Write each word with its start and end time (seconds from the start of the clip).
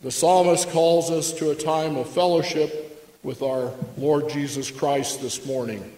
The 0.00 0.12
psalmist 0.12 0.70
calls 0.70 1.10
us 1.10 1.32
to 1.34 1.50
a 1.50 1.56
time 1.56 1.96
of 1.96 2.08
fellowship 2.08 3.18
with 3.24 3.42
our 3.42 3.72
Lord 3.96 4.28
Jesus 4.28 4.70
Christ 4.70 5.20
this 5.20 5.44
morning. 5.44 5.92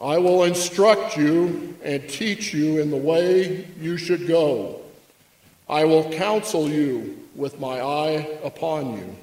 I 0.00 0.18
will 0.18 0.42
instruct 0.42 1.16
you 1.16 1.76
and 1.84 2.08
teach 2.08 2.52
you 2.52 2.80
in 2.80 2.90
the 2.90 2.96
way 2.96 3.64
you 3.80 3.96
should 3.96 4.26
go. 4.26 4.80
I 5.68 5.84
will 5.84 6.10
counsel 6.10 6.68
you 6.68 7.16
with 7.36 7.60
my 7.60 7.80
eye 7.80 8.28
upon 8.42 8.96
you. 8.96 9.16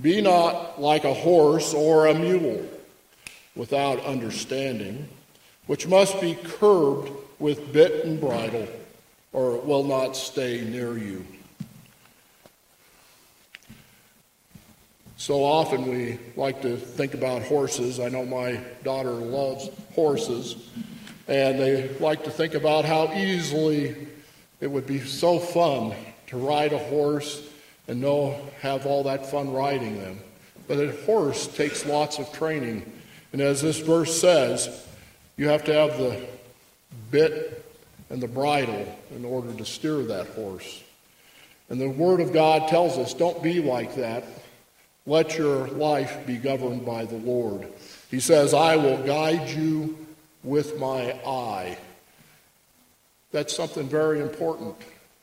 Be 0.00 0.22
not 0.22 0.80
like 0.80 1.04
a 1.04 1.12
horse 1.12 1.74
or 1.74 2.06
a 2.06 2.14
mule 2.14 2.66
without 3.54 4.02
understanding, 4.06 5.08
which 5.66 5.86
must 5.86 6.18
be 6.22 6.36
curbed 6.36 7.10
with 7.38 7.70
bit 7.74 8.06
and 8.06 8.18
bridle 8.18 8.66
or 9.32 9.56
will 9.58 9.84
not 9.84 10.16
stay 10.16 10.60
near 10.62 10.96
you. 10.98 11.24
So 15.16 15.44
often 15.44 15.86
we 15.88 16.18
like 16.34 16.62
to 16.62 16.76
think 16.76 17.14
about 17.14 17.42
horses. 17.42 18.00
I 18.00 18.08
know 18.08 18.26
my 18.26 18.60
daughter 18.82 19.12
loves 19.12 19.70
horses, 19.94 20.68
and 21.28 21.60
they 21.60 21.88
like 21.98 22.24
to 22.24 22.30
think 22.30 22.54
about 22.54 22.84
how 22.84 23.12
easily 23.14 24.08
it 24.60 24.66
would 24.66 24.86
be 24.86 24.98
so 24.98 25.38
fun 25.38 25.94
to 26.26 26.36
ride 26.36 26.72
a 26.72 26.78
horse 26.78 27.48
and 27.86 28.00
know 28.00 28.36
have 28.60 28.84
all 28.84 29.04
that 29.04 29.30
fun 29.30 29.52
riding 29.52 30.00
them. 30.00 30.18
But 30.66 30.78
a 30.78 30.90
horse 31.04 31.46
takes 31.46 31.86
lots 31.86 32.18
of 32.18 32.32
training, 32.32 32.90
and 33.32 33.40
as 33.40 33.62
this 33.62 33.78
verse 33.78 34.20
says, 34.20 34.86
you 35.36 35.48
have 35.48 35.64
to 35.64 35.72
have 35.72 35.98
the 35.98 36.20
bit 37.12 37.64
and 38.12 38.22
the 38.22 38.28
bridle 38.28 38.86
in 39.16 39.24
order 39.24 39.52
to 39.54 39.64
steer 39.64 40.02
that 40.04 40.28
horse. 40.28 40.82
And 41.70 41.80
the 41.80 41.88
Word 41.88 42.20
of 42.20 42.32
God 42.32 42.68
tells 42.68 42.98
us 42.98 43.14
don't 43.14 43.42
be 43.42 43.62
like 43.62 43.96
that. 43.96 44.24
Let 45.06 45.38
your 45.38 45.66
life 45.68 46.26
be 46.26 46.36
governed 46.36 46.84
by 46.84 47.06
the 47.06 47.16
Lord. 47.16 47.66
He 48.10 48.20
says, 48.20 48.52
I 48.52 48.76
will 48.76 48.98
guide 48.98 49.48
you 49.48 49.96
with 50.44 50.78
my 50.78 51.12
eye. 51.26 51.78
That's 53.32 53.56
something 53.56 53.88
very 53.88 54.20
important 54.20 54.76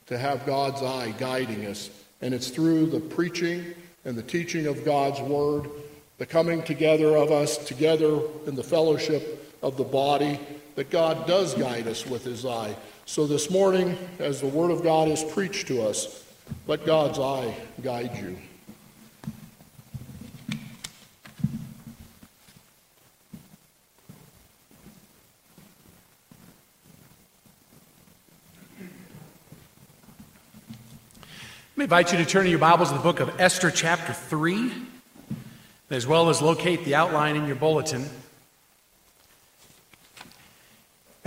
to 0.07 0.17
have 0.17 0.47
God's 0.47 0.81
eye 0.81 1.13
guiding 1.19 1.67
us. 1.67 1.91
And 2.21 2.33
it's 2.33 2.49
through 2.49 2.87
the 2.87 2.99
preaching 2.99 3.75
and 4.03 4.17
the 4.17 4.23
teaching 4.23 4.65
of 4.65 4.83
God's 4.83 5.21
Word, 5.21 5.69
the 6.17 6.25
coming 6.25 6.63
together 6.63 7.15
of 7.15 7.31
us 7.31 7.59
together 7.59 8.19
in 8.47 8.55
the 8.55 8.63
fellowship 8.63 9.55
of 9.61 9.77
the 9.77 9.83
body, 9.83 10.39
that 10.75 10.89
God 10.89 11.27
does 11.27 11.53
guide 11.53 11.87
us 11.87 12.05
with 12.05 12.23
his 12.23 12.45
eye. 12.45 12.75
So 13.05 13.25
this 13.25 13.49
morning, 13.49 13.97
as 14.19 14.41
the 14.41 14.47
Word 14.47 14.71
of 14.71 14.83
God 14.83 15.07
is 15.07 15.23
preached 15.23 15.67
to 15.67 15.81
us, 15.81 16.23
let 16.67 16.85
God's 16.85 17.19
eye 17.19 17.55
guide 17.81 18.15
you. 18.17 18.37
Let 31.79 31.83
me 31.83 31.83
invite 31.85 32.11
you 32.11 32.17
to 32.17 32.25
turn 32.25 32.43
to 32.43 32.49
your 32.49 32.59
Bibles 32.59 32.89
to 32.89 32.95
the 32.95 33.01
book 33.01 33.21
of 33.21 33.39
Esther, 33.39 33.71
chapter 33.71 34.11
3, 34.11 34.69
as 35.89 36.05
well 36.05 36.29
as 36.29 36.41
locate 36.41 36.83
the 36.83 36.95
outline 36.95 37.37
in 37.37 37.47
your 37.47 37.55
bulletin. 37.55 38.05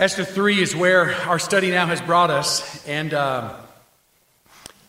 Esther 0.02 0.24
3 0.24 0.60
is 0.60 0.74
where 0.74 1.14
our 1.28 1.38
study 1.38 1.70
now 1.70 1.86
has 1.86 2.00
brought 2.00 2.28
us, 2.28 2.84
and 2.88 3.14
uh, 3.14 3.54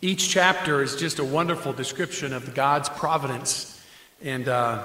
each 0.02 0.28
chapter 0.28 0.82
is 0.82 0.96
just 0.96 1.20
a 1.20 1.24
wonderful 1.24 1.72
description 1.72 2.32
of 2.32 2.52
God's 2.52 2.88
providence 2.88 3.80
and 4.24 4.48
uh, 4.48 4.82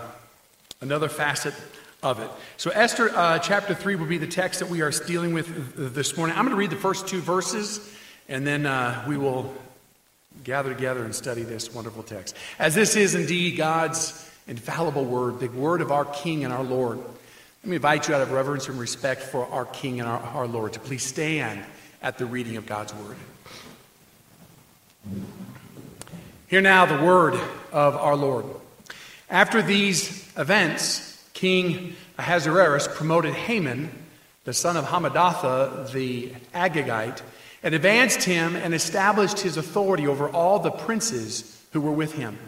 another 0.81 1.09
facet 1.09 1.56
of 2.03 2.19
it. 2.19 2.29
So, 2.57 2.69
Esther 2.69 3.09
uh, 3.09 3.40
chapter 3.40 3.73
3 3.73 3.95
will 3.95 4.06
be 4.06 4.19
the 4.19 4.28
text 4.28 4.59
that 4.59 4.69
we 4.69 4.81
are 4.81 4.91
dealing 4.91 5.34
with 5.34 5.95
this 5.95 6.16
morning. 6.16 6.38
I'm 6.38 6.46
going 6.46 6.56
to 6.56 6.59
read 6.59 6.69
the 6.69 6.75
first 6.75 7.07
two 7.07 7.22
verses, 7.22 7.91
and 8.28 8.46
then 8.46 8.67
uh, 8.67 9.03
we 9.07 9.17
will 9.17 9.51
gather 10.44 10.72
together 10.72 11.06
and 11.06 11.16
study 11.16 11.41
this 11.41 11.73
wonderful 11.73 12.03
text. 12.03 12.35
As 12.59 12.75
this 12.75 12.96
is 12.96 13.16
indeed 13.16 13.57
God's 13.57 14.29
infallible 14.47 15.06
word, 15.06 15.40
the 15.40 15.47
word 15.47 15.81
of 15.81 15.91
our 15.91 16.06
King 16.06 16.44
and 16.44 16.53
our 16.53 16.63
Lord. 16.63 17.00
Let 17.64 17.70
me 17.70 17.75
invite 17.75 18.08
you 18.08 18.16
out 18.16 18.22
of 18.22 18.31
reverence 18.31 18.70
and 18.70 18.80
respect 18.80 19.22
for 19.22 19.46
our 19.47 19.66
King 19.66 20.00
and 20.00 20.08
our, 20.08 20.20
our 20.20 20.47
Lord 20.47 20.74
to 20.74 20.80
please 20.80 21.03
stand 21.03 21.62
at 22.02 22.18
the 22.18 22.25
reading 22.25 22.56
of 22.56 22.66
God's 22.66 22.94
Word. 22.94 23.18
Hear 26.47 26.62
now 26.62 26.86
the 26.86 27.03
word 27.03 27.36
of 27.72 27.96
our 27.96 28.16
Lord. 28.16 28.46
After 29.30 29.62
these 29.62 30.31
events, 30.38 31.24
King 31.34 31.96
Ahasuerus 32.18 32.88
promoted 32.88 33.34
Haman, 33.34 33.91
the 34.46 34.53
son 34.53 34.78
of 34.78 34.86
Hamadatha 34.86 35.91
the 35.91 36.31
Agagite, 36.53 37.22
and 37.62 37.76
advanced 37.76 38.24
him 38.24 38.56
and 38.56 38.74
established 38.74 39.41
his 39.41 39.58
authority 39.58 40.08
over 40.08 40.30
all 40.30 40.59
the 40.59 40.72
princes 40.72 41.62
who 41.74 41.81
were 41.81 41.91
with 41.91 42.14
him. 42.14 42.40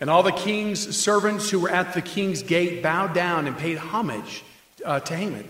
And 0.00 0.10
all 0.10 0.22
the 0.22 0.32
king's 0.32 0.96
servants 0.96 1.50
who 1.50 1.60
were 1.60 1.70
at 1.70 1.94
the 1.94 2.02
king's 2.02 2.42
gate 2.42 2.82
bowed 2.82 3.14
down 3.14 3.46
and 3.46 3.56
paid 3.56 3.78
homage 3.78 4.42
uh, 4.84 5.00
to 5.00 5.16
Haman. 5.16 5.48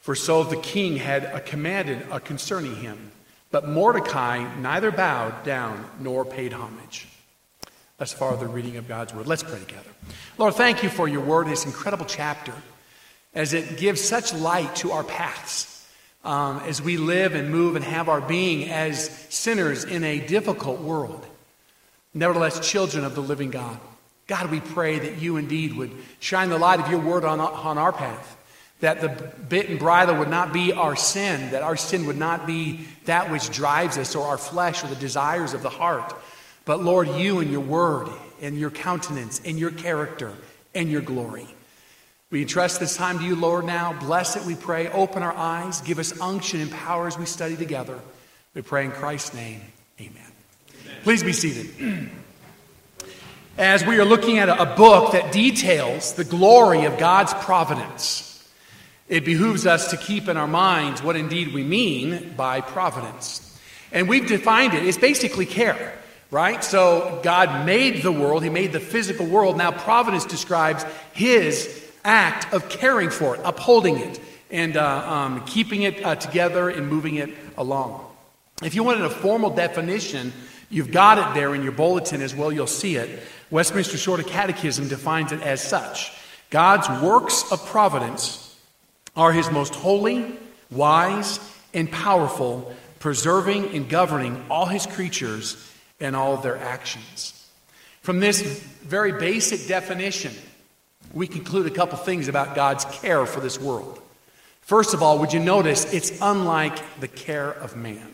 For 0.00 0.14
so 0.14 0.42
the 0.42 0.56
king 0.56 0.96
had 0.96 1.24
uh, 1.24 1.40
commanded 1.40 2.06
uh, 2.10 2.18
concerning 2.18 2.76
him. 2.76 3.12
But 3.50 3.68
Mordecai 3.68 4.52
neither 4.58 4.90
bowed 4.90 5.44
down 5.44 5.88
nor 6.00 6.24
paid 6.24 6.52
homage. 6.52 7.06
That's 7.98 8.12
far, 8.12 8.36
the 8.36 8.48
reading 8.48 8.76
of 8.76 8.88
God's 8.88 9.14
word. 9.14 9.26
Let's 9.26 9.44
pray 9.44 9.60
together. 9.60 9.90
Lord, 10.36 10.54
thank 10.54 10.82
you 10.82 10.88
for 10.88 11.06
your 11.06 11.20
word, 11.20 11.46
this 11.46 11.64
incredible 11.64 12.06
chapter, 12.06 12.52
as 13.32 13.54
it 13.54 13.78
gives 13.78 14.00
such 14.00 14.34
light 14.34 14.74
to 14.76 14.90
our 14.90 15.04
paths. 15.04 15.70
Um, 16.24 16.60
as 16.60 16.80
we 16.80 16.96
live 16.96 17.34
and 17.34 17.50
move 17.50 17.76
and 17.76 17.84
have 17.84 18.08
our 18.08 18.22
being 18.22 18.70
as 18.70 19.10
sinners 19.28 19.84
in 19.84 20.02
a 20.04 20.20
difficult 20.20 20.80
world. 20.80 21.24
Nevertheless, 22.14 22.66
children 22.66 23.04
of 23.04 23.14
the 23.14 23.20
living 23.20 23.50
God. 23.50 23.78
God, 24.26 24.50
we 24.50 24.60
pray 24.60 24.98
that 24.98 25.20
you 25.20 25.36
indeed 25.36 25.76
would 25.76 25.90
shine 26.20 26.48
the 26.48 26.58
light 26.58 26.80
of 26.80 26.88
your 26.88 27.00
word 27.00 27.24
on, 27.24 27.40
on 27.40 27.76
our 27.76 27.92
path, 27.92 28.36
that 28.80 29.00
the 29.00 29.08
bit 29.08 29.68
and 29.68 29.78
bridle 29.78 30.16
would 30.16 30.30
not 30.30 30.52
be 30.52 30.72
our 30.72 30.96
sin, 30.96 31.50
that 31.50 31.62
our 31.62 31.76
sin 31.76 32.06
would 32.06 32.16
not 32.16 32.46
be 32.46 32.86
that 33.04 33.30
which 33.30 33.50
drives 33.50 33.98
us 33.98 34.14
or 34.14 34.26
our 34.26 34.38
flesh 34.38 34.82
or 34.82 34.86
the 34.86 34.94
desires 34.96 35.52
of 35.52 35.62
the 35.62 35.68
heart. 35.68 36.14
But 36.64 36.82
Lord, 36.82 37.08
you 37.08 37.40
and 37.40 37.50
your 37.50 37.60
word 37.60 38.08
and 38.40 38.58
your 38.58 38.70
countenance 38.70 39.40
and 39.44 39.58
your 39.58 39.70
character 39.70 40.32
and 40.74 40.90
your 40.90 41.02
glory. 41.02 41.46
We 42.30 42.42
entrust 42.42 42.80
this 42.80 42.96
time 42.96 43.18
to 43.18 43.24
you, 43.24 43.36
Lord, 43.36 43.64
now. 43.64 43.92
Bless 43.92 44.36
it, 44.36 44.44
we 44.44 44.54
pray. 44.54 44.88
Open 44.88 45.22
our 45.22 45.34
eyes. 45.34 45.82
Give 45.82 45.98
us 45.98 46.18
unction 46.20 46.60
and 46.60 46.70
power 46.70 47.06
as 47.06 47.18
we 47.18 47.26
study 47.26 47.56
together. 47.56 47.98
We 48.54 48.62
pray 48.62 48.86
in 48.86 48.90
Christ's 48.90 49.34
name. 49.34 49.60
Amen. 50.00 50.33
Please 51.04 51.22
be 51.22 51.34
seated. 51.34 52.08
As 53.58 53.84
we 53.84 53.98
are 53.98 54.06
looking 54.06 54.38
at 54.38 54.48
a 54.48 54.74
book 54.74 55.12
that 55.12 55.32
details 55.32 56.14
the 56.14 56.24
glory 56.24 56.86
of 56.86 56.96
God's 56.96 57.34
providence, 57.34 58.42
it 59.06 59.22
behooves 59.22 59.66
us 59.66 59.90
to 59.90 59.98
keep 59.98 60.28
in 60.30 60.38
our 60.38 60.46
minds 60.46 61.02
what 61.02 61.14
indeed 61.14 61.52
we 61.52 61.62
mean 61.62 62.32
by 62.38 62.62
providence. 62.62 63.60
And 63.92 64.08
we've 64.08 64.26
defined 64.26 64.72
it, 64.72 64.82
it's 64.86 64.96
basically 64.96 65.44
care, 65.44 65.92
right? 66.30 66.64
So 66.64 67.20
God 67.22 67.66
made 67.66 68.02
the 68.02 68.10
world, 68.10 68.42
He 68.42 68.48
made 68.48 68.72
the 68.72 68.80
physical 68.80 69.26
world. 69.26 69.58
Now, 69.58 69.72
providence 69.72 70.24
describes 70.24 70.86
His 71.12 71.86
act 72.02 72.50
of 72.54 72.70
caring 72.70 73.10
for 73.10 73.34
it, 73.34 73.42
upholding 73.44 73.98
it, 73.98 74.18
and 74.50 74.78
uh, 74.78 75.04
um, 75.06 75.44
keeping 75.44 75.82
it 75.82 76.02
uh, 76.02 76.14
together 76.14 76.70
and 76.70 76.88
moving 76.88 77.16
it 77.16 77.28
along. 77.58 78.06
If 78.62 78.74
you 78.74 78.84
wanted 78.84 79.04
a 79.04 79.10
formal 79.10 79.50
definition 79.50 80.32
You've 80.74 80.90
got 80.90 81.18
it 81.18 81.34
there 81.34 81.54
in 81.54 81.62
your 81.62 81.70
bulletin 81.70 82.20
as 82.20 82.34
well, 82.34 82.50
you'll 82.50 82.66
see 82.66 82.96
it. 82.96 83.22
Westminster 83.48 83.96
Shorter 83.96 84.24
Catechism 84.24 84.88
defines 84.88 85.30
it 85.30 85.40
as 85.40 85.62
such 85.62 86.12
God's 86.50 86.88
works 87.00 87.50
of 87.52 87.64
providence 87.66 88.56
are 89.14 89.32
his 89.32 89.48
most 89.52 89.76
holy, 89.76 90.36
wise, 90.72 91.38
and 91.72 91.90
powerful, 91.90 92.74
preserving 92.98 93.72
and 93.74 93.88
governing 93.88 94.44
all 94.50 94.66
his 94.66 94.84
creatures 94.84 95.56
and 96.00 96.16
all 96.16 96.38
their 96.38 96.56
actions. 96.56 97.48
From 98.02 98.18
this 98.18 98.42
very 98.82 99.12
basic 99.12 99.68
definition, 99.68 100.32
we 101.12 101.28
conclude 101.28 101.66
a 101.66 101.70
couple 101.70 101.98
things 101.98 102.26
about 102.26 102.56
God's 102.56 102.84
care 102.86 103.26
for 103.26 103.38
this 103.38 103.60
world. 103.60 104.00
First 104.62 104.92
of 104.92 105.04
all, 105.04 105.20
would 105.20 105.32
you 105.32 105.40
notice 105.40 105.92
it's 105.92 106.20
unlike 106.20 106.78
the 106.98 107.08
care 107.08 107.52
of 107.52 107.76
man? 107.76 108.13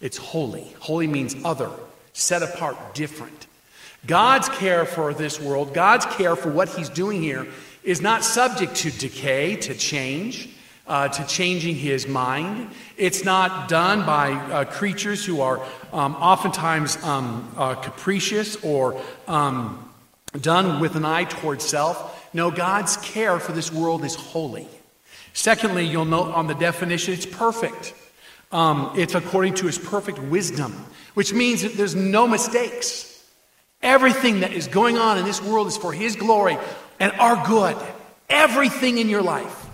It's 0.00 0.16
holy. 0.16 0.74
Holy 0.80 1.06
means 1.06 1.36
other, 1.44 1.70
set 2.12 2.42
apart, 2.42 2.94
different. 2.94 3.46
God's 4.06 4.48
care 4.48 4.86
for 4.86 5.12
this 5.12 5.40
world, 5.40 5.74
God's 5.74 6.06
care 6.06 6.36
for 6.36 6.50
what 6.50 6.68
He's 6.70 6.88
doing 6.88 7.20
here, 7.22 7.46
is 7.82 8.00
not 8.00 8.24
subject 8.24 8.74
to 8.76 8.90
decay, 8.90 9.56
to 9.56 9.74
change. 9.74 10.48
uh, 10.90 11.06
to 11.06 11.24
changing 11.26 11.76
his 11.76 12.08
mind. 12.08 12.68
It's 12.96 13.24
not 13.24 13.68
done 13.68 14.04
by 14.04 14.32
uh, 14.32 14.64
creatures 14.64 15.24
who 15.24 15.40
are 15.40 15.64
um, 15.92 16.16
oftentimes 16.16 17.02
um, 17.04 17.48
uh, 17.56 17.76
capricious 17.76 18.56
or 18.64 19.00
um, 19.28 19.88
done 20.40 20.80
with 20.80 20.96
an 20.96 21.04
eye 21.04 21.24
towards 21.24 21.64
self. 21.64 22.28
No, 22.34 22.50
God's 22.50 22.96
care 22.98 23.38
for 23.38 23.52
this 23.52 23.72
world 23.72 24.04
is 24.04 24.16
holy. 24.16 24.66
Secondly, 25.32 25.86
you'll 25.86 26.04
note 26.04 26.32
on 26.34 26.48
the 26.48 26.54
definition, 26.54 27.14
it's 27.14 27.24
perfect. 27.24 27.94
Um, 28.52 28.92
it's 28.96 29.14
according 29.14 29.54
to 29.54 29.66
his 29.66 29.78
perfect 29.78 30.18
wisdom, 30.18 30.72
which 31.14 31.32
means 31.32 31.62
that 31.62 31.74
there's 31.74 31.94
no 31.94 32.26
mistakes. 32.26 33.06
Everything 33.82 34.40
that 34.40 34.52
is 34.52 34.66
going 34.66 34.98
on 34.98 35.18
in 35.18 35.24
this 35.24 35.42
world 35.42 35.68
is 35.68 35.76
for 35.76 35.92
his 35.92 36.16
glory 36.16 36.58
and 36.98 37.12
our 37.12 37.46
good. 37.46 37.76
Everything 38.28 38.98
in 38.98 39.08
your 39.08 39.22
life. 39.22 39.66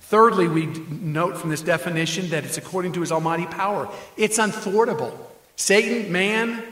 Thirdly, 0.00 0.46
we 0.46 0.66
note 0.66 1.38
from 1.38 1.50
this 1.50 1.62
definition 1.62 2.28
that 2.30 2.44
it's 2.44 2.58
according 2.58 2.92
to 2.92 3.00
his 3.00 3.10
almighty 3.10 3.46
power. 3.46 3.88
It's 4.16 4.38
unthwartable. 4.38 5.18
Satan, 5.56 6.12
man, 6.12 6.62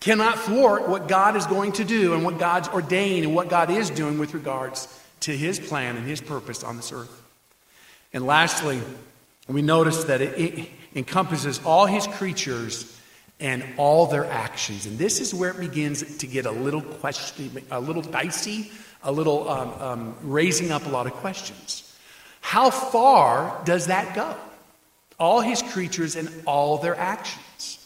cannot 0.00 0.38
thwart 0.38 0.88
what 0.88 1.06
God 1.06 1.36
is 1.36 1.46
going 1.46 1.72
to 1.72 1.84
do 1.84 2.14
and 2.14 2.24
what 2.24 2.38
God's 2.38 2.68
ordained 2.68 3.26
and 3.26 3.34
what 3.34 3.50
God 3.50 3.70
is 3.70 3.90
doing 3.90 4.18
with 4.18 4.32
regards 4.32 4.88
to 5.20 5.36
his 5.36 5.60
plan 5.60 5.96
and 5.96 6.06
his 6.06 6.20
purpose 6.20 6.64
on 6.64 6.76
this 6.76 6.90
earth. 6.90 7.22
And 8.12 8.26
lastly, 8.26 8.80
we 9.54 9.62
notice 9.62 10.04
that 10.04 10.20
it, 10.20 10.70
encompasses 10.94 11.60
all 11.64 11.86
his 11.86 12.06
creatures 12.06 12.98
and 13.38 13.64
all 13.76 14.06
their 14.06 14.26
actions. 14.26 14.86
And 14.86 14.98
this 14.98 15.20
is 15.20 15.32
where 15.32 15.50
it 15.50 15.60
begins 15.60 16.18
to 16.18 16.26
get 16.26 16.46
a 16.46 16.50
little 16.50 16.82
question, 16.82 17.64
a 17.70 17.80
little 17.80 18.02
dicey, 18.02 18.70
a 19.02 19.12
little 19.12 19.48
um, 19.48 19.72
um, 19.80 20.14
raising 20.22 20.72
up 20.72 20.86
a 20.86 20.88
lot 20.88 21.06
of 21.06 21.12
questions. 21.14 21.96
How 22.40 22.70
far 22.70 23.62
does 23.64 23.86
that 23.86 24.14
go? 24.14 24.34
All 25.18 25.40
his 25.40 25.62
creatures 25.62 26.16
and 26.16 26.28
all 26.46 26.78
their 26.78 26.96
actions. 26.96 27.76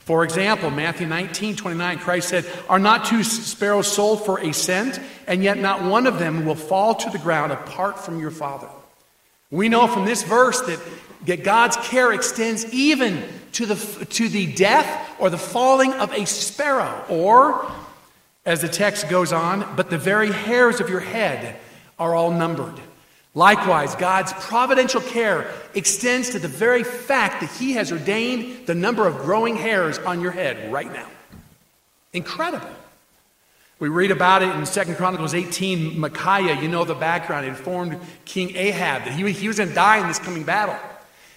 For 0.00 0.24
example, 0.24 0.70
Matthew 0.70 1.06
19, 1.06 1.56
29, 1.56 1.98
Christ 1.98 2.28
said, 2.30 2.46
Are 2.68 2.78
not 2.78 3.04
two 3.04 3.22
sparrows 3.22 3.92
sold 3.92 4.24
for 4.24 4.40
a 4.40 4.52
cent, 4.52 4.98
and 5.26 5.42
yet 5.42 5.58
not 5.58 5.82
one 5.82 6.06
of 6.06 6.18
them 6.18 6.46
will 6.46 6.54
fall 6.54 6.94
to 6.94 7.10
the 7.10 7.18
ground 7.18 7.52
apart 7.52 8.00
from 8.00 8.18
your 8.18 8.30
Father? 8.30 8.68
We 9.50 9.68
know 9.68 9.86
from 9.86 10.06
this 10.06 10.22
verse 10.22 10.60
that, 10.62 10.80
that 11.26 11.44
God's 11.44 11.76
care 11.78 12.12
extends 12.12 12.72
even 12.72 13.22
to 13.52 13.66
the, 13.66 14.04
to 14.06 14.28
the 14.28 14.52
death 14.52 15.10
or 15.18 15.30
the 15.30 15.38
falling 15.38 15.92
of 15.94 16.12
a 16.12 16.26
sparrow, 16.26 17.04
or, 17.08 17.70
as 18.44 18.60
the 18.60 18.68
text 18.68 19.08
goes 19.08 19.32
on, 19.32 19.76
but 19.76 19.90
the 19.90 19.98
very 19.98 20.30
hairs 20.30 20.80
of 20.80 20.88
your 20.88 21.00
head 21.00 21.56
are 21.98 22.14
all 22.14 22.30
numbered. 22.30 22.80
Likewise, 23.34 23.94
God's 23.94 24.32
providential 24.32 25.00
care 25.00 25.50
extends 25.74 26.30
to 26.30 26.38
the 26.38 26.48
very 26.48 26.82
fact 26.82 27.40
that 27.40 27.50
He 27.50 27.72
has 27.72 27.92
ordained 27.92 28.66
the 28.66 28.74
number 28.74 29.06
of 29.06 29.18
growing 29.18 29.56
hairs 29.56 29.98
on 29.98 30.20
your 30.20 30.32
head 30.32 30.72
right 30.72 30.92
now. 30.92 31.06
Incredible. 32.12 32.70
We 33.78 33.88
read 33.88 34.10
about 34.10 34.42
it 34.42 34.48
in 34.56 34.64
2 34.64 34.94
Chronicles 34.94 35.34
18. 35.34 36.00
Micaiah, 36.00 36.60
you 36.60 36.68
know 36.68 36.84
the 36.84 36.94
background, 36.94 37.46
informed 37.46 38.00
King 38.24 38.56
Ahab 38.56 39.04
that 39.04 39.12
he, 39.12 39.30
he 39.30 39.46
was 39.46 39.58
going 39.58 39.68
to 39.68 39.74
die 39.74 39.98
in 39.98 40.08
this 40.08 40.18
coming 40.18 40.42
battle. 40.42 40.76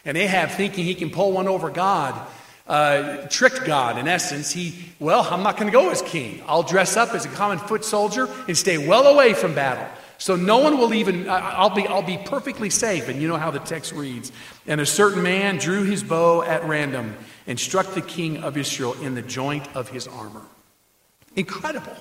And 0.05 0.17
Ahab, 0.17 0.49
thinking 0.49 0.85
he 0.85 0.95
can 0.95 1.09
pull 1.09 1.31
one 1.31 1.47
over 1.47 1.69
God, 1.69 2.19
uh, 2.67 3.27
tricked 3.27 3.65
God 3.65 3.97
in 3.97 4.07
essence. 4.07 4.51
He, 4.51 4.73
well, 4.99 5.27
I'm 5.29 5.43
not 5.43 5.57
going 5.57 5.67
to 5.67 5.77
go 5.77 5.89
as 5.89 6.01
king. 6.01 6.41
I'll 6.47 6.63
dress 6.63 6.97
up 6.97 7.13
as 7.13 7.25
a 7.25 7.29
common 7.29 7.59
foot 7.59 7.85
soldier 7.85 8.27
and 8.47 8.57
stay 8.57 8.77
well 8.77 9.07
away 9.07 9.33
from 9.33 9.53
battle. 9.53 9.87
So 10.17 10.35
no 10.35 10.59
one 10.59 10.77
will 10.77 10.93
even, 10.93 11.27
I'll 11.27 11.73
be, 11.73 11.87
I'll 11.87 12.03
be 12.03 12.17
perfectly 12.17 12.69
safe. 12.69 13.09
And 13.09 13.21
you 13.21 13.27
know 13.27 13.37
how 13.37 13.49
the 13.49 13.59
text 13.59 13.91
reads. 13.91 14.31
And 14.67 14.79
a 14.79 14.85
certain 14.85 15.23
man 15.23 15.57
drew 15.57 15.83
his 15.83 16.03
bow 16.03 16.43
at 16.43 16.63
random 16.63 17.15
and 17.47 17.59
struck 17.59 17.87
the 17.93 18.01
king 18.01 18.43
of 18.43 18.55
Israel 18.55 18.93
in 19.01 19.15
the 19.15 19.23
joint 19.23 19.67
of 19.75 19.89
his 19.89 20.07
armor. 20.07 20.43
Incredible. 21.35 21.95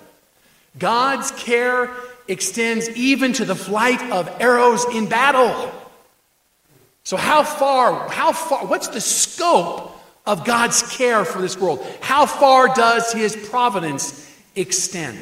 God's 0.79 1.31
care 1.33 1.91
extends 2.29 2.89
even 2.91 3.33
to 3.35 3.45
the 3.45 3.57
flight 3.57 4.03
of 4.11 4.29
arrows 4.41 4.85
in 4.95 5.09
battle. 5.09 5.73
So, 7.11 7.17
how 7.17 7.43
far, 7.43 8.09
how 8.09 8.31
far, 8.31 8.67
what's 8.67 8.87
the 8.87 9.01
scope 9.01 10.01
of 10.27 10.45
God's 10.45 10.97
care 10.97 11.25
for 11.25 11.43
this 11.43 11.59
world? 11.59 11.85
How 12.01 12.25
far 12.25 12.73
does 12.73 13.13
his 13.13 13.35
providence 13.35 14.33
extend? 14.55 15.19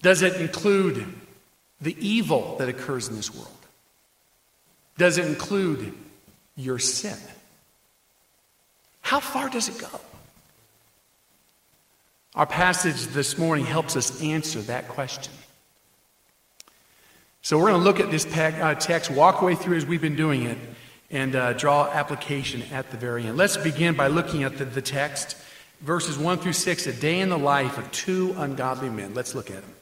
Does 0.00 0.22
it 0.22 0.40
include 0.40 1.06
the 1.82 1.94
evil 2.00 2.56
that 2.56 2.70
occurs 2.70 3.08
in 3.08 3.16
this 3.16 3.34
world? 3.34 3.52
Does 4.96 5.18
it 5.18 5.26
include 5.26 5.92
your 6.56 6.78
sin? 6.78 7.18
How 9.02 9.20
far 9.20 9.50
does 9.50 9.68
it 9.68 9.76
go? 9.76 10.00
Our 12.34 12.46
passage 12.46 13.08
this 13.08 13.36
morning 13.36 13.66
helps 13.66 13.94
us 13.94 14.22
answer 14.22 14.62
that 14.62 14.88
question. 14.88 15.34
So 17.42 17.56
we're 17.56 17.70
going 17.70 17.80
to 17.80 17.84
look 17.84 18.00
at 18.00 18.10
this 18.10 18.26
uh, 18.26 18.74
text, 18.74 19.10
walk 19.10 19.40
away 19.40 19.54
through 19.54 19.78
as 19.78 19.86
we've 19.86 20.00
been 20.00 20.16
doing 20.16 20.42
it, 20.42 20.58
and 21.10 21.34
uh, 21.34 21.54
draw 21.54 21.88
application 21.90 22.62
at 22.70 22.90
the 22.90 22.98
very 22.98 23.24
end. 23.24 23.38
Let's 23.38 23.56
begin 23.56 23.94
by 23.94 24.08
looking 24.08 24.42
at 24.42 24.58
the, 24.58 24.66
the 24.66 24.82
text, 24.82 25.38
verses 25.80 26.18
1 26.18 26.38
through 26.38 26.52
6, 26.52 26.86
a 26.86 26.92
day 26.92 27.20
in 27.20 27.30
the 27.30 27.38
life 27.38 27.78
of 27.78 27.90
two 27.92 28.34
ungodly 28.36 28.90
men. 28.90 29.14
Let's 29.14 29.34
look 29.34 29.50
at 29.50 29.62
them. 29.62 29.74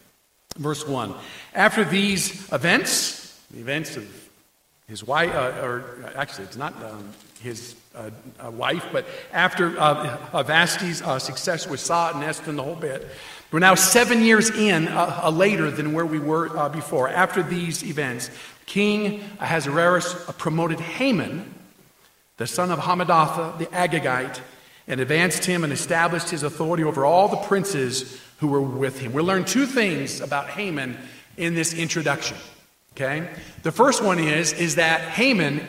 Verse 0.56 0.86
1 0.86 1.12
After 1.52 1.84
these 1.84 2.50
events, 2.52 3.40
the 3.50 3.58
events 3.58 3.96
of 3.96 4.28
his 4.86 5.04
wife, 5.04 5.34
uh, 5.34 5.60
or 5.60 6.12
actually, 6.14 6.44
it's 6.44 6.56
not 6.56 6.80
um, 6.84 7.10
his 7.40 7.74
uh, 7.94 8.10
uh, 8.38 8.50
wife, 8.52 8.86
but 8.92 9.04
after 9.32 9.70
Vashti's 9.70 11.02
uh, 11.02 11.18
success 11.18 11.66
with 11.66 11.80
Saw 11.80 12.12
and 12.14 12.22
Esther 12.22 12.50
and 12.50 12.58
the 12.58 12.62
whole 12.62 12.76
bit, 12.76 13.08
we're 13.50 13.60
now 13.60 13.74
seven 13.74 14.22
years 14.22 14.50
in 14.50 14.88
uh, 14.88 15.20
uh, 15.24 15.30
later 15.30 15.70
than 15.70 15.94
where 15.94 16.04
we 16.04 16.18
were 16.18 16.54
uh, 16.56 16.68
before. 16.68 17.08
After 17.08 17.42
these 17.42 17.82
events, 17.82 18.30
King 18.66 19.22
Ahasuerus 19.40 20.14
promoted 20.36 20.80
Haman, 20.80 21.54
the 22.36 22.46
son 22.46 22.70
of 22.70 22.78
Hammedatha, 22.78 23.58
the 23.58 23.66
Agagite, 23.66 24.40
and 24.86 25.00
advanced 25.00 25.46
him 25.46 25.64
and 25.64 25.72
established 25.72 26.28
his 26.28 26.42
authority 26.42 26.84
over 26.84 27.06
all 27.06 27.28
the 27.28 27.38
princes 27.38 28.20
who 28.40 28.48
were 28.48 28.60
with 28.60 29.00
him. 29.00 29.14
We 29.14 29.22
learn 29.22 29.44
two 29.44 29.64
things 29.64 30.20
about 30.20 30.50
Haman 30.50 30.98
in 31.38 31.54
this 31.54 31.72
introduction. 31.72 32.36
Okay? 32.94 33.28
The 33.62 33.72
first 33.72 34.02
one 34.02 34.18
is, 34.18 34.52
is 34.52 34.74
that 34.74 35.00
Haman 35.00 35.60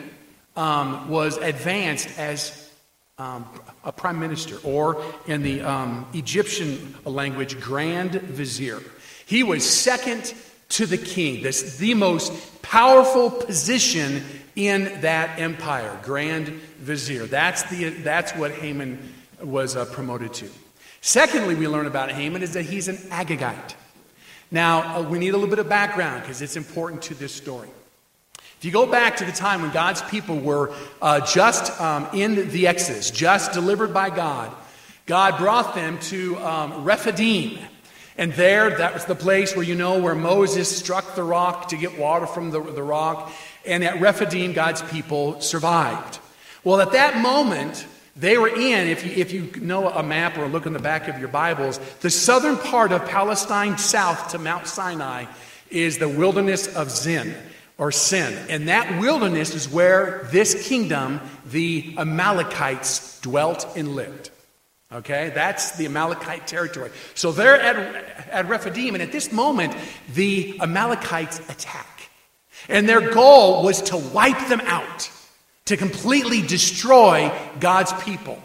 um, 0.54 1.08
was 1.08 1.38
advanced 1.38 2.18
as 2.18 2.59
um, 3.20 3.46
a 3.84 3.92
prime 3.92 4.18
minister, 4.18 4.56
or 4.64 5.04
in 5.26 5.42
the 5.42 5.60
um, 5.60 6.06
Egyptian 6.14 6.94
language, 7.04 7.60
grand 7.60 8.12
vizier. 8.12 8.80
He 9.26 9.42
was 9.42 9.68
second 9.68 10.32
to 10.70 10.86
the 10.86 10.96
king, 10.96 11.42
this, 11.42 11.76
the 11.76 11.94
most 11.94 12.62
powerful 12.62 13.30
position 13.30 14.24
in 14.56 15.00
that 15.02 15.38
empire, 15.38 15.98
grand 16.02 16.48
vizier. 16.48 17.26
That's, 17.26 17.62
the, 17.64 17.90
that's 17.90 18.32
what 18.32 18.52
Haman 18.52 19.12
was 19.42 19.76
uh, 19.76 19.84
promoted 19.86 20.32
to. 20.34 20.48
Secondly, 21.02 21.54
we 21.54 21.68
learn 21.68 21.86
about 21.86 22.10
Haman 22.10 22.42
is 22.42 22.54
that 22.54 22.64
he's 22.64 22.88
an 22.88 22.96
Agagite. 23.10 23.74
Now, 24.50 24.96
uh, 24.96 25.02
we 25.02 25.18
need 25.18 25.30
a 25.30 25.32
little 25.32 25.48
bit 25.48 25.58
of 25.58 25.68
background 25.68 26.22
because 26.22 26.40
it's 26.40 26.56
important 26.56 27.02
to 27.02 27.14
this 27.14 27.34
story. 27.34 27.68
If 28.60 28.66
you 28.66 28.72
go 28.72 28.84
back 28.84 29.16
to 29.16 29.24
the 29.24 29.32
time 29.32 29.62
when 29.62 29.70
God's 29.70 30.02
people 30.02 30.38
were 30.38 30.70
uh, 31.00 31.24
just 31.24 31.80
um, 31.80 32.06
in 32.12 32.50
the 32.50 32.66
Exodus, 32.66 33.10
just 33.10 33.52
delivered 33.52 33.94
by 33.94 34.10
God, 34.10 34.54
God 35.06 35.38
brought 35.38 35.74
them 35.74 35.98
to 36.10 36.36
um, 36.40 36.84
Rephidim. 36.84 37.58
And 38.18 38.34
there, 38.34 38.76
that 38.76 38.92
was 38.92 39.06
the 39.06 39.14
place 39.14 39.56
where 39.56 39.64
you 39.64 39.74
know 39.74 39.98
where 39.98 40.14
Moses 40.14 40.68
struck 40.76 41.14
the 41.14 41.22
rock 41.22 41.68
to 41.68 41.76
get 41.78 41.98
water 41.98 42.26
from 42.26 42.50
the, 42.50 42.60
the 42.60 42.82
rock. 42.82 43.32
And 43.64 43.82
at 43.82 43.98
Rephidim, 43.98 44.52
God's 44.52 44.82
people 44.82 45.40
survived. 45.40 46.18
Well, 46.62 46.82
at 46.82 46.92
that 46.92 47.16
moment, 47.16 47.86
they 48.14 48.36
were 48.36 48.48
in, 48.48 48.88
if 48.88 49.06
you, 49.06 49.12
if 49.16 49.32
you 49.32 49.50
know 49.62 49.88
a 49.88 50.02
map 50.02 50.36
or 50.36 50.46
look 50.48 50.66
in 50.66 50.74
the 50.74 50.80
back 50.80 51.08
of 51.08 51.18
your 51.18 51.28
Bibles, 51.28 51.78
the 52.02 52.10
southern 52.10 52.58
part 52.58 52.92
of 52.92 53.08
Palestine, 53.08 53.78
south 53.78 54.32
to 54.32 54.38
Mount 54.38 54.66
Sinai, 54.66 55.24
is 55.70 55.96
the 55.96 56.10
wilderness 56.10 56.76
of 56.76 56.90
Zin 56.90 57.34
or 57.80 57.90
Sin. 57.90 58.36
And 58.50 58.68
that 58.68 59.00
wilderness 59.00 59.54
is 59.54 59.66
where 59.66 60.28
this 60.30 60.68
kingdom, 60.68 61.18
the 61.46 61.96
Amalekites, 61.98 63.18
dwelt 63.22 63.66
and 63.74 63.96
lived. 63.96 64.30
Okay, 64.92 65.32
that's 65.34 65.76
the 65.78 65.86
Amalekite 65.86 66.46
territory. 66.46 66.90
So 67.14 67.32
they're 67.32 67.58
at, 67.58 68.28
at 68.28 68.48
Rephidim, 68.48 68.94
and 68.94 69.02
at 69.02 69.12
this 69.12 69.32
moment, 69.32 69.74
the 70.12 70.58
Amalekites 70.60 71.38
attack. 71.48 72.10
And 72.68 72.86
their 72.86 73.12
goal 73.12 73.62
was 73.64 73.80
to 73.82 73.96
wipe 73.96 74.48
them 74.48 74.60
out 74.64 75.10
to 75.66 75.76
completely 75.76 76.42
destroy 76.42 77.32
God's 77.60 77.92
people. 78.02 78.42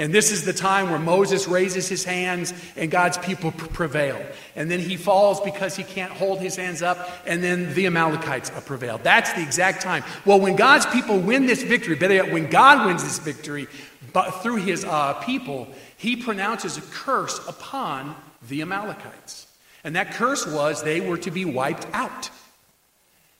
And 0.00 0.14
this 0.14 0.32
is 0.32 0.46
the 0.46 0.54
time 0.54 0.88
where 0.88 0.98
Moses 0.98 1.46
raises 1.46 1.86
his 1.86 2.04
hands 2.04 2.54
and 2.74 2.90
God's 2.90 3.18
people 3.18 3.52
prevail. 3.52 4.18
And 4.56 4.70
then 4.70 4.80
he 4.80 4.96
falls 4.96 5.42
because 5.42 5.76
he 5.76 5.84
can't 5.84 6.10
hold 6.10 6.40
his 6.40 6.56
hands 6.56 6.80
up, 6.80 7.06
and 7.26 7.44
then 7.44 7.74
the 7.74 7.84
Amalekites 7.84 8.50
prevail. 8.64 8.96
That's 8.96 9.30
the 9.34 9.42
exact 9.42 9.82
time. 9.82 10.02
Well, 10.24 10.40
when 10.40 10.56
God's 10.56 10.86
people 10.86 11.18
win 11.18 11.44
this 11.44 11.62
victory, 11.62 11.96
better 11.96 12.14
yet, 12.14 12.32
when 12.32 12.48
God 12.48 12.86
wins 12.86 13.02
this 13.02 13.18
victory 13.18 13.68
but 14.14 14.42
through 14.42 14.56
his 14.56 14.86
uh, 14.86 15.14
people, 15.22 15.68
he 15.98 16.16
pronounces 16.16 16.78
a 16.78 16.80
curse 16.80 17.38
upon 17.46 18.16
the 18.48 18.62
Amalekites. 18.62 19.48
And 19.84 19.96
that 19.96 20.14
curse 20.14 20.46
was 20.46 20.82
they 20.82 21.02
were 21.02 21.18
to 21.18 21.30
be 21.30 21.44
wiped 21.44 21.86
out. 21.92 22.30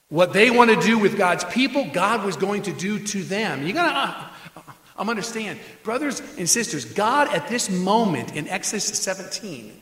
What 0.09 0.31
they 0.31 0.51
want 0.51 0.69
to 0.69 0.79
do 0.85 0.99
with 0.99 1.17
God's 1.17 1.43
people, 1.45 1.89
God 1.91 2.23
was 2.23 2.35
going 2.35 2.63
to 2.63 2.71
do 2.71 2.99
to 2.99 3.23
them. 3.23 3.65
You 3.65 3.73
gotta, 3.73 4.29
I'm 5.01 5.09
understand, 5.09 5.57
brothers 5.81 6.21
and 6.37 6.47
sisters, 6.47 6.85
God 6.85 7.27
at 7.29 7.47
this 7.47 7.71
moment 7.71 8.35
in 8.35 8.47
Exodus 8.47 8.85
17 8.85 9.81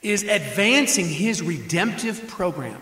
is 0.00 0.22
advancing 0.22 1.06
his 1.06 1.42
redemptive 1.42 2.26
program. 2.28 2.80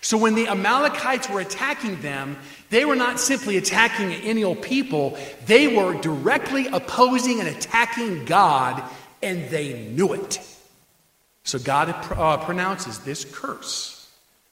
So 0.00 0.16
when 0.16 0.34
the 0.34 0.48
Amalekites 0.48 1.28
were 1.28 1.40
attacking 1.40 2.00
them, 2.00 2.38
they 2.70 2.86
were 2.86 2.96
not 2.96 3.20
simply 3.20 3.58
attacking 3.58 4.12
any 4.12 4.44
old 4.44 4.62
people, 4.62 5.18
they 5.44 5.76
were 5.76 5.92
directly 6.00 6.68
opposing 6.68 7.38
and 7.38 7.50
attacking 7.50 8.24
God, 8.24 8.82
and 9.22 9.50
they 9.50 9.86
knew 9.90 10.14
it. 10.14 10.40
So 11.42 11.58
God 11.58 11.90
uh, 11.90 12.38
pronounces 12.46 13.00
this 13.00 13.26
curse 13.26 13.93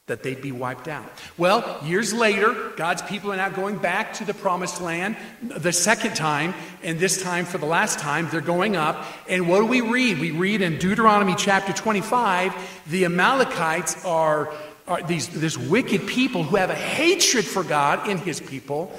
that 0.08 0.24
they'd 0.24 0.42
be 0.42 0.50
wiped 0.50 0.88
out. 0.88 1.08
Well, 1.38 1.78
years 1.84 2.12
later, 2.12 2.72
God's 2.76 3.02
people 3.02 3.32
are 3.32 3.36
now 3.36 3.50
going 3.50 3.78
back 3.78 4.14
to 4.14 4.24
the 4.24 4.34
promised 4.34 4.80
land 4.80 5.16
the 5.40 5.72
second 5.72 6.16
time, 6.16 6.54
and 6.82 6.98
this 6.98 7.22
time 7.22 7.44
for 7.44 7.58
the 7.58 7.66
last 7.66 8.00
time, 8.00 8.28
they're 8.28 8.40
going 8.40 8.74
up. 8.74 9.06
And 9.28 9.48
what 9.48 9.60
do 9.60 9.66
we 9.66 9.80
read? 9.80 10.18
We 10.18 10.32
read 10.32 10.60
in 10.60 10.78
Deuteronomy 10.78 11.36
chapter 11.36 11.72
25 11.72 12.82
the 12.88 13.04
Amalekites 13.04 14.04
are, 14.04 14.52
are 14.88 15.02
these 15.04 15.28
this 15.28 15.56
wicked 15.56 16.08
people 16.08 16.42
who 16.42 16.56
have 16.56 16.70
a 16.70 16.74
hatred 16.74 17.44
for 17.44 17.62
God 17.62 18.08
in 18.08 18.18
his 18.18 18.40
people. 18.40 18.92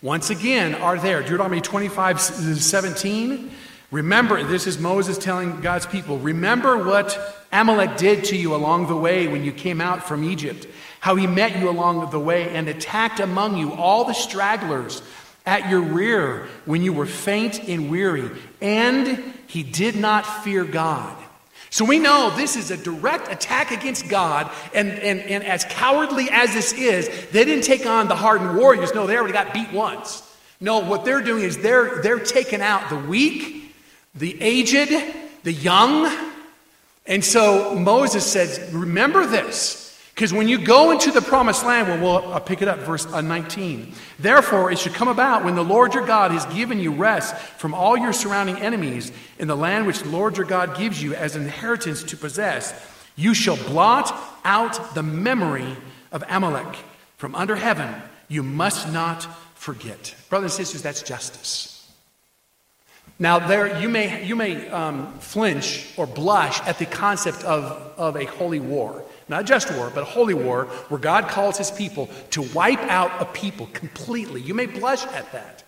Once 0.00 0.30
again, 0.30 0.74
are 0.76 0.96
there. 0.96 1.20
Deuteronomy 1.20 1.60
25 1.60 2.20
17. 2.22 3.50
Remember, 3.90 4.42
this 4.44 4.66
is 4.66 4.78
Moses 4.78 5.16
telling 5.16 5.62
God's 5.62 5.86
people, 5.86 6.18
remember 6.18 6.84
what 6.84 7.18
Amalek 7.50 7.96
did 7.96 8.24
to 8.24 8.36
you 8.36 8.54
along 8.54 8.86
the 8.86 8.96
way 8.96 9.28
when 9.28 9.44
you 9.44 9.52
came 9.52 9.80
out 9.80 10.06
from 10.06 10.24
Egypt, 10.24 10.66
how 11.00 11.14
he 11.14 11.26
met 11.26 11.58
you 11.58 11.70
along 11.70 12.10
the 12.10 12.20
way 12.20 12.54
and 12.54 12.68
attacked 12.68 13.18
among 13.18 13.56
you 13.56 13.72
all 13.72 14.04
the 14.04 14.12
stragglers 14.12 15.00
at 15.46 15.70
your 15.70 15.80
rear 15.80 16.46
when 16.66 16.82
you 16.82 16.92
were 16.92 17.06
faint 17.06 17.66
and 17.66 17.90
weary, 17.90 18.30
and 18.60 19.32
he 19.46 19.62
did 19.62 19.96
not 19.96 20.26
fear 20.44 20.64
God. 20.64 21.16
So 21.70 21.86
we 21.86 21.98
know 21.98 22.30
this 22.36 22.56
is 22.56 22.70
a 22.70 22.76
direct 22.76 23.32
attack 23.32 23.70
against 23.70 24.08
God, 24.10 24.50
and, 24.74 24.90
and, 24.90 25.20
and 25.20 25.44
as 25.44 25.64
cowardly 25.64 26.28
as 26.30 26.52
this 26.52 26.74
is, 26.74 27.08
they 27.30 27.46
didn't 27.46 27.64
take 27.64 27.86
on 27.86 28.08
the 28.08 28.16
hardened 28.16 28.58
warriors. 28.58 28.94
No, 28.94 29.06
they 29.06 29.16
already 29.16 29.32
got 29.32 29.54
beat 29.54 29.72
once. 29.72 30.22
No, 30.60 30.80
what 30.80 31.06
they're 31.06 31.22
doing 31.22 31.44
is 31.44 31.58
they're, 31.58 32.02
they're 32.02 32.18
taking 32.18 32.60
out 32.60 32.90
the 32.90 32.96
weak, 32.96 33.67
the 34.18 34.40
aged, 34.40 34.90
the 35.44 35.52
young. 35.52 36.14
And 37.06 37.24
so 37.24 37.74
Moses 37.74 38.30
says, 38.30 38.70
Remember 38.72 39.26
this. 39.26 39.88
Because 40.18 40.32
when 40.32 40.48
you 40.48 40.58
go 40.58 40.90
into 40.90 41.12
the 41.12 41.22
promised 41.22 41.64
land, 41.64 41.86
well, 41.86 42.22
we'll 42.22 42.32
I'll 42.32 42.40
pick 42.40 42.60
it 42.60 42.66
up, 42.66 42.80
verse 42.80 43.06
uh, 43.06 43.20
19. 43.20 43.92
Therefore, 44.18 44.72
it 44.72 44.80
should 44.80 44.92
come 44.92 45.06
about 45.06 45.44
when 45.44 45.54
the 45.54 45.62
Lord 45.62 45.94
your 45.94 46.04
God 46.04 46.32
has 46.32 46.44
given 46.46 46.80
you 46.80 46.92
rest 46.92 47.36
from 47.36 47.72
all 47.72 47.96
your 47.96 48.12
surrounding 48.12 48.56
enemies 48.56 49.12
in 49.38 49.46
the 49.46 49.56
land 49.56 49.86
which 49.86 50.00
the 50.00 50.08
Lord 50.08 50.36
your 50.36 50.44
God 50.44 50.76
gives 50.76 51.00
you 51.00 51.14
as 51.14 51.36
an 51.36 51.44
inheritance 51.44 52.02
to 52.02 52.16
possess, 52.16 52.74
you 53.14 53.32
shall 53.32 53.56
blot 53.56 54.12
out 54.44 54.92
the 54.96 55.04
memory 55.04 55.76
of 56.10 56.24
Amalek 56.28 56.76
from 57.16 57.36
under 57.36 57.54
heaven. 57.54 57.94
You 58.26 58.42
must 58.42 58.92
not 58.92 59.22
forget. 59.54 60.16
Brothers 60.30 60.58
and 60.58 60.66
sisters, 60.66 60.82
that's 60.82 61.02
justice. 61.02 61.77
Now, 63.18 63.40
there 63.40 63.80
you 63.80 63.88
may, 63.88 64.24
you 64.24 64.36
may 64.36 64.68
um, 64.68 65.12
flinch 65.18 65.92
or 65.96 66.06
blush 66.06 66.60
at 66.62 66.78
the 66.78 66.86
concept 66.86 67.42
of, 67.44 67.64
of 67.96 68.16
a 68.16 68.24
holy 68.26 68.60
war. 68.60 69.04
Not 69.28 69.44
just 69.44 69.72
war, 69.74 69.90
but 69.92 70.02
a 70.02 70.06
holy 70.06 70.34
war 70.34 70.64
where 70.88 71.00
God 71.00 71.28
calls 71.28 71.58
his 71.58 71.70
people 71.70 72.08
to 72.30 72.42
wipe 72.42 72.80
out 72.84 73.10
a 73.20 73.24
people 73.24 73.66
completely. 73.72 74.40
You 74.40 74.54
may 74.54 74.66
blush 74.66 75.04
at 75.06 75.30
that. 75.32 75.64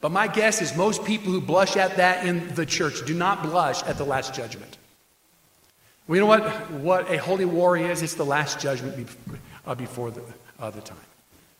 But 0.00 0.12
my 0.12 0.26
guess 0.26 0.60
is 0.60 0.76
most 0.76 1.04
people 1.04 1.32
who 1.32 1.40
blush 1.40 1.76
at 1.76 1.96
that 1.96 2.26
in 2.26 2.54
the 2.54 2.66
church 2.66 3.04
do 3.06 3.14
not 3.14 3.42
blush 3.42 3.82
at 3.84 3.96
the 3.96 4.04
last 4.04 4.34
judgment. 4.34 4.76
Well, 6.06 6.16
you 6.16 6.20
know 6.20 6.26
what, 6.26 6.70
what 6.70 7.10
a 7.10 7.18
holy 7.18 7.44
war 7.44 7.76
is? 7.76 8.02
It's 8.02 8.14
the 8.14 8.24
last 8.24 8.60
judgment 8.60 9.08
uh, 9.66 9.74
before 9.74 10.10
the, 10.10 10.22
uh, 10.58 10.70
the 10.70 10.80
time. 10.80 10.98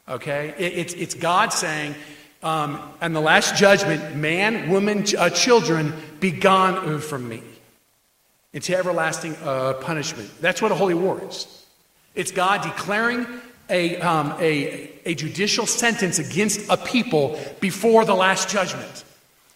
Okay? 0.09 0.55
It, 0.59 0.73
it's, 0.75 0.95
it's 0.95 1.15
God 1.15 1.53
saying, 1.53 1.95
um, 2.43 2.81
and 3.01 3.15
the 3.15 3.21
last 3.21 3.57
judgment, 3.57 4.17
man, 4.17 4.71
woman, 4.71 5.05
uh, 5.17 5.31
children, 5.31 5.93
be 6.21 6.31
gone 6.31 7.01
from 7.01 7.29
me 7.29 7.43
into 8.53 8.77
everlasting 8.77 9.37
uh, 9.43 9.75
punishment. 9.75 10.31
That's 10.41 10.63
what 10.63 10.73
a 10.73 10.75
holy 10.75 10.95
war 10.95 11.21
is. 11.29 11.67
It's 12.15 12.31
God 12.31 12.63
declaring 12.63 13.27
a, 13.69 14.01
um, 14.01 14.35
a, 14.41 14.91
a 15.05 15.15
judicial 15.15 15.67
sentence 15.67 16.19
against 16.19 16.69
a 16.71 16.77
people 16.77 17.39
before 17.61 18.05
the 18.05 18.15
last 18.15 18.49
judgment. 18.49 19.05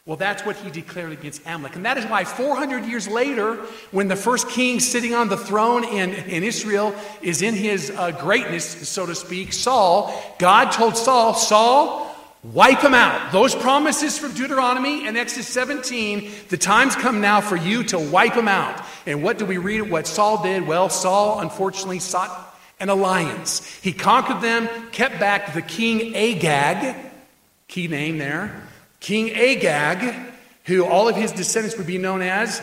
Well, 0.05 0.17
that's 0.17 0.45
what 0.45 0.57
he 0.57 0.69
declared 0.69 1.13
against 1.13 1.43
Amalek. 1.47 1.77
And 1.77 1.85
that 1.85 1.97
is 1.97 2.05
why 2.07 2.25
400 2.25 2.85
years 2.87 3.07
later, 3.07 3.55
when 3.93 4.09
the 4.09 4.17
first 4.17 4.49
king 4.49 4.81
sitting 4.81 5.15
on 5.15 5.29
the 5.29 5.37
throne 5.37 5.85
in, 5.85 6.11
in 6.11 6.43
Israel 6.43 6.93
is 7.23 7.41
in 7.41 7.55
his 7.55 7.91
uh, 7.91 8.11
greatness, 8.11 8.89
so 8.89 9.07
to 9.07 9.15
speak, 9.15 9.53
Saul, 9.53 10.13
God 10.39 10.73
told 10.73 10.97
Saul, 10.97 11.35
Saul, 11.35 12.12
Wipe 12.43 12.81
them 12.81 12.95
out. 12.95 13.31
Those 13.31 13.55
promises 13.55 14.19
from 14.19 14.35
Deuteronomy 14.35 15.07
and 15.07 15.17
Exodus 15.17 15.47
17, 15.49 16.29
the 16.49 16.57
time's 16.57 16.97
come 16.97 17.21
now 17.21 17.41
for 17.41 17.55
you 17.55 17.85
to 17.85 18.01
wipe 18.01 18.35
them 18.35 18.49
out. 18.49 18.85
And 19.07 19.23
what 19.23 19.39
do 19.39 19.47
we 19.47 19.59
read? 19.59 19.83
What 19.83 20.09
Saul 20.09 20.43
did? 20.43 20.67
Well, 20.67 20.89
Saul 20.89 21.39
unfortunately 21.39 22.01
sought 22.01 22.57
an 22.81 22.89
alliance. 22.89 23.65
He 23.77 23.93
conquered 23.93 24.41
them, 24.41 24.69
kept 24.91 25.21
back 25.21 25.55
the 25.55 25.63
king 25.63 26.17
Agag, 26.17 26.97
key 27.69 27.87
name 27.87 28.19
there, 28.19 28.61
King 28.99 29.31
Agag, 29.31 30.15
who 30.65 30.85
all 30.85 31.09
of 31.09 31.15
his 31.15 31.31
descendants 31.31 31.77
would 31.77 31.87
be 31.87 31.99
known 31.99 32.23
as 32.23 32.61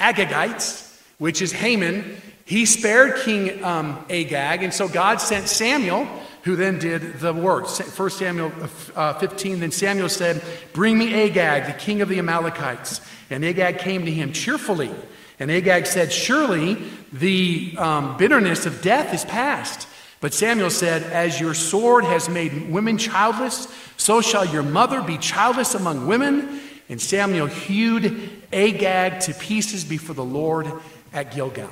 Agagites, 0.00 1.00
which 1.18 1.40
is 1.40 1.52
Haman. 1.52 2.16
He 2.44 2.66
spared 2.66 3.20
King 3.20 3.62
um, 3.62 4.04
Agag, 4.10 4.64
and 4.64 4.74
so 4.74 4.88
God 4.88 5.20
sent 5.20 5.46
Samuel 5.46 6.08
who 6.42 6.56
then 6.56 6.78
did 6.78 7.20
the 7.20 7.32
work. 7.32 7.66
1 7.68 8.10
Samuel 8.10 8.52
uh, 8.96 9.14
15, 9.14 9.60
then 9.60 9.70
Samuel 9.70 10.08
said, 10.08 10.42
Bring 10.72 10.98
me 10.98 11.14
Agag, 11.14 11.66
the 11.66 11.78
king 11.78 12.00
of 12.00 12.08
the 12.08 12.18
Amalekites. 12.18 13.00
And 13.28 13.44
Agag 13.44 13.78
came 13.78 14.04
to 14.04 14.10
him 14.10 14.32
cheerfully. 14.32 14.90
And 15.38 15.50
Agag 15.50 15.86
said, 15.86 16.12
Surely 16.12 16.78
the 17.12 17.74
um, 17.78 18.16
bitterness 18.16 18.66
of 18.66 18.82
death 18.82 19.14
is 19.14 19.24
past. 19.24 19.86
But 20.20 20.34
Samuel 20.34 20.70
said, 20.70 21.02
As 21.02 21.40
your 21.40 21.54
sword 21.54 22.04
has 22.04 22.28
made 22.28 22.70
women 22.70 22.98
childless, 22.98 23.68
so 23.96 24.20
shall 24.20 24.44
your 24.44 24.62
mother 24.62 25.02
be 25.02 25.18
childless 25.18 25.74
among 25.74 26.06
women. 26.06 26.60
And 26.88 27.00
Samuel 27.00 27.46
hewed 27.46 28.30
Agag 28.52 29.20
to 29.20 29.34
pieces 29.34 29.84
before 29.84 30.14
the 30.14 30.24
Lord 30.24 30.70
at 31.12 31.32
Gilgal. 31.32 31.70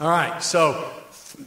All 0.00 0.08
right, 0.08 0.42
so 0.42 0.90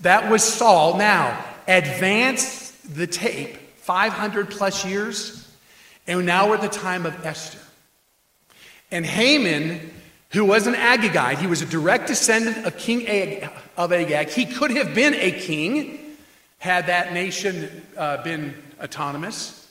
that 0.02 0.32
was 0.32 0.44
Saul. 0.44 0.98
Now, 0.98 1.44
advance 1.68 2.72
the 2.82 3.08
tape 3.08 3.58
500 3.78 4.50
plus 4.50 4.86
years, 4.86 5.48
and 6.08 6.26
now 6.26 6.50
we're 6.50 6.56
at 6.56 6.62
the 6.62 6.68
time 6.68 7.06
of 7.06 7.26
Esther. 7.26 7.60
And 8.92 9.06
Haman, 9.06 9.92
who 10.32 10.46
was 10.46 10.68
an 10.68 10.74
Agagite, 10.74 11.38
he 11.38 11.48
was 11.48 11.62
a 11.62 11.66
direct 11.66 12.08
descendant 12.08 12.66
of 12.66 12.78
King 12.78 13.08
Ag- 13.08 13.50
of 13.76 13.92
Agag. 13.92 14.30
He 14.30 14.46
could 14.46 14.72
have 14.72 14.96
been 14.96 15.14
a 15.14 15.32
king 15.32 16.00
had 16.60 16.88
that 16.88 17.14
nation 17.14 17.84
uh, 17.96 18.24
been 18.24 18.54
autonomous. 18.82 19.68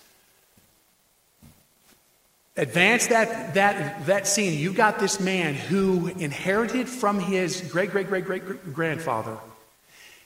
Advance 2.57 3.09
that, 3.09 3.55
that, 3.55 4.07
that 4.07 4.27
scene. 4.27 4.59
You've 4.59 4.77
got 4.77 4.99
this 4.99 5.21
man 5.21 5.55
who 5.55 6.07
inherited 6.07 6.89
from 6.89 7.19
his 7.19 7.61
great, 7.71 7.91
great, 7.91 8.09
great, 8.09 8.25
great 8.25 8.73
grandfather 8.73 9.37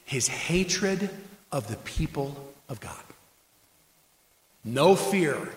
his 0.05 0.27
hatred 0.27 1.09
of 1.53 1.69
the 1.69 1.77
people 1.77 2.53
of 2.69 2.81
God. 2.81 3.03
No 4.65 4.95
fear 4.95 5.49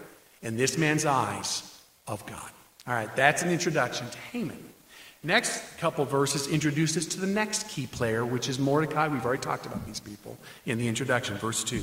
in 0.42 0.58
this 0.58 0.78
man's 0.78 1.06
eyes 1.06 1.80
of 2.08 2.26
God. 2.26 2.50
All 2.88 2.94
right, 2.94 3.14
that's 3.16 3.44
an 3.44 3.50
introduction 3.50 4.10
to 4.10 4.18
Haman. 4.32 4.74
Next 5.26 5.78
couple 5.78 6.04
verses 6.04 6.50
introduce 6.50 6.98
us 6.98 7.06
to 7.06 7.20
the 7.20 7.28
next 7.28 7.70
key 7.70 7.88
player, 7.88 8.26
which 8.26 8.50
is 8.50 8.60
Mordecai. 8.60 9.08
We've 9.08 9.26
already 9.26 9.42
talked 9.42 9.66
about 9.66 9.86
these 9.86 10.02
people 10.02 10.38
in 10.66 10.78
the 10.78 10.90
introduction, 10.90 11.38
verse 11.38 11.64
2. 11.64 11.82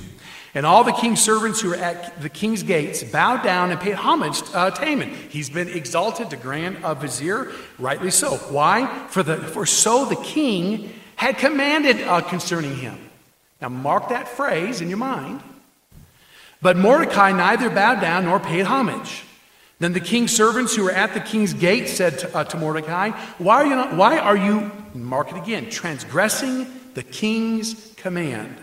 And 0.53 0.67
all 0.67 0.85
the 0.85 0.93
king's 0.93 1.23
servants 1.23 1.59
who 1.59 1.71
were 1.71 1.77
at 1.77 2.21
the 2.21 2.29
king's 2.29 2.63
gates 2.63 3.03
bowed 3.03 3.43
down 3.43 3.71
and 3.71 3.81
paid 3.81 3.95
homage 3.95 4.43
uh, 4.53 4.71
to 4.73 4.85
Haman. 4.85 5.15
He's 5.31 5.49
been 5.49 5.69
exalted 5.69 6.29
to 6.31 6.37
grand 6.37 6.85
uh, 6.85 6.93
vizier, 6.93 7.51
rightly 7.79 8.11
so. 8.11 8.37
Why? 8.37 9.07
For, 9.09 9.23
the, 9.23 9.39
for 9.39 9.65
so 9.65 10.05
the 10.05 10.17
king 10.17 10.93
had 11.17 11.39
commanded 11.39 12.03
uh, 12.03 12.21
concerning 12.21 12.77
him. 12.77 13.10
Now, 13.61 13.69
mark 13.69 14.09
that 14.09 14.29
phrase 14.29 14.81
in 14.81 14.89
your 14.89 14.99
mind. 14.99 15.43
But 16.63 16.77
Mordecai 16.77 17.33
neither 17.33 17.71
bowed 17.71 18.01
down 18.01 18.25
nor 18.25 18.39
paid 18.39 18.67
homage. 18.67 19.25
Then 19.79 19.95
the 19.95 20.01
king's 20.01 20.33
servants 20.33 20.77
who 20.77 20.85
were 20.85 20.91
at 20.91 21.15
the 21.15 21.21
king's 21.21 21.55
gate 21.55 21.89
said 21.89 22.19
to, 22.19 22.37
uh, 22.37 22.45
to 22.45 22.59
Mordecai, 22.59 23.11
why 23.39 23.63
are, 23.63 23.67
you 23.67 23.75
not, 23.75 23.97
why 23.97 24.19
are 24.19 24.37
you, 24.37 24.71
mark 24.95 25.31
it 25.33 25.39
again, 25.39 25.71
transgressing 25.71 26.67
the 26.93 27.03
king's 27.03 27.95
command? 27.97 28.57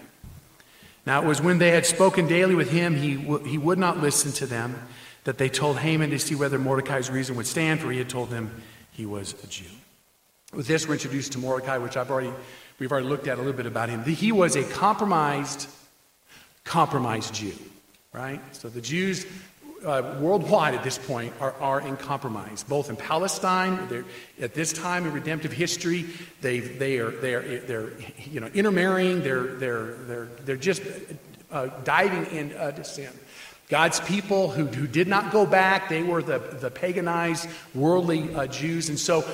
Now 1.08 1.24
it 1.24 1.26
was 1.26 1.42
when 1.42 1.58
they 1.58 1.72
had 1.72 1.88
spoken 1.88 2.28
daily 2.28 2.54
with 2.54 2.70
him, 2.70 2.96
he, 2.96 3.16
w- 3.16 3.44
he 3.44 3.58
would 3.58 3.80
not 3.80 4.00
listen 4.00 4.32
to 4.34 4.46
them, 4.46 4.76
that 5.24 5.40
they 5.40 5.50
told 5.50 5.80
Haman 5.80 6.12
to 6.12 6.20
see 6.20 6.36
whether 6.36 6.60
Mordecai's 6.60 7.10
reason 7.10 7.36
would 7.36 7.48
stand, 7.48 7.80
for 7.80 7.92
he 7.92 7.98
had 7.98 8.10
told 8.10 8.30
them 8.30 8.62
he 8.92 9.06
was 9.06 9.34
a 9.44 9.48
Jew. 9.48 9.66
With 10.54 10.68
this, 10.68 10.88
we're 10.88 10.94
introduced 10.94 11.32
to 11.32 11.40
Mordecai, 11.40 11.78
which 11.78 11.98
I've 11.98 12.12
already, 12.12 12.32
we've 12.80 12.92
already 12.92 13.08
looked 13.08 13.28
at 13.28 13.38
a 13.38 13.42
little 13.42 13.54
bit 13.54 13.66
about 13.66 13.90
him. 13.90 14.04
He 14.04 14.32
was 14.32 14.56
a 14.56 14.64
compromised, 14.64 15.68
compromised 16.64 17.34
Jew, 17.34 17.54
right? 18.14 18.40
So 18.56 18.70
the 18.70 18.82
Jews 18.82 19.26
uh, 19.86 20.16
worldwide 20.20 20.74
at 20.74 20.84
this 20.84 20.98
point 20.98 21.34
are, 21.40 21.54
are 21.54 21.82
in 21.82 21.98
compromise, 21.98 22.64
both 22.64 22.90
in 22.90 22.96
Palestine, 22.96 24.06
at 24.42 24.54
this 24.54 24.74
time 24.74 25.06
in 25.06 25.14
redemptive 25.14 25.52
history, 25.52 26.06
they, 26.42 26.60
they 26.60 27.00
are, 27.00 27.12
they 27.12 27.34
are, 27.34 27.60
they're 27.60 27.90
you 28.26 28.40
know, 28.40 28.48
intermarrying, 28.48 29.22
they're, 29.22 29.56
they're, 29.56 29.94
they're, 29.94 30.26
they're 30.46 30.58
just 30.58 30.82
uh, 31.52 31.68
diving 31.84 32.26
into 32.36 32.60
uh, 32.60 32.84
sin. 32.84 33.12
God's 33.70 34.00
people 34.02 34.50
who, 34.50 34.66
who 34.66 34.88
did 34.88 35.08
not 35.08 35.32
go 35.32 35.46
back, 35.46 35.90
they 35.90 36.02
were 36.02 36.24
the, 36.24 36.40
the 36.40 36.72
paganized, 36.72 37.50
worldly 37.76 38.34
uh, 38.34 38.48
Jews. 38.48 38.88
And 38.88 38.98
so 38.98 39.26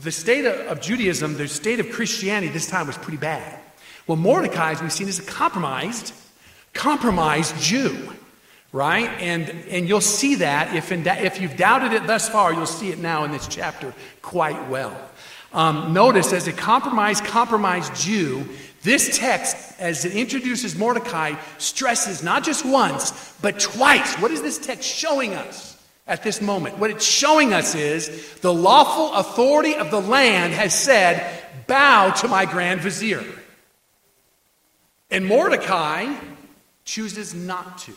the 0.00 0.12
state 0.12 0.44
of, 0.44 0.80
Judaism, 0.80 1.36
the 1.36 1.48
state 1.48 1.80
of 1.80 1.90
Christianity 1.90 2.52
this 2.52 2.66
time 2.66 2.86
was 2.86 2.96
pretty 2.96 3.18
bad. 3.18 3.58
Well, 4.06 4.16
Mordecai, 4.16 4.72
as 4.72 4.82
we've 4.82 4.92
seen, 4.92 5.08
is 5.08 5.18
a 5.18 5.22
compromised, 5.22 6.12
compromised 6.72 7.60
Jew 7.60 8.12
right? 8.72 9.08
And, 9.20 9.48
and 9.70 9.88
you'll 9.88 10.00
see 10.00 10.36
that. 10.36 10.74
If, 10.74 10.92
in, 10.92 11.06
if 11.06 11.40
you've 11.40 11.56
doubted 11.56 11.92
it 11.92 12.06
thus 12.06 12.28
far, 12.28 12.52
you'll 12.52 12.66
see 12.66 12.90
it 12.90 12.98
now 12.98 13.24
in 13.24 13.32
this 13.32 13.46
chapter 13.48 13.94
quite 14.22 14.68
well. 14.68 14.96
Um, 15.52 15.94
notice, 15.94 16.32
as 16.32 16.46
a 16.46 16.52
compromised, 16.52 17.24
compromised 17.24 17.94
Jew, 17.94 18.46
this 18.82 19.16
text, 19.18 19.56
as 19.80 20.04
it 20.04 20.12
introduces 20.14 20.76
Mordecai, 20.76 21.34
stresses 21.56 22.22
not 22.22 22.44
just 22.44 22.64
once, 22.64 23.34
but 23.40 23.58
twice. 23.58 24.14
What 24.16 24.30
is 24.30 24.42
this 24.42 24.58
text 24.58 24.88
showing 24.88 25.34
us 25.34 25.67
at 26.08 26.22
this 26.22 26.40
moment? 26.40 26.78
What 26.78 26.90
it's 26.90 27.04
showing 27.04 27.52
us 27.52 27.74
is 27.74 28.34
the 28.40 28.52
lawful 28.52 29.14
authority 29.14 29.74
of 29.74 29.90
the 29.90 30.00
land 30.00 30.54
has 30.54 30.78
said, 30.78 31.44
Bow 31.66 32.10
to 32.10 32.28
my 32.28 32.46
grand 32.46 32.80
vizier. 32.80 33.22
And 35.10 35.26
Mordecai 35.26 36.14
chooses 36.84 37.34
not 37.34 37.78
to. 37.78 37.92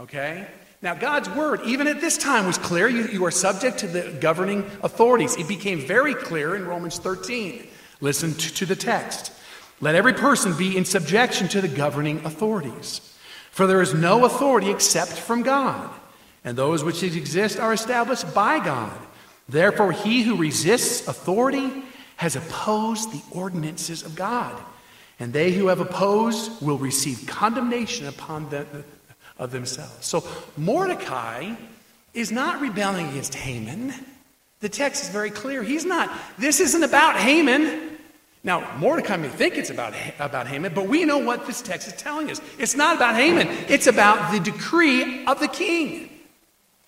Okay? 0.00 0.46
Now, 0.80 0.94
God's 0.94 1.28
word, 1.30 1.60
even 1.64 1.86
at 1.88 2.00
this 2.00 2.16
time, 2.16 2.46
was 2.46 2.56
clear. 2.56 2.88
You, 2.88 3.08
you 3.08 3.24
are 3.24 3.30
subject 3.30 3.78
to 3.78 3.88
the 3.88 4.16
governing 4.20 4.64
authorities. 4.82 5.36
It 5.36 5.48
became 5.48 5.80
very 5.80 6.14
clear 6.14 6.54
in 6.54 6.66
Romans 6.66 6.98
13. 6.98 7.66
Listen 8.00 8.32
to, 8.32 8.54
to 8.54 8.66
the 8.66 8.76
text. 8.76 9.32
Let 9.80 9.96
every 9.96 10.12
person 10.12 10.56
be 10.56 10.76
in 10.76 10.84
subjection 10.84 11.48
to 11.48 11.60
the 11.60 11.68
governing 11.68 12.24
authorities. 12.24 13.00
For 13.50 13.66
there 13.66 13.82
is 13.82 13.92
no 13.92 14.24
authority 14.24 14.70
except 14.70 15.12
from 15.12 15.42
God, 15.42 15.90
and 16.48 16.56
those 16.56 16.82
which 16.82 17.02
exist 17.02 17.60
are 17.60 17.74
established 17.74 18.32
by 18.34 18.58
God. 18.58 18.98
Therefore, 19.50 19.92
he 19.92 20.22
who 20.22 20.34
resists 20.34 21.06
authority 21.06 21.82
has 22.16 22.36
opposed 22.36 23.12
the 23.12 23.22
ordinances 23.30 24.02
of 24.02 24.16
God. 24.16 24.58
And 25.20 25.30
they 25.30 25.52
who 25.52 25.66
have 25.66 25.80
opposed 25.80 26.62
will 26.62 26.78
receive 26.78 27.26
condemnation 27.26 28.06
upon 28.06 28.48
the, 28.48 28.64
of 29.38 29.50
themselves. 29.50 30.06
So 30.06 30.26
Mordecai 30.56 31.54
is 32.14 32.32
not 32.32 32.62
rebelling 32.62 33.10
against 33.10 33.34
Haman. 33.34 33.92
The 34.60 34.70
text 34.70 35.02
is 35.02 35.10
very 35.10 35.30
clear. 35.30 35.62
He's 35.62 35.84
not, 35.84 36.10
this 36.38 36.60
isn't 36.60 36.82
about 36.82 37.16
Haman. 37.16 37.98
Now, 38.42 38.74
Mordecai 38.78 39.18
may 39.18 39.28
think 39.28 39.58
it's 39.58 39.68
about, 39.68 39.92
about 40.18 40.46
Haman, 40.46 40.72
but 40.72 40.88
we 40.88 41.04
know 41.04 41.18
what 41.18 41.46
this 41.46 41.60
text 41.60 41.88
is 41.88 41.92
telling 41.92 42.30
us. 42.30 42.40
It's 42.58 42.74
not 42.74 42.96
about 42.96 43.16
Haman, 43.16 43.48
it's 43.68 43.86
about 43.86 44.32
the 44.32 44.40
decree 44.40 45.26
of 45.26 45.40
the 45.40 45.48
king. 45.48 46.07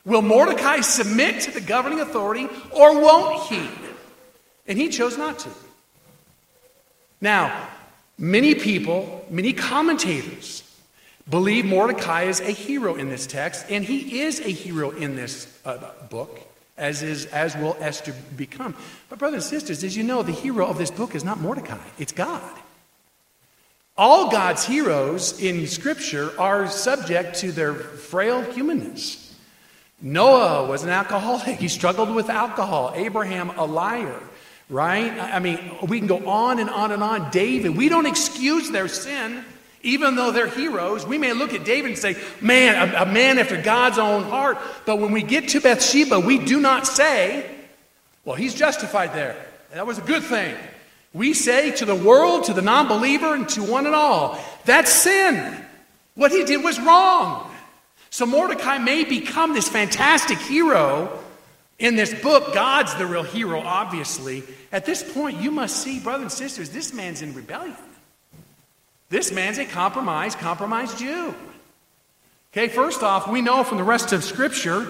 Will 0.04 0.22
Mordecai 0.22 0.80
submit 0.80 1.42
to 1.42 1.50
the 1.50 1.60
governing 1.60 2.00
authority 2.00 2.48
or 2.70 3.00
won't 3.00 3.48
he? 3.48 3.68
And 4.66 4.78
he 4.78 4.88
chose 4.88 5.18
not 5.18 5.38
to. 5.40 5.50
Now, 7.20 7.68
many 8.16 8.54
people, 8.54 9.26
many 9.28 9.52
commentators, 9.52 10.62
believe 11.28 11.64
Mordecai 11.64 12.22
is 12.24 12.40
a 12.40 12.50
hero 12.50 12.94
in 12.94 13.10
this 13.10 13.26
text, 13.26 13.66
and 13.68 13.84
he 13.84 14.20
is 14.20 14.40
a 14.40 14.50
hero 14.50 14.90
in 14.90 15.16
this 15.16 15.58
uh, 15.64 15.78
book, 16.08 16.40
as, 16.78 17.02
is, 17.02 17.26
as 17.26 17.54
will 17.56 17.76
Esther 17.80 18.14
become. 18.36 18.74
But, 19.10 19.18
brothers 19.18 19.44
and 19.44 19.50
sisters, 19.50 19.84
as 19.84 19.96
you 19.96 20.02
know, 20.02 20.22
the 20.22 20.32
hero 20.32 20.66
of 20.66 20.78
this 20.78 20.90
book 20.90 21.14
is 21.14 21.24
not 21.24 21.40
Mordecai, 21.40 21.78
it's 21.98 22.12
God. 22.12 22.58
All 23.98 24.30
God's 24.30 24.64
heroes 24.64 25.38
in 25.42 25.66
Scripture 25.66 26.32
are 26.40 26.68
subject 26.68 27.36
to 27.40 27.52
their 27.52 27.74
frail 27.74 28.40
humanness. 28.40 29.29
Noah 30.02 30.66
was 30.66 30.82
an 30.82 30.88
alcoholic, 30.88 31.58
he 31.58 31.68
struggled 31.68 32.14
with 32.14 32.30
alcohol. 32.30 32.92
Abraham, 32.94 33.50
a 33.50 33.66
liar, 33.66 34.18
right? 34.68 35.12
I 35.12 35.38
mean, 35.40 35.58
we 35.86 35.98
can 35.98 36.06
go 36.06 36.26
on 36.26 36.58
and 36.58 36.70
on 36.70 36.90
and 36.92 37.02
on. 37.02 37.30
David, 37.30 37.76
we 37.76 37.88
don't 37.88 38.06
excuse 38.06 38.70
their 38.70 38.88
sin. 38.88 39.44
Even 39.82 40.14
though 40.14 40.30
they're 40.30 40.46
heroes, 40.46 41.06
we 41.06 41.16
may 41.16 41.32
look 41.32 41.54
at 41.54 41.64
David 41.64 41.92
and 41.92 41.98
say, 41.98 42.14
man, 42.40 42.90
a, 42.90 43.02
a, 43.02 43.06
man 43.06 43.38
after 43.38 43.60
God's 43.60 43.98
own 43.98 44.24
heart. 44.24 44.58
But 44.84 44.98
when 44.98 45.10
we 45.10 45.22
get 45.22 45.48
to 45.50 45.60
Bathsheba, 45.60 46.20
we 46.20 46.38
do 46.38 46.60
not 46.60 46.86
say, 46.86 47.50
well, 48.24 48.36
he's 48.36 48.54
justified 48.54 49.14
there. 49.14 49.36
That 49.72 49.86
was 49.86 49.96
a 49.96 50.02
good 50.02 50.22
thing. 50.22 50.54
We 51.14 51.32
say 51.32 51.70
to 51.76 51.86
the 51.86 51.94
world, 51.94 52.44
to 52.44 52.52
the 52.52 52.62
non 52.62 52.88
believer, 52.88 53.34
and 53.34 53.48
to 53.50 53.62
one 53.62 53.86
and 53.86 53.94
all, 53.94 54.38
that's 54.66 54.92
sin. 54.92 55.64
What 56.14 56.30
he 56.30 56.44
did 56.44 56.62
was 56.62 56.78
wrong. 56.78 57.49
So 58.10 58.26
Mordecai 58.26 58.78
may 58.78 59.04
become 59.04 59.54
this 59.54 59.68
fantastic 59.68 60.38
hero 60.38 61.18
in 61.78 61.94
this 61.96 62.12
book. 62.12 62.52
God's 62.52 62.94
the 62.96 63.06
real 63.06 63.22
hero, 63.22 63.60
obviously. 63.60 64.42
At 64.72 64.84
this 64.84 65.02
point, 65.12 65.40
you 65.40 65.50
must 65.50 65.76
see, 65.76 66.00
brothers 66.00 66.22
and 66.22 66.32
sisters, 66.32 66.70
this 66.70 66.92
man's 66.92 67.22
in 67.22 67.34
rebellion. 67.34 67.76
This 69.08 69.32
man's 69.32 69.58
a 69.58 69.64
compromised, 69.64 70.38
compromised 70.38 70.98
Jew. 70.98 71.34
Okay, 72.52 72.68
first 72.68 73.02
off, 73.02 73.28
we 73.28 73.42
know 73.42 73.62
from 73.62 73.78
the 73.78 73.84
rest 73.84 74.12
of 74.12 74.24
Scripture, 74.24 74.86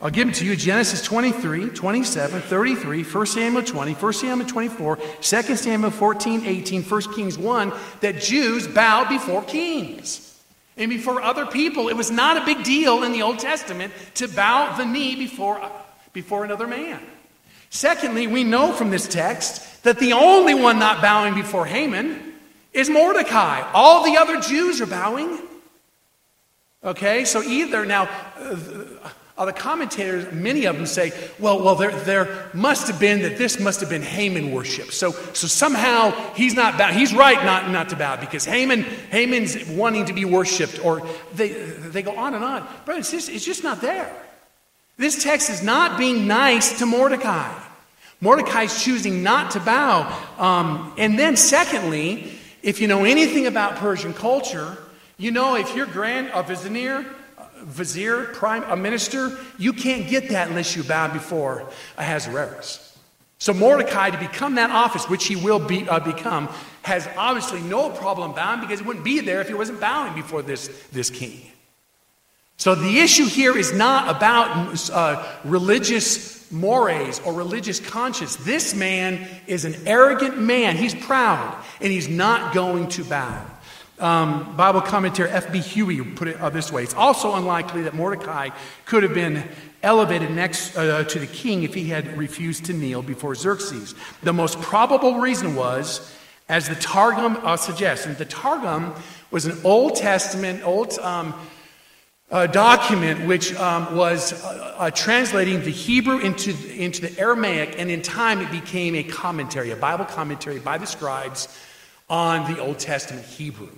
I'll 0.00 0.10
give 0.10 0.28
it 0.28 0.36
to 0.36 0.44
you 0.44 0.54
Genesis 0.54 1.02
23, 1.02 1.70
27, 1.70 2.40
33, 2.40 3.02
1 3.02 3.26
Samuel 3.26 3.64
20, 3.64 3.92
1 3.94 4.12
Samuel 4.12 4.48
24, 4.48 4.96
2 5.20 5.42
Samuel 5.56 5.90
14, 5.90 6.46
18, 6.46 6.82
1 6.84 7.02
Kings 7.14 7.36
1, 7.36 7.72
that 8.00 8.20
Jews 8.20 8.68
bow 8.68 9.08
before 9.08 9.42
kings 9.42 10.29
and 10.80 10.88
before 10.88 11.22
other 11.22 11.46
people. 11.46 11.88
It 11.88 11.96
was 11.96 12.10
not 12.10 12.36
a 12.38 12.44
big 12.44 12.64
deal 12.64 13.04
in 13.04 13.12
the 13.12 13.22
Old 13.22 13.38
Testament 13.38 13.92
to 14.14 14.26
bow 14.26 14.76
the 14.76 14.84
knee 14.84 15.14
before, 15.14 15.60
before 16.12 16.44
another 16.44 16.66
man. 16.66 17.00
Secondly, 17.68 18.26
we 18.26 18.42
know 18.42 18.72
from 18.72 18.90
this 18.90 19.06
text 19.06 19.84
that 19.84 19.98
the 19.98 20.14
only 20.14 20.54
one 20.54 20.78
not 20.78 21.00
bowing 21.00 21.34
before 21.34 21.66
Haman 21.66 22.32
is 22.72 22.88
Mordecai. 22.90 23.60
All 23.72 24.04
the 24.04 24.16
other 24.16 24.40
Jews 24.40 24.80
are 24.80 24.86
bowing. 24.86 25.38
Okay, 26.82 27.26
so 27.26 27.42
either 27.42 27.84
now, 27.84 28.08
uh, 28.38 28.56
uh, 29.40 29.46
the 29.46 29.52
commentators, 29.54 30.30
many 30.32 30.66
of 30.66 30.76
them 30.76 30.84
say, 30.84 31.12
well, 31.38 31.64
well, 31.64 31.74
there, 31.74 31.92
there 32.00 32.50
must 32.52 32.88
have 32.88 33.00
been 33.00 33.22
that 33.22 33.38
this 33.38 33.58
must 33.58 33.80
have 33.80 33.88
been 33.88 34.02
Haman 34.02 34.52
worship. 34.52 34.92
So, 34.92 35.12
so 35.12 35.46
somehow 35.46 36.10
he's 36.34 36.52
not 36.52 36.76
bow. 36.76 36.92
He's 36.92 37.14
right 37.14 37.42
not, 37.42 37.70
not 37.70 37.88
to 37.88 37.96
bow 37.96 38.16
because 38.16 38.44
Haman, 38.44 38.82
Haman's 38.82 39.66
wanting 39.70 40.04
to 40.04 40.12
be 40.12 40.26
worshipped. 40.26 40.84
Or 40.84 41.08
they, 41.32 41.48
they 41.48 42.02
go 42.02 42.14
on 42.18 42.34
and 42.34 42.44
on. 42.44 42.68
But 42.84 42.98
it's 42.98 43.10
just, 43.10 43.30
it's 43.30 43.46
just 43.46 43.64
not 43.64 43.80
there. 43.80 44.14
This 44.98 45.22
text 45.22 45.48
is 45.48 45.62
not 45.62 45.96
being 45.96 46.26
nice 46.26 46.78
to 46.80 46.84
Mordecai. 46.84 47.50
Mordecai's 48.20 48.84
choosing 48.84 49.22
not 49.22 49.52
to 49.52 49.60
bow. 49.60 50.22
Um, 50.36 50.92
and 50.98 51.18
then, 51.18 51.38
secondly, 51.38 52.30
if 52.62 52.78
you 52.78 52.88
know 52.88 53.04
anything 53.04 53.46
about 53.46 53.76
Persian 53.76 54.12
culture, 54.12 54.76
you 55.16 55.30
know 55.30 55.54
if 55.54 55.74
your 55.74 55.86
grand 55.86 56.30
a 56.34 56.42
vizier, 56.42 57.06
vizier, 57.62 58.24
prime, 58.26 58.62
a 58.64 58.76
minister, 58.76 59.36
you 59.58 59.72
can't 59.72 60.08
get 60.08 60.30
that 60.30 60.48
unless 60.48 60.76
you 60.76 60.82
bow 60.82 61.12
before 61.12 61.68
Ahasuerus. 61.96 62.86
So 63.38 63.54
Mordecai, 63.54 64.10
to 64.10 64.18
become 64.18 64.56
that 64.56 64.70
office, 64.70 65.08
which 65.08 65.26
he 65.26 65.34
will 65.34 65.58
be, 65.58 65.88
uh, 65.88 66.00
become, 66.00 66.48
has 66.82 67.08
obviously 67.16 67.60
no 67.62 67.88
problem 67.88 68.32
bowing 68.32 68.60
because 68.60 68.80
he 68.80 68.86
wouldn't 68.86 69.04
be 69.04 69.20
there 69.20 69.40
if 69.40 69.48
he 69.48 69.54
wasn't 69.54 69.80
bowing 69.80 70.14
before 70.14 70.42
this, 70.42 70.68
this 70.92 71.08
king. 71.08 71.40
So 72.58 72.74
the 72.74 72.98
issue 72.98 73.24
here 73.24 73.56
is 73.56 73.72
not 73.72 74.14
about 74.14 74.90
uh, 74.90 75.26
religious 75.44 76.52
mores 76.52 77.18
or 77.20 77.32
religious 77.32 77.80
conscience. 77.80 78.36
This 78.36 78.74
man 78.74 79.26
is 79.46 79.64
an 79.64 79.74
arrogant 79.86 80.38
man. 80.38 80.76
He's 80.76 80.94
proud, 80.94 81.56
and 81.80 81.90
he's 81.90 82.08
not 82.08 82.52
going 82.52 82.88
to 82.88 83.04
bow. 83.04 83.46
Um, 84.00 84.56
Bible 84.56 84.80
commentator 84.80 85.28
F.B. 85.28 85.60
Huey 85.60 86.02
put 86.02 86.28
it 86.28 86.40
uh, 86.40 86.48
this 86.48 86.72
way 86.72 86.82
It's 86.82 86.94
also 86.94 87.34
unlikely 87.34 87.82
that 87.82 87.94
Mordecai 87.94 88.48
could 88.86 89.02
have 89.02 89.12
been 89.12 89.46
elevated 89.82 90.30
next 90.30 90.76
uh, 90.76 91.04
to 91.04 91.18
the 91.18 91.26
king 91.26 91.62
if 91.62 91.74
he 91.74 91.84
had 91.84 92.16
refused 92.16 92.64
to 92.66 92.72
kneel 92.72 93.02
before 93.02 93.34
Xerxes. 93.34 93.94
The 94.22 94.32
most 94.32 94.60
probable 94.60 95.20
reason 95.20 95.54
was, 95.54 96.14
as 96.48 96.68
the 96.68 96.74
Targum 96.76 97.36
uh, 97.42 97.56
suggests, 97.56 98.06
and 98.06 98.16
the 98.16 98.24
Targum 98.24 98.94
was 99.30 99.46
an 99.46 99.58
Old 99.64 99.96
Testament, 99.96 100.64
Old 100.64 100.98
um, 100.98 101.34
uh, 102.30 102.46
document 102.46 103.26
which 103.26 103.54
um, 103.56 103.96
was 103.96 104.32
uh, 104.44 104.90
translating 104.94 105.62
the 105.62 105.70
Hebrew 105.70 106.18
into, 106.18 106.54
into 106.74 107.02
the 107.02 107.18
Aramaic, 107.18 107.78
and 107.78 107.90
in 107.90 108.02
time 108.02 108.40
it 108.40 108.50
became 108.50 108.94
a 108.94 109.02
commentary, 109.02 109.70
a 109.72 109.76
Bible 109.76 110.04
commentary 110.04 110.58
by 110.58 110.78
the 110.78 110.86
scribes 110.86 111.48
on 112.08 112.52
the 112.52 112.60
Old 112.60 112.78
Testament 112.78 113.26
Hebrew. 113.26 113.70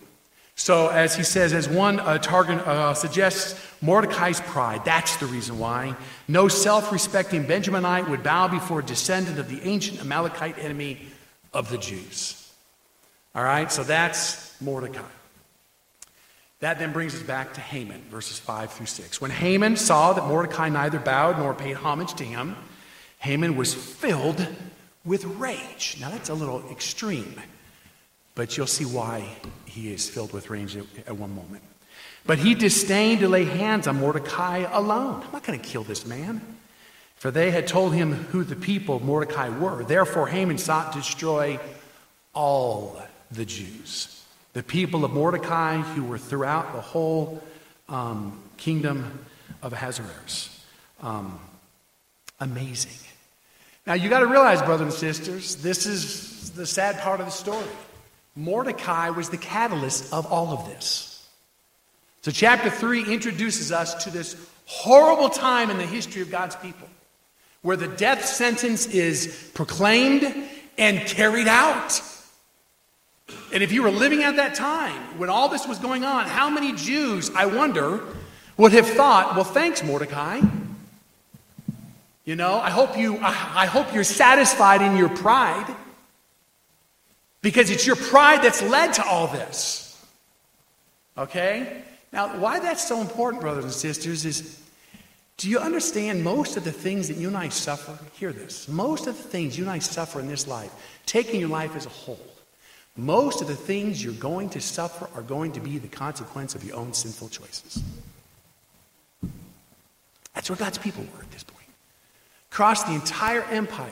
So, 0.54 0.88
as 0.88 1.16
he 1.16 1.22
says, 1.22 1.52
as 1.52 1.68
one 1.68 1.98
uh, 1.98 2.18
Targum 2.18 2.60
uh, 2.64 2.94
suggests, 2.94 3.58
Mordecai's 3.80 4.40
pride, 4.40 4.84
that's 4.84 5.16
the 5.16 5.26
reason 5.26 5.58
why. 5.58 5.96
No 6.28 6.48
self 6.48 6.92
respecting 6.92 7.44
Benjaminite 7.44 8.08
would 8.08 8.22
bow 8.22 8.48
before 8.48 8.80
a 8.80 8.84
descendant 8.84 9.38
of 9.38 9.48
the 9.48 9.60
ancient 9.68 10.00
Amalekite 10.00 10.58
enemy 10.58 11.00
of 11.52 11.68
the 11.70 11.78
Jews. 11.78 12.38
All 13.34 13.42
right, 13.42 13.72
so 13.72 13.82
that's 13.82 14.60
Mordecai. 14.60 15.02
That 16.60 16.78
then 16.78 16.92
brings 16.92 17.14
us 17.14 17.22
back 17.22 17.54
to 17.54 17.60
Haman, 17.60 18.02
verses 18.08 18.38
5 18.38 18.72
through 18.72 18.86
6. 18.86 19.20
When 19.20 19.32
Haman 19.32 19.76
saw 19.76 20.12
that 20.12 20.26
Mordecai 20.26 20.68
neither 20.68 21.00
bowed 21.00 21.38
nor 21.38 21.54
paid 21.54 21.74
homage 21.74 22.14
to 22.14 22.24
him, 22.24 22.54
Haman 23.18 23.56
was 23.56 23.74
filled 23.74 24.46
with 25.04 25.24
rage. 25.24 25.96
Now, 26.00 26.10
that's 26.10 26.28
a 26.28 26.34
little 26.34 26.62
extreme, 26.70 27.34
but 28.36 28.56
you'll 28.56 28.68
see 28.68 28.84
why 28.84 29.26
he 29.72 29.92
is 29.92 30.08
filled 30.08 30.32
with 30.32 30.50
rage 30.50 30.76
at 30.76 31.16
one 31.16 31.34
moment. 31.34 31.62
But 32.26 32.38
he 32.38 32.54
disdained 32.54 33.20
to 33.20 33.28
lay 33.28 33.44
hands 33.44 33.86
on 33.86 33.96
Mordecai 33.96 34.58
alone. 34.70 35.22
I'm 35.24 35.32
not 35.32 35.44
going 35.44 35.58
to 35.58 35.66
kill 35.66 35.82
this 35.82 36.06
man. 36.06 36.40
For 37.16 37.30
they 37.30 37.50
had 37.50 37.66
told 37.66 37.94
him 37.94 38.12
who 38.12 38.44
the 38.44 38.56
people 38.56 38.96
of 38.96 39.02
Mordecai 39.02 39.48
were. 39.48 39.82
Therefore, 39.84 40.26
Haman 40.26 40.58
sought 40.58 40.92
to 40.92 40.98
destroy 40.98 41.58
all 42.34 43.00
the 43.30 43.44
Jews. 43.44 44.24
The 44.52 44.62
people 44.62 45.04
of 45.04 45.12
Mordecai 45.12 45.78
who 45.78 46.04
were 46.04 46.18
throughout 46.18 46.74
the 46.74 46.80
whole 46.80 47.42
um, 47.88 48.40
kingdom 48.56 49.24
of 49.62 49.72
Ahasuerus. 49.72 50.64
Um, 51.00 51.38
amazing. 52.40 52.92
Now, 53.86 53.94
you 53.94 54.10
got 54.10 54.20
to 54.20 54.26
realize, 54.26 54.60
brothers 54.60 54.86
and 54.86 54.92
sisters, 54.92 55.56
this 55.56 55.86
is 55.86 56.50
the 56.50 56.66
sad 56.66 56.98
part 57.00 57.20
of 57.20 57.26
the 57.26 57.32
story. 57.32 57.64
Mordecai 58.34 59.10
was 59.10 59.28
the 59.28 59.36
catalyst 59.36 60.12
of 60.12 60.26
all 60.26 60.52
of 60.52 60.66
this. 60.66 61.28
So, 62.22 62.30
chapter 62.30 62.70
3 62.70 63.12
introduces 63.12 63.72
us 63.72 64.04
to 64.04 64.10
this 64.10 64.36
horrible 64.66 65.28
time 65.28 65.70
in 65.70 65.78
the 65.78 65.86
history 65.86 66.22
of 66.22 66.30
God's 66.30 66.56
people 66.56 66.88
where 67.62 67.76
the 67.76 67.88
death 67.88 68.24
sentence 68.24 68.86
is 68.86 69.50
proclaimed 69.54 70.34
and 70.78 71.00
carried 71.00 71.48
out. 71.48 72.00
And 73.52 73.62
if 73.62 73.72
you 73.72 73.82
were 73.82 73.90
living 73.90 74.22
at 74.22 74.36
that 74.36 74.54
time 74.54 75.18
when 75.18 75.30
all 75.30 75.48
this 75.48 75.66
was 75.66 75.78
going 75.78 76.04
on, 76.04 76.26
how 76.26 76.50
many 76.50 76.72
Jews, 76.72 77.30
I 77.34 77.46
wonder, 77.46 78.00
would 78.56 78.72
have 78.72 78.86
thought, 78.86 79.34
well, 79.34 79.44
thanks, 79.44 79.82
Mordecai. 79.82 80.40
You 82.24 82.36
know, 82.36 82.54
I 82.54 82.70
hope, 82.70 82.96
you, 82.96 83.18
I 83.18 83.66
hope 83.66 83.94
you're 83.94 84.04
satisfied 84.04 84.80
in 84.80 84.96
your 84.96 85.08
pride 85.08 85.74
because 87.42 87.70
it's 87.70 87.86
your 87.86 87.96
pride 87.96 88.42
that's 88.42 88.62
led 88.62 88.94
to 88.94 89.04
all 89.04 89.26
this. 89.26 90.00
Okay? 91.18 91.82
Now, 92.12 92.38
why 92.38 92.60
that's 92.60 92.86
so 92.86 93.00
important, 93.00 93.42
brothers 93.42 93.64
and 93.64 93.72
sisters, 93.72 94.24
is 94.24 94.62
do 95.36 95.48
you 95.48 95.58
understand 95.58 96.22
most 96.22 96.56
of 96.56 96.64
the 96.64 96.72
things 96.72 97.08
that 97.08 97.16
you 97.16 97.28
and 97.28 97.36
I 97.36 97.48
suffer? 97.48 97.98
Hear 98.14 98.32
this. 98.32 98.68
Most 98.68 99.06
of 99.06 99.16
the 99.16 99.22
things 99.22 99.58
you 99.58 99.64
and 99.64 99.70
I 99.70 99.80
suffer 99.80 100.20
in 100.20 100.28
this 100.28 100.46
life, 100.46 100.72
taking 101.04 101.40
your 101.40 101.48
life 101.48 101.74
as 101.74 101.84
a 101.84 101.90
whole, 101.90 102.20
most 102.96 103.40
of 103.40 103.48
the 103.48 103.56
things 103.56 104.04
you're 104.04 104.12
going 104.14 104.50
to 104.50 104.60
suffer 104.60 105.08
are 105.14 105.22
going 105.22 105.52
to 105.52 105.60
be 105.60 105.78
the 105.78 105.88
consequence 105.88 106.54
of 106.54 106.62
your 106.62 106.76
own 106.76 106.92
sinful 106.92 107.30
choices. 107.30 107.82
That's 110.34 110.50
where 110.50 110.56
God's 110.56 110.78
people 110.78 111.04
were 111.14 111.22
at 111.22 111.30
this 111.30 111.42
point. 111.42 111.66
Across 112.50 112.84
the 112.84 112.92
entire 112.92 113.42
empire, 113.44 113.90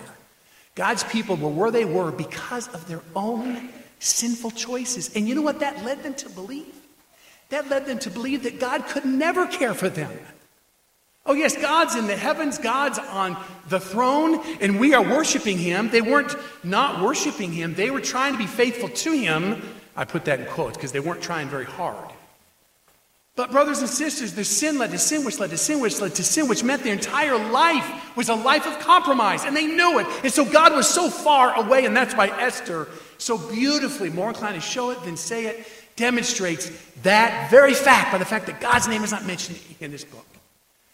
God's 0.80 1.04
people 1.04 1.36
were 1.36 1.50
where 1.50 1.70
they 1.70 1.84
were 1.84 2.10
because 2.10 2.66
of 2.68 2.88
their 2.88 3.02
own 3.14 3.68
sinful 3.98 4.52
choices. 4.52 5.14
And 5.14 5.28
you 5.28 5.34
know 5.34 5.42
what 5.42 5.60
that 5.60 5.84
led 5.84 6.02
them 6.02 6.14
to 6.14 6.30
believe? 6.30 6.74
That 7.50 7.68
led 7.68 7.84
them 7.84 7.98
to 7.98 8.08
believe 8.08 8.44
that 8.44 8.58
God 8.58 8.86
could 8.86 9.04
never 9.04 9.46
care 9.46 9.74
for 9.74 9.90
them. 9.90 10.10
Oh, 11.26 11.34
yes, 11.34 11.54
God's 11.54 11.96
in 11.96 12.06
the 12.06 12.16
heavens, 12.16 12.56
God's 12.56 12.98
on 12.98 13.36
the 13.68 13.78
throne, 13.78 14.40
and 14.62 14.80
we 14.80 14.94
are 14.94 15.02
worshiping 15.02 15.58
Him. 15.58 15.90
They 15.90 16.00
weren't 16.00 16.34
not 16.64 17.02
worshiping 17.02 17.52
Him, 17.52 17.74
they 17.74 17.90
were 17.90 18.00
trying 18.00 18.32
to 18.32 18.38
be 18.38 18.46
faithful 18.46 18.88
to 18.88 19.12
Him. 19.12 19.60
I 19.94 20.06
put 20.06 20.24
that 20.24 20.40
in 20.40 20.46
quotes 20.46 20.78
because 20.78 20.92
they 20.92 21.00
weren't 21.00 21.20
trying 21.20 21.50
very 21.50 21.66
hard. 21.66 22.10
But, 23.36 23.52
brothers 23.52 23.78
and 23.78 23.88
sisters, 23.88 24.34
the 24.34 24.44
sin 24.44 24.78
led 24.78 24.90
to 24.90 24.98
sin, 24.98 25.24
which 25.24 25.38
led 25.38 25.50
to 25.50 25.56
sin, 25.56 25.80
which 25.80 26.00
led 26.00 26.14
to 26.16 26.24
sin, 26.24 26.48
which 26.48 26.64
meant 26.64 26.82
their 26.82 26.92
entire 26.92 27.38
life 27.38 28.16
was 28.16 28.28
a 28.28 28.34
life 28.34 28.66
of 28.66 28.78
compromise, 28.80 29.44
and 29.44 29.56
they 29.56 29.66
knew 29.66 29.98
it. 29.98 30.06
And 30.22 30.32
so 30.32 30.44
God 30.44 30.74
was 30.74 30.88
so 30.88 31.08
far 31.08 31.54
away, 31.54 31.86
and 31.86 31.96
that's 31.96 32.14
why 32.14 32.26
Esther 32.26 32.88
so 33.18 33.38
beautifully, 33.38 34.10
more 34.10 34.28
inclined 34.28 34.56
to 34.56 34.60
show 34.60 34.90
it 34.90 35.02
than 35.04 35.16
say 35.16 35.46
it, 35.46 35.66
demonstrates 35.96 36.70
that 37.02 37.50
very 37.50 37.74
fact 37.74 38.12
by 38.12 38.18
the 38.18 38.24
fact 38.24 38.46
that 38.46 38.60
God's 38.60 38.88
name 38.88 39.04
is 39.04 39.12
not 39.12 39.26
mentioned 39.26 39.58
in 39.80 39.90
this 39.90 40.04
book. 40.04 40.26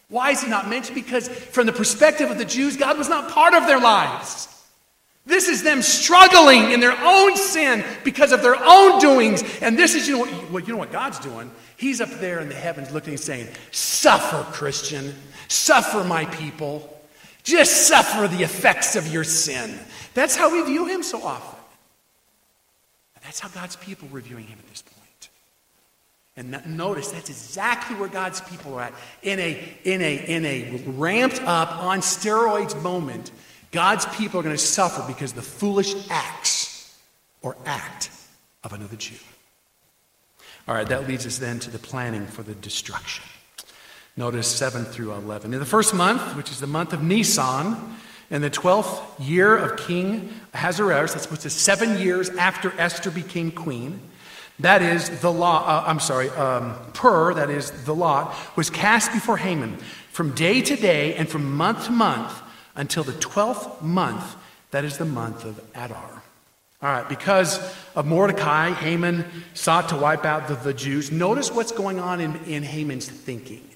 Why 0.09 0.31
is 0.31 0.43
he 0.43 0.49
not 0.49 0.69
mentioned? 0.69 0.95
Because 0.95 1.29
from 1.29 1.67
the 1.67 1.73
perspective 1.73 2.31
of 2.31 2.39
the 2.39 2.45
Jews, 2.45 2.77
God 2.77 2.99
was 2.99 3.09
not 3.09 3.31
part 3.31 3.55
of 3.55 3.67
their 3.67 3.81
lives. 3.81 4.49
This 5.25 5.49
is 5.49 5.65
them 5.65 5.83
struggling 5.83 6.71
in 6.71 6.79
their 6.79 6.97
own 6.97 7.37
sin 7.37 7.85
because 8.05 8.31
of 8.31 8.43
their 8.43 8.57
own 8.57 9.01
doings. 9.01 9.43
And 9.61 9.77
this 9.77 9.97
is, 9.97 10.07
you 10.07 10.19
know 10.19 10.27
what, 10.27 10.69
you 10.69 10.73
know 10.73 10.79
what 10.79 10.93
God's 10.93 11.19
doing? 11.19 11.51
He's 11.77 12.01
up 12.01 12.11
there 12.21 12.41
in 12.41 12.49
the 12.49 12.55
heavens 12.55 12.93
looking 12.93 13.15
and 13.15 13.21
saying, 13.21 13.49
Suffer, 13.71 14.43
Christian. 14.53 15.15
Suffer, 15.49 16.03
my 16.05 16.25
people. 16.27 16.93
Just 17.43 17.87
suffer 17.87 18.27
the 18.27 18.43
effects 18.43 18.97
of 18.97 19.07
your 19.07 19.25
sin. 19.25 19.79
That's 20.15 20.35
how 20.35 20.53
we 20.53 20.63
view 20.63 20.87
him 20.87 21.03
so 21.03 21.23
often. 21.23 21.59
And 23.15 23.25
that's 23.25 23.41
how 23.41 23.49
God's 23.49 23.77
people 23.77 24.09
were 24.09 24.21
viewing 24.21 24.47
him 24.47 24.59
at 24.59 24.69
this 24.69 24.83
point. 24.83 24.97
And 26.37 26.77
notice 26.77 27.13
that's 27.13 27.31
exactly 27.31 27.97
where 27.97 28.09
God's 28.09 28.41
people 28.41 28.75
are 28.75 28.83
at. 28.83 28.95
In 29.23 29.39
a, 29.39 29.63
in 29.85 30.03
a, 30.03 30.17
in 30.17 30.45
a 30.45 30.83
ramped 30.87 31.41
up, 31.43 31.71
on 31.77 32.01
steroids 32.01 32.81
moment, 32.83 33.31
God's 33.71 34.07
people 34.07 34.41
are 34.41 34.43
going 34.43 34.57
to 34.57 34.61
suffer 34.61 35.05
because 35.07 35.33
the 35.33 35.43
foolish 35.43 35.95
acts 36.11 36.99
or 37.43 37.57
act 37.65 38.11
of 38.65 38.73
another 38.73 38.97
Jew. 38.97 39.17
All 40.69 40.75
right, 40.75 40.89
that 40.89 41.07
leads 41.07 41.27
us 41.27 41.39
then 41.39 41.61
to 41.61 41.71
the 41.71 41.79
planning 41.79 42.27
for 42.27 42.43
the 42.43 42.55
destruction. 42.55 43.25
Notice 44.17 44.49
7 44.49 44.85
through 44.85 45.13
11. 45.13 45.53
In 45.55 45.61
the 45.61 45.67
first 45.67 45.95
month, 45.95 46.37
which 46.37 46.51
is 46.51 46.59
the 46.59 46.67
month 46.67 46.93
of 46.93 47.03
Nisan, 47.03 47.77
in 48.31 48.43
the 48.43 48.51
12th 48.51 49.01
year 49.21 49.57
of 49.57 49.77
King 49.77 50.33
Ahasuerus, 50.55 51.13
that's 51.15 51.31
what's 51.31 51.51
seven 51.53 51.99
years 51.99 52.31
after 52.31 52.73
Esther 52.81 53.11
became 53.11 53.53
queen, 53.53 54.01
that 54.59 54.81
is, 54.83 55.21
the 55.21 55.31
law, 55.31 55.65
uh, 55.67 55.85
I'm 55.87 56.01
sorry, 56.01 56.31
um, 56.31 56.75
Pur, 56.95 57.35
that 57.35 57.51
is, 57.51 57.71
the 57.85 57.95
lot, 57.95 58.35
was 58.57 58.71
cast 58.71 59.13
before 59.13 59.37
Haman 59.37 59.77
from 60.11 60.35
day 60.35 60.63
to 60.63 60.77
day 60.77 61.15
and 61.15 61.29
from 61.29 61.55
month 61.55 61.85
to 61.85 61.93
month 61.93 62.43
until 62.75 63.05
the 63.05 63.13
12th 63.13 63.83
month, 63.83 64.37
that 64.71 64.85
is 64.85 64.97
the 64.97 65.05
month 65.05 65.45
of 65.45 65.61
Adar. 65.75 66.16
All 66.83 66.91
right, 66.91 67.09
because 67.09 67.59
of 67.95 68.07
Mordecai, 68.07 68.71
Haman 68.71 69.25
sought 69.55 69.89
to 69.89 69.97
wipe 69.97 70.25
out 70.25 70.47
the, 70.49 70.55
the 70.57 70.75
Jews. 70.75 71.11
Notice 71.11 71.51
what's 71.51 71.73
going 71.73 71.99
on 71.99 72.21
in, 72.21 72.37
in 72.45 72.63
Haman's 72.63 73.09
thinking. 73.09 73.67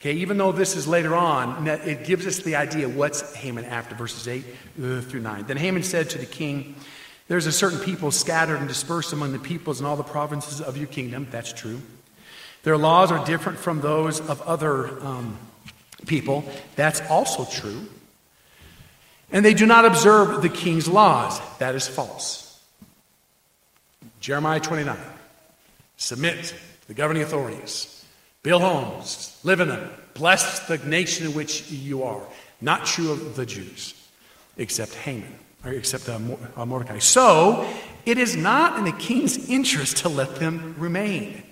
Okay, 0.00 0.14
even 0.14 0.36
though 0.36 0.52
this 0.52 0.74
is 0.74 0.88
later 0.88 1.14
on, 1.14 1.66
it 1.66 2.04
gives 2.04 2.26
us 2.26 2.40
the 2.40 2.56
idea 2.56 2.88
what's 2.88 3.34
Haman 3.34 3.64
after 3.64 3.94
verses 3.94 4.26
8 4.26 4.44
uh, 4.44 5.00
through 5.00 5.20
9. 5.20 5.44
Then 5.46 5.56
Haman 5.56 5.84
said 5.84 6.10
to 6.10 6.18
the 6.18 6.26
king, 6.26 6.74
there's 7.28 7.46
a 7.46 7.52
certain 7.52 7.78
people 7.78 8.10
scattered 8.10 8.56
and 8.56 8.66
dispersed 8.66 9.12
among 9.12 9.32
the 9.32 9.38
peoples 9.38 9.80
in 9.80 9.86
all 9.86 9.96
the 9.96 10.02
provinces 10.02 10.60
of 10.60 10.76
your 10.76 10.88
kingdom. 10.88 11.28
That's 11.30 11.52
true. 11.52 11.80
Their 12.64 12.76
laws 12.76 13.10
are 13.12 13.24
different 13.24 13.58
from 13.58 13.80
those 13.80 14.20
of 14.20 14.42
other 14.42 15.00
um, 15.04 15.38
people. 16.06 16.44
That's 16.74 17.00
also 17.02 17.44
true. 17.44 17.86
And 19.30 19.44
they 19.44 19.54
do 19.54 19.66
not 19.66 19.84
observe 19.84 20.42
the 20.42 20.48
king's 20.48 20.88
laws. 20.88 21.40
That 21.58 21.74
is 21.76 21.86
false. 21.88 22.41
Jeremiah 24.22 24.60
29. 24.60 24.96
Submit 25.96 26.44
to 26.44 26.88
the 26.88 26.94
governing 26.94 27.24
authorities. 27.24 28.04
Build 28.44 28.62
homes. 28.62 29.38
Live 29.42 29.58
in 29.58 29.68
them. 29.68 29.90
Bless 30.14 30.60
the 30.68 30.78
nation 30.78 31.26
in 31.26 31.34
which 31.34 31.68
you 31.70 32.04
are. 32.04 32.22
Not 32.60 32.86
true 32.86 33.10
of 33.10 33.34
the 33.34 33.44
Jews, 33.44 33.94
except 34.56 34.94
Haman, 34.94 35.34
or 35.64 35.72
except 35.72 36.08
uh, 36.08 36.20
uh 36.56 36.64
Mordecai. 36.64 36.98
So, 37.00 37.68
it 38.06 38.16
is 38.16 38.36
not 38.36 38.78
in 38.78 38.84
the 38.84 38.92
king's 38.92 39.48
interest 39.48 39.98
to 39.98 40.08
let 40.08 40.36
them 40.36 40.76
remain. 40.78 41.42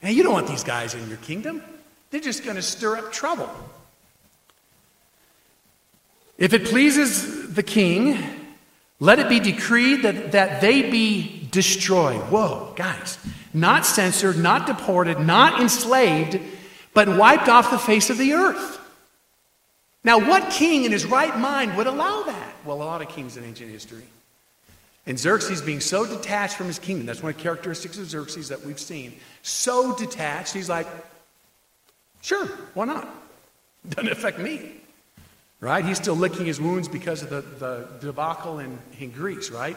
And 0.00 0.16
you 0.16 0.22
don't 0.22 0.32
want 0.32 0.46
these 0.46 0.64
guys 0.64 0.94
in 0.94 1.08
your 1.08 1.18
kingdom. 1.18 1.60
They're 2.10 2.20
just 2.20 2.44
going 2.44 2.56
to 2.56 2.62
stir 2.62 2.98
up 2.98 3.12
trouble. 3.12 3.50
If 6.38 6.54
it 6.54 6.66
pleases 6.66 7.52
the 7.52 7.64
king, 7.64 8.39
let 9.00 9.18
it 9.18 9.28
be 9.28 9.40
decreed 9.40 10.02
that, 10.02 10.32
that 10.32 10.60
they 10.60 10.88
be 10.90 11.48
destroyed. 11.50 12.20
Whoa, 12.30 12.72
guys. 12.76 13.18
Not 13.52 13.84
censored, 13.84 14.38
not 14.38 14.66
deported, 14.66 15.18
not 15.18 15.60
enslaved, 15.60 16.38
but 16.94 17.08
wiped 17.08 17.48
off 17.48 17.70
the 17.70 17.78
face 17.78 18.10
of 18.10 18.18
the 18.18 18.34
earth. 18.34 18.78
Now, 20.04 20.18
what 20.18 20.50
king 20.50 20.84
in 20.84 20.92
his 20.92 21.04
right 21.04 21.36
mind 21.36 21.76
would 21.76 21.86
allow 21.86 22.22
that? 22.22 22.54
Well, 22.64 22.76
a 22.76 22.84
lot 22.84 23.02
of 23.02 23.08
kings 23.08 23.36
in 23.36 23.44
ancient 23.44 23.70
history. 23.70 24.04
And 25.06 25.18
Xerxes 25.18 25.62
being 25.62 25.80
so 25.80 26.06
detached 26.06 26.54
from 26.54 26.66
his 26.66 26.78
kingdom, 26.78 27.06
that's 27.06 27.22
one 27.22 27.30
of 27.30 27.36
the 27.36 27.42
characteristics 27.42 27.98
of 27.98 28.08
Xerxes 28.08 28.48
that 28.48 28.64
we've 28.64 28.78
seen. 28.78 29.14
So 29.42 29.96
detached, 29.96 30.54
he's 30.54 30.68
like, 30.68 30.86
sure, 32.20 32.46
why 32.74 32.84
not? 32.84 33.08
Doesn't 33.88 34.12
affect 34.12 34.38
me. 34.38 34.79
Right? 35.60 35.84
He's 35.84 35.98
still 35.98 36.16
licking 36.16 36.46
his 36.46 36.58
wounds 36.58 36.88
because 36.88 37.22
of 37.22 37.28
the, 37.28 37.42
the 37.58 37.88
debacle 38.00 38.60
in, 38.60 38.78
in 38.98 39.10
Greece, 39.10 39.50
right? 39.50 39.76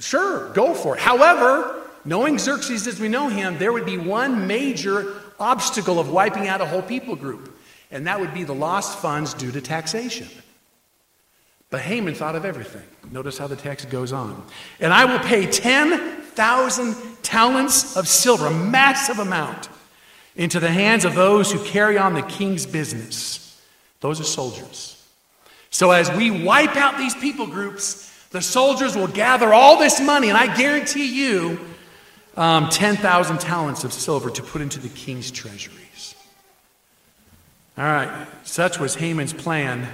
Sure, 0.00 0.50
go 0.54 0.74
for 0.74 0.96
it. 0.96 1.00
However, 1.00 1.82
knowing 2.04 2.38
Xerxes 2.38 2.86
as 2.86 2.98
we 2.98 3.08
know 3.08 3.28
him, 3.28 3.58
there 3.58 3.72
would 3.72 3.84
be 3.84 3.98
one 3.98 4.46
major 4.46 5.20
obstacle 5.38 6.00
of 6.00 6.10
wiping 6.10 6.48
out 6.48 6.60
a 6.60 6.66
whole 6.66 6.82
people 6.82 7.16
group, 7.16 7.54
and 7.90 8.06
that 8.06 8.18
would 8.18 8.32
be 8.32 8.44
the 8.44 8.54
lost 8.54 8.98
funds 8.98 9.34
due 9.34 9.52
to 9.52 9.60
taxation. 9.60 10.28
But 11.70 11.82
Haman 11.82 12.14
thought 12.14 12.36
of 12.36 12.44
everything. 12.44 12.84
Notice 13.10 13.36
how 13.36 13.46
the 13.46 13.56
text 13.56 13.90
goes 13.90 14.12
on. 14.12 14.42
And 14.80 14.92
I 14.92 15.04
will 15.04 15.18
pay 15.18 15.46
10,000 15.46 16.96
talents 17.22 17.96
of 17.96 18.08
silver, 18.08 18.46
a 18.46 18.50
massive 18.50 19.18
amount, 19.18 19.68
into 20.36 20.60
the 20.60 20.70
hands 20.70 21.04
of 21.04 21.14
those 21.14 21.52
who 21.52 21.62
carry 21.64 21.98
on 21.98 22.14
the 22.14 22.22
king's 22.22 22.64
business. 22.64 23.60
Those 24.00 24.20
are 24.20 24.24
soldiers. 24.24 24.93
So 25.74 25.90
as 25.90 26.08
we 26.12 26.30
wipe 26.30 26.76
out 26.76 26.98
these 26.98 27.16
people 27.16 27.48
groups, 27.48 28.08
the 28.30 28.40
soldiers 28.40 28.94
will 28.94 29.08
gather 29.08 29.52
all 29.52 29.76
this 29.76 30.00
money, 30.00 30.28
and 30.28 30.38
I 30.38 30.54
guarantee 30.56 31.12
you 31.12 31.58
um, 32.36 32.68
10,000 32.68 33.40
talents 33.40 33.82
of 33.82 33.92
silver 33.92 34.30
to 34.30 34.40
put 34.40 34.62
into 34.62 34.78
the 34.78 34.88
king's 34.88 35.32
treasuries. 35.32 36.14
All 37.76 37.82
right, 37.82 38.28
such 38.44 38.78
was 38.78 38.94
Haman's 38.94 39.32
plan 39.32 39.88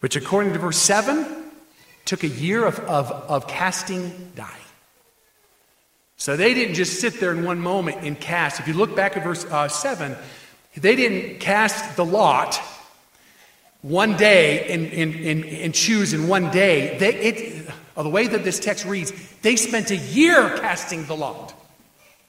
which 0.00 0.16
according 0.16 0.54
to 0.54 0.58
verse 0.58 0.78
7 0.78 1.26
took 2.06 2.22
a 2.22 2.28
year 2.28 2.64
of, 2.64 2.78
of, 2.80 3.10
of 3.10 3.46
casting 3.46 4.32
die. 4.34 4.48
So 6.16 6.38
they 6.38 6.54
didn't 6.54 6.74
just 6.74 7.00
sit 7.00 7.20
there 7.20 7.32
in 7.32 7.44
one 7.44 7.58
moment 7.58 7.98
and 8.00 8.18
cast. 8.18 8.60
If 8.60 8.66
you 8.66 8.72
look 8.72 8.96
back 8.96 9.14
at 9.18 9.24
verse 9.24 9.44
uh, 9.44 9.68
7, 9.68 10.16
they 10.78 10.96
didn't 10.96 11.38
cast 11.38 11.96
the 11.96 12.04
lot 12.04 12.58
one 13.82 14.16
day 14.16 14.72
and, 14.72 14.92
and, 14.92 15.14
and, 15.14 15.44
and 15.44 15.74
choose 15.74 16.12
in 16.12 16.28
one 16.28 16.50
day. 16.50 16.96
They, 16.98 17.14
it, 17.14 17.70
uh, 17.96 18.02
the 18.02 18.08
way 18.08 18.26
that 18.28 18.44
this 18.44 18.58
text 18.58 18.84
reads, 18.86 19.12
they 19.42 19.56
spent 19.56 19.90
a 19.90 19.96
year 19.96 20.56
casting 20.58 21.04
the 21.06 21.16
lot. 21.16 21.54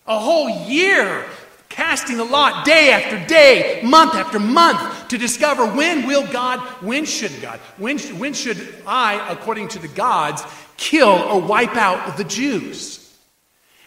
A 0.05 0.19
whole 0.19 0.67
year 0.67 1.25
casting 1.69 2.17
the 2.17 2.23
lot 2.23 2.65
day 2.65 2.91
after 2.91 3.25
day, 3.27 3.81
month 3.83 4.13
after 4.13 4.39
month 4.39 5.07
to 5.07 5.17
discover 5.17 5.65
when 5.65 6.05
will 6.05 6.25
God, 6.31 6.59
when 6.83 7.05
should 7.05 7.41
God, 7.41 7.59
when, 7.77 7.97
when 8.19 8.33
should 8.33 8.57
I, 8.85 9.31
according 9.31 9.69
to 9.69 9.79
the 9.79 9.87
gods, 9.87 10.43
kill 10.77 11.09
or 11.09 11.41
wipe 11.41 11.75
out 11.75 12.17
the 12.17 12.23
Jews. 12.23 12.99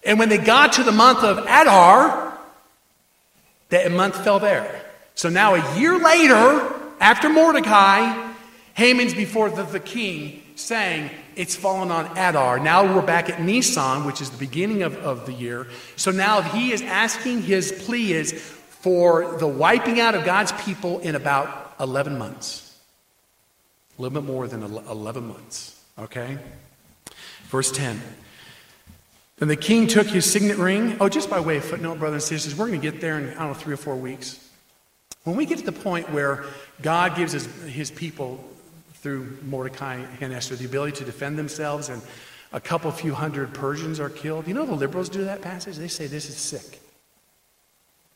And 0.04 0.18
when 0.18 0.28
they 0.28 0.38
got 0.38 0.74
to 0.74 0.82
the 0.82 0.92
month 0.92 1.24
of 1.24 1.38
Adar, 1.38 2.38
that 3.68 3.90
month 3.92 4.22
fell 4.22 4.38
there. 4.38 4.84
So 5.14 5.28
now 5.28 5.54
a 5.54 5.78
year 5.78 5.98
later, 5.98 6.85
after 7.00 7.28
Mordecai, 7.28 8.32
Haman's 8.74 9.14
before 9.14 9.50
the, 9.50 9.62
the 9.64 9.80
king 9.80 10.42
saying, 10.54 11.10
it's 11.34 11.54
fallen 11.54 11.90
on 11.90 12.06
Adar. 12.16 12.58
Now 12.58 12.94
we're 12.94 13.02
back 13.02 13.28
at 13.28 13.42
Nisan, 13.42 14.04
which 14.04 14.20
is 14.20 14.30
the 14.30 14.38
beginning 14.38 14.82
of, 14.82 14.96
of 14.96 15.26
the 15.26 15.32
year. 15.32 15.66
So 15.96 16.10
now 16.10 16.40
he 16.40 16.72
is 16.72 16.82
asking, 16.82 17.42
his 17.42 17.72
plea 17.84 18.12
is 18.12 18.32
for 18.32 19.36
the 19.38 19.46
wiping 19.46 20.00
out 20.00 20.14
of 20.14 20.24
God's 20.24 20.52
people 20.52 21.00
in 21.00 21.14
about 21.14 21.74
11 21.78 22.16
months. 22.16 22.78
A 23.98 24.02
little 24.02 24.20
bit 24.20 24.26
more 24.26 24.48
than 24.48 24.62
11 24.62 25.26
months. 25.26 25.82
Okay? 25.98 26.38
Verse 27.44 27.70
10. 27.70 28.00
Then 29.38 29.48
the 29.48 29.56
king 29.56 29.86
took 29.86 30.06
his 30.06 30.30
signet 30.30 30.56
ring. 30.56 30.96
Oh, 31.00 31.08
just 31.08 31.28
by 31.28 31.40
way 31.40 31.58
of 31.58 31.64
footnote, 31.64 31.98
brothers 31.98 32.30
and 32.30 32.40
sisters, 32.40 32.58
we're 32.58 32.68
going 32.68 32.80
to 32.80 32.90
get 32.90 33.00
there 33.00 33.18
in, 33.18 33.30
I 33.30 33.40
don't 33.40 33.48
know, 33.48 33.54
three 33.54 33.74
or 33.74 33.78
four 33.78 33.96
weeks. 33.96 34.45
When 35.26 35.34
we 35.34 35.44
get 35.44 35.58
to 35.58 35.64
the 35.64 35.72
point 35.72 36.08
where 36.12 36.44
God 36.82 37.16
gives 37.16 37.32
his, 37.32 37.46
his 37.64 37.90
people 37.90 38.44
through 38.94 39.36
Mordecai 39.42 40.04
and 40.20 40.32
Esther 40.32 40.54
the 40.54 40.66
ability 40.66 40.98
to 40.98 41.04
defend 41.04 41.36
themselves, 41.36 41.88
and 41.88 42.00
a 42.52 42.60
couple 42.60 42.92
few 42.92 43.12
hundred 43.12 43.52
Persians 43.52 43.98
are 43.98 44.08
killed. 44.08 44.46
You 44.46 44.54
know 44.54 44.64
the 44.64 44.74
liberals 44.74 45.08
do 45.08 45.24
that 45.24 45.42
passage? 45.42 45.78
They 45.78 45.88
say 45.88 46.06
this 46.06 46.30
is 46.30 46.36
sick. 46.36 46.80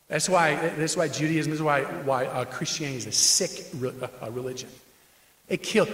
That's 0.07 0.29
why, 0.29 0.55
that's 0.77 0.97
why 0.97 1.09
Judaism 1.09 1.53
is 1.53 1.61
why, 1.61 1.83
why 1.83 2.27
uh, 2.27 2.45
Christianity 2.45 2.99
is 2.99 3.07
a 3.09 3.13
sick 3.13 3.67
re- 3.75 3.93
uh, 4.23 4.31
religion. 4.31 4.69
It 5.49 5.65
killed, 5.65 5.89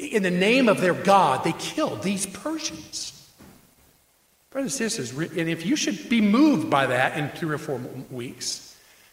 in 0.00 0.22
the 0.22 0.30
name 0.30 0.70
of 0.70 0.80
their 0.80 0.94
God, 0.94 1.44
they 1.44 1.52
killed 1.58 2.02
these 2.02 2.24
Persians. 2.24 3.30
Brothers 4.48 4.80
and 4.80 4.90
sisters, 4.90 5.30
and 5.36 5.50
if 5.50 5.66
you 5.66 5.76
should 5.76 6.08
be 6.08 6.22
moved 6.22 6.70
by 6.70 6.86
that 6.86 7.18
in 7.18 7.28
three 7.38 7.54
or 7.54 7.58
four 7.58 7.78
weeks, 8.10 8.67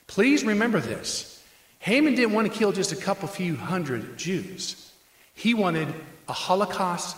please 0.07 0.43
remember 0.43 0.79
this. 0.79 1.43
Haman 1.79 2.15
didn't 2.15 2.33
want 2.33 2.51
to 2.51 2.57
kill 2.57 2.71
just 2.71 2.91
a 2.91 2.95
couple 2.95 3.27
few 3.27 3.55
hundred 3.55 4.17
Jews. 4.17 4.91
He 5.33 5.53
wanted 5.53 5.87
a 6.27 6.33
Holocaust 6.33 7.17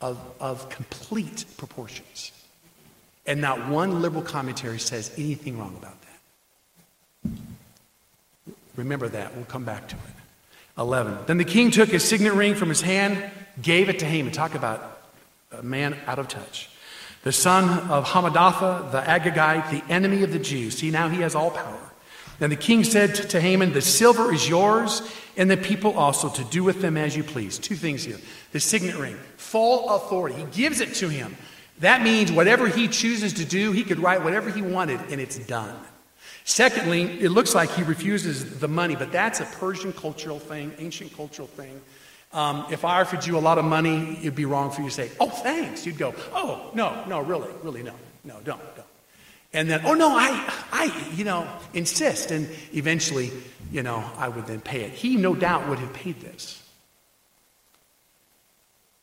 of, 0.00 0.18
of 0.40 0.68
complete 0.68 1.44
proportions. 1.56 2.32
And 3.26 3.40
not 3.40 3.68
one 3.68 4.02
liberal 4.02 4.22
commentary 4.22 4.78
says 4.78 5.12
anything 5.18 5.58
wrong 5.58 5.76
about 5.76 5.96
that. 7.22 7.30
Remember 8.76 9.08
that. 9.08 9.34
We'll 9.34 9.46
come 9.46 9.64
back 9.64 9.88
to 9.88 9.96
it. 9.96 10.00
11. 10.78 11.18
Then 11.26 11.38
the 11.38 11.44
king 11.44 11.70
took 11.70 11.88
his 11.88 12.04
signet 12.04 12.34
ring 12.34 12.54
from 12.54 12.68
his 12.68 12.82
hand, 12.82 13.30
gave 13.60 13.88
it 13.88 13.98
to 14.00 14.06
Haman. 14.06 14.32
Talk 14.32 14.54
about 14.54 15.02
a 15.50 15.62
man 15.62 15.96
out 16.06 16.18
of 16.18 16.28
touch. 16.28 16.68
The 17.22 17.32
son 17.32 17.90
of 17.90 18.04
Hamadatha, 18.04 18.92
the 18.92 19.00
Agagite, 19.00 19.70
the 19.70 19.92
enemy 19.92 20.22
of 20.22 20.32
the 20.32 20.38
Jews. 20.38 20.78
See, 20.78 20.90
now 20.90 21.08
he 21.08 21.22
has 21.22 21.34
all 21.34 21.50
power. 21.50 21.85
And 22.40 22.52
the 22.52 22.56
king 22.56 22.84
said 22.84 23.14
to 23.14 23.40
Haman, 23.40 23.72
The 23.72 23.80
silver 23.80 24.32
is 24.32 24.48
yours, 24.48 25.02
and 25.36 25.50
the 25.50 25.56
people 25.56 25.98
also, 25.98 26.28
to 26.28 26.44
do 26.44 26.62
with 26.62 26.80
them 26.82 26.96
as 26.96 27.16
you 27.16 27.24
please. 27.24 27.58
Two 27.58 27.76
things 27.76 28.04
here. 28.04 28.18
The 28.52 28.60
signet 28.60 28.96
ring, 28.96 29.16
full 29.36 29.90
authority. 29.90 30.36
He 30.36 30.44
gives 30.62 30.80
it 30.80 30.94
to 30.96 31.08
him. 31.08 31.36
That 31.80 32.02
means 32.02 32.32
whatever 32.32 32.68
he 32.68 32.88
chooses 32.88 33.34
to 33.34 33.44
do, 33.44 33.72
he 33.72 33.84
could 33.84 33.98
write 33.98 34.22
whatever 34.22 34.50
he 34.50 34.62
wanted, 34.62 35.00
and 35.10 35.20
it's 35.20 35.38
done. 35.38 35.76
Secondly, 36.44 37.02
it 37.20 37.30
looks 37.30 37.54
like 37.54 37.70
he 37.70 37.82
refuses 37.82 38.60
the 38.60 38.68
money, 38.68 38.94
but 38.96 39.12
that's 39.12 39.40
a 39.40 39.44
Persian 39.44 39.92
cultural 39.92 40.38
thing, 40.38 40.72
ancient 40.78 41.14
cultural 41.16 41.48
thing. 41.48 41.80
Um, 42.32 42.66
if 42.70 42.84
I 42.84 43.00
offered 43.00 43.26
you 43.26 43.36
a 43.36 43.40
lot 43.40 43.58
of 43.58 43.64
money, 43.64 44.18
it'd 44.20 44.34
be 44.34 44.44
wrong 44.44 44.70
for 44.70 44.82
you 44.82 44.88
to 44.88 44.94
say, 44.94 45.10
oh, 45.20 45.28
thanks. 45.28 45.84
You'd 45.84 45.98
go, 45.98 46.14
oh, 46.32 46.70
no, 46.74 47.04
no, 47.06 47.20
really, 47.20 47.48
really, 47.62 47.82
no, 47.82 47.94
no, 48.24 48.34
don't, 48.44 48.60
don't. 48.76 48.85
And 49.56 49.70
then, 49.70 49.80
oh 49.86 49.94
no, 49.94 50.10
I, 50.10 50.52
I, 50.70 51.10
you 51.14 51.24
know, 51.24 51.48
insist. 51.72 52.30
And 52.30 52.46
eventually, 52.74 53.32
you 53.72 53.82
know, 53.82 54.04
I 54.18 54.28
would 54.28 54.46
then 54.46 54.60
pay 54.60 54.82
it. 54.82 54.92
He 54.92 55.16
no 55.16 55.34
doubt 55.34 55.66
would 55.70 55.78
have 55.78 55.94
paid 55.94 56.20
this. 56.20 56.62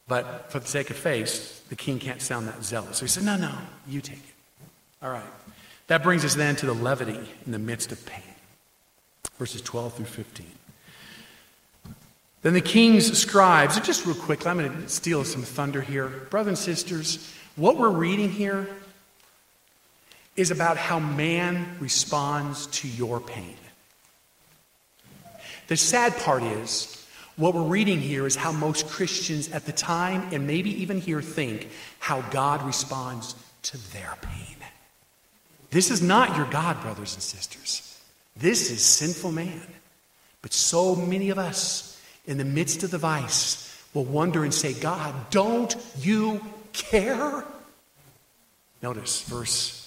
But 0.07 0.51
for 0.51 0.59
the 0.59 0.67
sake 0.67 0.91
of 0.91 0.95
face, 0.95 1.59
the 1.69 1.75
king 1.75 1.97
can't 1.97 2.21
sound 2.21 2.47
that 2.47 2.63
zealous. 2.63 2.97
So 2.97 3.05
he 3.05 3.09
said, 3.09 3.23
no, 3.23 3.35
no, 3.35 3.51
you 3.87 3.99
take 3.99 4.17
it. 4.17 4.65
All 5.01 5.09
right. 5.09 5.23
That 5.87 6.03
brings 6.03 6.23
us 6.23 6.35
then 6.35 6.55
to 6.57 6.67
the 6.67 6.73
levity 6.73 7.19
in 7.47 7.51
the 7.51 7.59
midst 7.59 7.91
of 7.91 8.05
pain. 8.05 8.21
Verses 9.39 9.61
12 9.61 9.95
through 9.95 10.05
15. 10.05 10.45
Then 12.43 12.53
the 12.53 12.61
king's 12.61 13.17
scribes, 13.17 13.79
just 13.79 14.05
real 14.05 14.15
quick, 14.15 14.45
I'm 14.45 14.59
going 14.59 14.71
to 14.71 14.87
steal 14.87 15.23
some 15.23 15.41
thunder 15.41 15.81
here. 15.81 16.09
Brothers 16.29 16.47
and 16.49 16.57
sisters, 16.59 17.33
what 17.55 17.77
we're 17.77 17.89
reading 17.89 18.29
here 18.29 18.67
is 20.35 20.51
about 20.51 20.77
how 20.77 20.99
man 20.99 21.77
responds 21.79 22.67
to 22.67 22.87
your 22.87 23.19
pain. 23.19 23.55
The 25.67 25.77
sad 25.77 26.15
part 26.17 26.43
is, 26.43 27.05
what 27.35 27.53
we're 27.53 27.63
reading 27.63 27.99
here 27.99 28.27
is 28.27 28.35
how 28.35 28.51
most 28.51 28.87
Christians 28.89 29.49
at 29.51 29.65
the 29.65 29.71
time, 29.71 30.33
and 30.33 30.45
maybe 30.45 30.81
even 30.81 30.99
here, 30.99 31.21
think 31.21 31.69
how 31.99 32.21
God 32.21 32.63
responds 32.63 33.35
to 33.63 33.77
their 33.91 34.15
pain. 34.21 34.57
This 35.71 35.89
is 35.89 36.01
not 36.01 36.35
your 36.35 36.45
God, 36.47 36.81
brothers 36.81 37.13
and 37.13 37.23
sisters. 37.23 37.99
This 38.35 38.69
is 38.69 38.83
sinful 38.83 39.31
man. 39.31 39.61
But 40.41 40.53
so 40.53 40.95
many 40.95 41.29
of 41.29 41.39
us, 41.39 41.99
in 42.25 42.37
the 42.37 42.45
midst 42.45 42.83
of 42.83 42.91
the 42.91 42.97
vice, 42.97 43.59
will 43.93 44.03
wonder 44.03 44.43
and 44.43 44.53
say, 44.53 44.73
God, 44.73 45.13
don't 45.31 45.75
you 45.99 46.41
care? 46.73 47.43
Notice 48.81 49.21
verse 49.23 49.82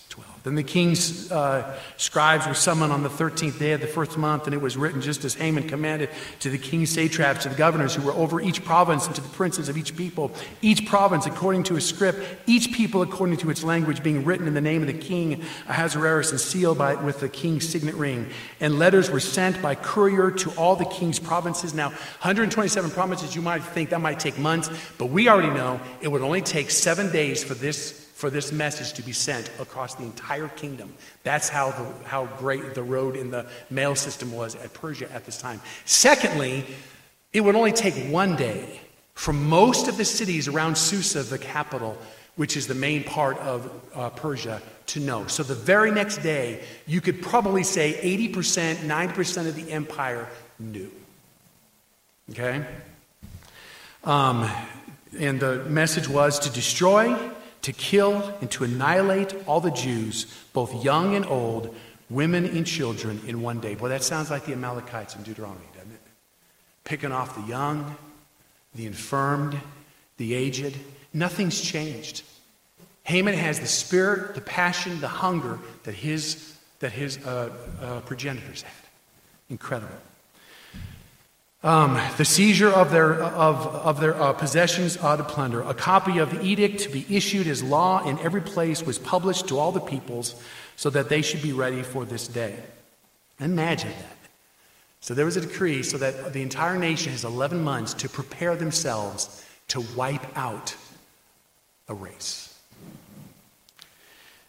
then 0.47 0.55
the 0.55 0.63
king's 0.63 1.33
uh, 1.33 1.77
scribes 1.97 2.47
were 2.47 2.55
summoned 2.55 2.93
on 2.93 3.03
the 3.03 3.09
13th 3.09 3.59
day 3.59 3.73
of 3.73 3.81
the 3.81 3.87
first 3.89 4.17
month, 4.17 4.45
and 4.45 4.55
it 4.55 4.61
was 4.61 4.77
written 4.77 5.01
just 5.01 5.25
as 5.25 5.35
Haman 5.35 5.69
commanded 5.69 6.09
to 6.39 6.51
the 6.51 6.57
king's 6.57 6.91
satraps, 6.91 7.43
to 7.43 7.49
the 7.49 7.57
governors 7.57 7.97
who 7.97 8.03
were 8.03 8.13
over 8.13 8.41
each 8.41 8.65
province, 8.65 9.09
and 9.09 9.15
to 9.17 9.21
the 9.21 9.29
princes 9.31 9.69
of 9.69 9.77
each 9.77 9.97
people, 9.97 10.31
each 10.63 10.87
province 10.87 11.27
according 11.27 11.65
to 11.65 11.75
his 11.75 11.85
script, 11.85 12.21
each 12.47 12.73
people 12.73 13.03
according 13.03 13.39
to 13.39 13.51
its 13.51 13.65
language, 13.65 14.05
being 14.05 14.25
written 14.25 14.47
in 14.47 14.55
the 14.55 14.61
name 14.61 14.83
of 14.83 14.87
the 14.87 14.93
king 14.95 15.43
Ahasuerus 15.67 16.31
and 16.31 16.39
sealed 16.39 16.79
by, 16.79 16.95
with 16.95 17.19
the 17.19 17.29
king's 17.29 17.69
signet 17.69 17.97
ring. 17.97 18.31
And 18.61 18.79
letters 18.79 19.11
were 19.11 19.19
sent 19.19 19.61
by 19.61 19.75
courier 19.75 20.31
to 20.31 20.51
all 20.53 20.77
the 20.77 20.85
king's 20.85 21.19
provinces. 21.19 21.75
Now, 21.75 21.89
127 21.89 22.93
provinces, 22.93 23.35
you 23.35 23.43
might 23.43 23.65
think 23.65 23.91
that 23.91 24.01
might 24.01 24.21
take 24.21 24.39
months, 24.39 24.71
but 24.97 25.07
we 25.07 25.29
already 25.29 25.51
know 25.51 25.81
it 26.01 26.07
would 26.07 26.23
only 26.23 26.41
take 26.41 26.71
seven 26.71 27.11
days 27.11 27.43
for 27.43 27.55
this 27.55 28.06
for 28.17 28.31
this 28.31 28.51
message 28.51 28.95
to 28.95 29.03
be 29.03 29.13
sent 29.13 29.51
across 29.61 29.95
the 29.95 30.03
entire 30.03 30.49
kingdom. 30.49 30.91
That's 31.23 31.51
how, 31.51 31.73
the, 31.73 32.09
how 32.09 32.25
great 32.39 32.75
the 32.75 32.83
road 32.83 33.15
in 33.15 33.31
the 33.31 33.45
mail 33.69 33.95
system 33.95 34.33
was 34.33 34.55
at 34.55 34.73
Persia 34.73 35.13
at 35.13 35.27
this 35.27 35.37
time. 35.37 35.61
Secondly, 35.85 36.65
it 37.35 37.43
would 37.43 37.55
only 37.55 37.73
take 37.73 37.95
one 38.11 38.35
day 38.35 38.81
for 39.13 39.35
most 39.35 39.87
of 39.87 39.99
the 39.99 40.05
cities 40.07 40.49
around 40.49 40.79
Susa, 40.79 41.25
the 41.25 41.39
capital, 41.39 41.99
which 42.37 42.57
is 42.57 42.67
the 42.67 42.75
main 42.75 43.05
part 43.05 43.37
of 43.37 43.71
uh, 43.95 44.09
Persia, 44.09 44.63
to 44.87 45.01
know. 45.01 45.27
So 45.27 45.43
the 45.43 45.55
very 45.55 45.91
next 45.91 46.23
day, 46.23 46.65
you 46.87 47.03
could 47.03 47.21
probably 47.21 47.65
say 47.65 48.01
80%, 48.33 48.77
90% 48.77 49.47
of 49.47 49.55
the 49.55 49.71
empire 49.71 50.27
knew. 50.59 50.91
Okay? 52.31 52.65
Um, 54.05 54.51
and 55.19 55.39
the 55.39 55.65
message 55.65 56.09
was 56.09 56.39
to 56.39 56.51
destroy, 56.51 57.15
to 57.67 57.73
kill 57.73 58.33
and 58.41 58.49
to 58.49 58.63
annihilate 58.63 59.35
all 59.49 59.61
the 59.61 59.73
Jews, 59.73 60.27
both 60.53 60.85
young 60.85 61.17
and 61.17 61.27
old, 61.27 61.75
women 62.09 62.45
and 62.47 62.65
children, 62.65 63.21
in 63.27 63.43
one 63.43 63.59
day. 63.59 63.75
Boy, 63.75 63.89
that 63.89 64.05
sounds 64.05 64.31
like 64.31 64.45
the 64.45 64.53
Amalekites 64.53 65.17
in 65.17 65.25
Deuteronomy, 65.25 65.67
doesn't 65.75 65.91
it? 65.91 66.01
Picking 66.85 67.11
off 67.11 67.35
the 67.35 67.43
young, 67.43 67.97
the 68.77 68.87
infirmed, 68.87 69.59
the 70.17 70.33
aged. 70.33 70.77
Nothing's 71.13 71.61
changed. 71.61 72.23
Haman 73.03 73.35
has 73.35 73.59
the 73.59 73.67
spirit, 73.67 74.37
the 74.37 74.41
passion, 74.43 75.01
the 75.01 75.09
hunger 75.09 75.59
that 75.83 75.95
his, 75.97 76.55
that 76.79 76.93
his 76.93 77.19
uh, 77.27 77.51
uh, 77.81 78.01
progenitors 78.03 78.63
had. 78.63 78.73
Incredible. 79.51 79.93
Um, 81.63 82.01
the 82.17 82.25
seizure 82.25 82.69
of 82.69 82.91
their, 82.91 83.15
of, 83.15 83.67
of 83.67 84.01
their 84.01 84.15
uh, 84.15 84.33
possessions 84.35 84.99
uh, 85.01 85.17
to 85.17 85.25
plunder. 85.25 85.63
A 85.63 85.75
copy 85.75 86.19
of 86.19 86.31
the 86.31 86.45
edict 86.45 86.81
to 86.81 86.89
be 86.91 87.05
issued 87.09 87.47
as 87.47 87.63
law 87.63 88.07
in 88.07 88.19
every 88.21 88.43
place 88.43 88.83
was 88.83 88.99
published 88.99 89.49
to 89.49 89.59
all 89.59 89.73
the 89.73 89.81
peoples 89.81 90.41
so 90.77 90.91
that 90.91 91.09
they 91.09 91.23
should 91.23 91.43
be 91.43 91.53
ready 91.53 91.83
for 91.83 92.05
this 92.05 92.29
day. 92.29 92.57
Imagine 93.41 93.91
that. 93.91 94.17
So 95.01 95.15
there 95.15 95.25
was 95.25 95.37
a 95.37 95.41
decree 95.41 95.83
so 95.83 95.99
that 95.99 96.33
the 96.33 96.43
entire 96.43 96.79
nation 96.79 97.13
has 97.13 97.25
11 97.25 97.63
months 97.63 97.95
to 97.95 98.09
prepare 98.09 98.57
themselves 98.57 99.45
to 99.69 99.81
wipe 99.97 100.37
out 100.37 100.77
a 101.89 101.95
race. 101.95 102.59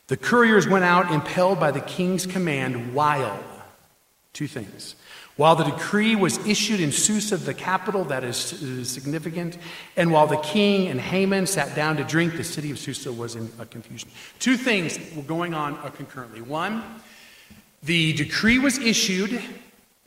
The 0.08 0.18
couriers 0.18 0.68
went 0.68 0.86
out 0.86 1.12
impelled 1.12 1.60
by 1.60 1.72
the 1.72 1.82
king's 1.82 2.26
command 2.26 2.94
while, 2.94 3.44
two 4.34 4.48
things, 4.48 4.96
while 5.38 5.56
the 5.56 5.64
decree 5.64 6.16
was 6.16 6.40
issued 6.48 6.80
in 6.80 6.92
Susa, 6.92 7.38
the 7.38 7.54
capital, 7.54 8.04
that 8.06 8.24
is, 8.24 8.54
is, 8.62 8.90
significant, 8.90 9.58
and 9.96 10.12
while 10.12 10.26
the 10.26 10.38
king 10.38 10.88
and 10.88 11.00
Haman 11.00 11.46
sat 11.46 11.76
down 11.76 11.98
to 11.98 12.04
drink, 12.04 12.36
the 12.36 12.44
city 12.44 12.72
of 12.72 12.80
Susa 12.80 13.14
was 13.14 13.36
in 13.36 13.50
a 13.60 13.66
confusion. 13.68 14.10
Two 14.40 14.58
things 14.58 15.00
were 15.16 15.22
going 15.22 15.54
on 15.54 15.76
uh, 15.76 15.92
concurrently. 15.92 16.42
One, 16.42 16.84
the 17.84 18.14
decree 18.14 18.58
was 18.58 18.80
issued, 18.80 19.40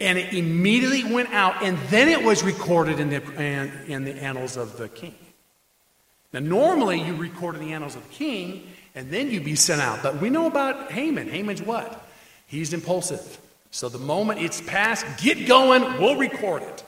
and 0.01 0.19
it 0.19 0.35
immediately 0.35 1.05
went 1.05 1.33
out, 1.33 1.63
and 1.63 1.79
then 1.91 2.09
it 2.09 2.25
was 2.25 2.43
recorded 2.43 2.99
in 2.99 3.11
the, 3.11 3.23
in 3.87 4.03
the 4.03 4.15
annals 4.15 4.57
of 4.57 4.79
the 4.79 4.89
king. 4.89 5.15
Now, 6.33 6.41
normally 6.41 7.03
you 7.03 7.15
record 7.15 7.55
in 7.55 7.61
the 7.61 7.73
annals 7.73 7.95
of 7.95 8.03
the 8.03 8.15
king, 8.15 8.67
and 8.97 9.11
then 9.11 9.31
you'd 9.31 9.45
be 9.45 9.55
sent 9.55 9.81
out. 9.81 10.03
But 10.03 10.21
we 10.21 10.29
know 10.29 10.47
about 10.47 10.91
Haman. 10.91 11.29
Haman's 11.29 11.63
what? 11.63 12.09
He's 12.49 12.73
impulsive. 12.73 13.39
So 13.71 13.89
the 13.89 13.99
moment 13.99 14.41
it's 14.41 14.61
passed, 14.61 15.07
get 15.23 15.47
going, 15.47 15.83
we'll 16.01 16.17
record 16.17 16.63
it. 16.63 16.85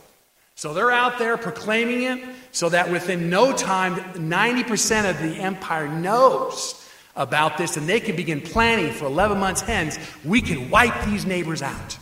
So 0.55 0.75
they're 0.75 0.91
out 0.91 1.19
there 1.19 1.37
proclaiming 1.37 2.03
it 2.03 2.29
so 2.53 2.69
that 2.69 2.91
within 2.91 3.31
no 3.31 3.53
time, 3.53 3.97
90% 4.15 5.11
of 5.11 5.19
the 5.19 5.37
empire 5.37 5.89
knows 5.89 6.79
about 7.17 7.59
this 7.59 7.77
and 7.77 7.89
they 7.89 8.01
can 8.01 8.17
begin 8.17 8.41
planning 8.41 8.93
for 8.93 9.07
11 9.07 9.39
months 9.39 9.61
hence. 9.61 9.99
We 10.25 10.41
can 10.41 10.71
wipe 10.71 11.07
these 11.07 11.25
neighbors 11.25 11.63
out. 11.63 11.99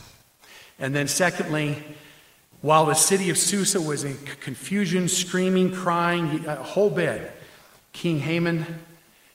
And 0.79 0.95
then, 0.95 1.07
secondly, 1.07 1.77
while 2.61 2.85
the 2.85 2.95
city 2.95 3.29
of 3.29 3.37
Susa 3.37 3.79
was 3.79 4.03
in 4.03 4.17
confusion, 4.39 5.07
screaming, 5.07 5.71
crying, 5.71 6.45
a 6.45 6.55
whole 6.55 6.89
bed, 6.89 7.31
King 7.93 8.19
Haman, 8.19 8.65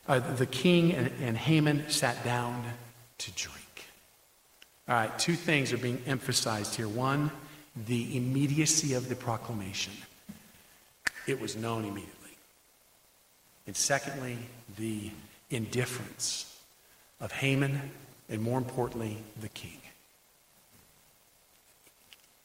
uh, 0.09 0.21
the 0.21 0.47
king 0.47 0.93
and, 0.93 1.11
and 1.21 1.37
Haman 1.37 1.89
sat 1.91 2.25
down 2.25 2.65
to 3.19 3.31
drink. 3.33 3.56
All 4.89 4.95
right, 4.95 5.19
two 5.19 5.35
things 5.35 5.73
are 5.73 5.79
being 5.79 6.01
emphasized 6.07 6.77
here. 6.77 6.89
One, 6.89 7.31
the 7.87 8.17
immediacy 8.17 8.95
of 8.95 9.09
the 9.09 9.17
proclamation, 9.17 9.93
it 11.27 11.41
was 11.41 11.57
known 11.57 11.85
immediately. 11.85 12.13
And 13.67 13.77
secondly, 13.77 14.39
the 14.79 15.11
indifference 15.51 16.57
of 17.21 17.33
Haman 17.33 17.91
and 18.29 18.43
more 18.43 18.59
importantly, 18.59 19.19
the 19.41 19.49
king. 19.49 19.81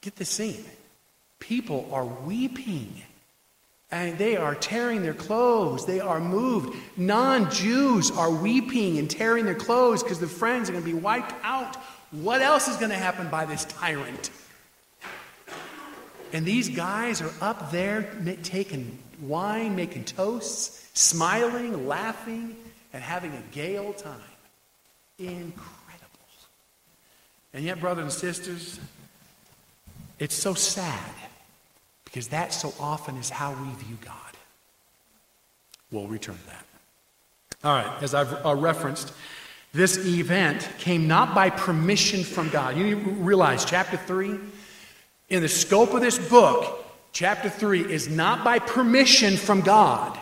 Get 0.01 0.15
the 0.15 0.25
scene. 0.25 0.65
People 1.39 1.89
are 1.91 2.05
weeping 2.05 3.01
and 3.91 4.17
they 4.17 4.37
are 4.37 4.55
tearing 4.55 5.03
their 5.03 5.13
clothes. 5.13 5.85
They 5.85 5.99
are 5.99 6.19
moved. 6.19 6.75
Non 6.97 7.51
Jews 7.51 8.09
are 8.11 8.31
weeping 8.31 8.97
and 8.97 9.09
tearing 9.09 9.45
their 9.45 9.55
clothes 9.55 10.01
because 10.01 10.19
their 10.19 10.29
friends 10.29 10.69
are 10.69 10.73
going 10.73 10.85
to 10.85 10.91
be 10.91 10.97
wiped 10.97 11.33
out 11.43 11.77
what 12.11 12.41
else 12.41 12.67
is 12.67 12.77
going 12.77 12.91
to 12.91 12.97
happen 12.97 13.29
by 13.29 13.45
this 13.45 13.65
tyrant? 13.65 14.29
And 16.33 16.45
these 16.45 16.69
guys 16.69 17.21
are 17.21 17.31
up 17.41 17.71
there 17.71 18.09
taking 18.43 18.97
wine, 19.21 19.75
making 19.75 20.05
toasts, 20.05 20.89
smiling, 20.93 21.87
laughing, 21.87 22.55
and 22.93 23.03
having 23.03 23.31
a 23.33 23.41
gay 23.51 23.77
old 23.77 23.97
time. 23.97 24.19
Incredible. 25.19 25.67
And 27.53 27.65
yet, 27.65 27.79
brothers 27.79 28.03
and 28.03 28.13
sisters, 28.13 28.79
it's 30.19 30.35
so 30.35 30.53
sad 30.53 31.13
because 32.05 32.29
that 32.29 32.53
so 32.53 32.73
often 32.79 33.17
is 33.17 33.29
how 33.29 33.51
we 33.51 33.83
view 33.83 33.97
God. 34.03 34.15
We'll 35.91 36.07
return 36.07 36.37
to 36.37 36.45
that. 36.47 36.65
All 37.63 37.75
right, 37.75 38.03
as 38.03 38.13
I've 38.13 38.45
uh, 38.45 38.55
referenced, 38.55 39.13
this 39.73 40.05
event 40.05 40.67
came 40.79 41.07
not 41.07 41.33
by 41.33 41.49
permission 41.49 42.23
from 42.23 42.49
God. 42.49 42.77
You 42.77 42.97
realize, 42.97 43.63
chapter 43.63 43.97
3, 43.97 44.37
in 45.29 45.41
the 45.41 45.47
scope 45.47 45.93
of 45.93 46.01
this 46.01 46.17
book, 46.17 46.85
chapter 47.13 47.49
3 47.49 47.91
is 47.91 48.09
not 48.09 48.43
by 48.43 48.59
permission 48.59 49.37
from 49.37 49.61
God. 49.61 50.19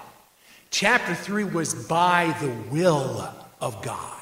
Chapter 0.69 1.15
3 1.15 1.45
was 1.45 1.73
by 1.87 2.35
the 2.39 2.51
will 2.71 3.27
of 3.59 3.81
God. 3.81 4.15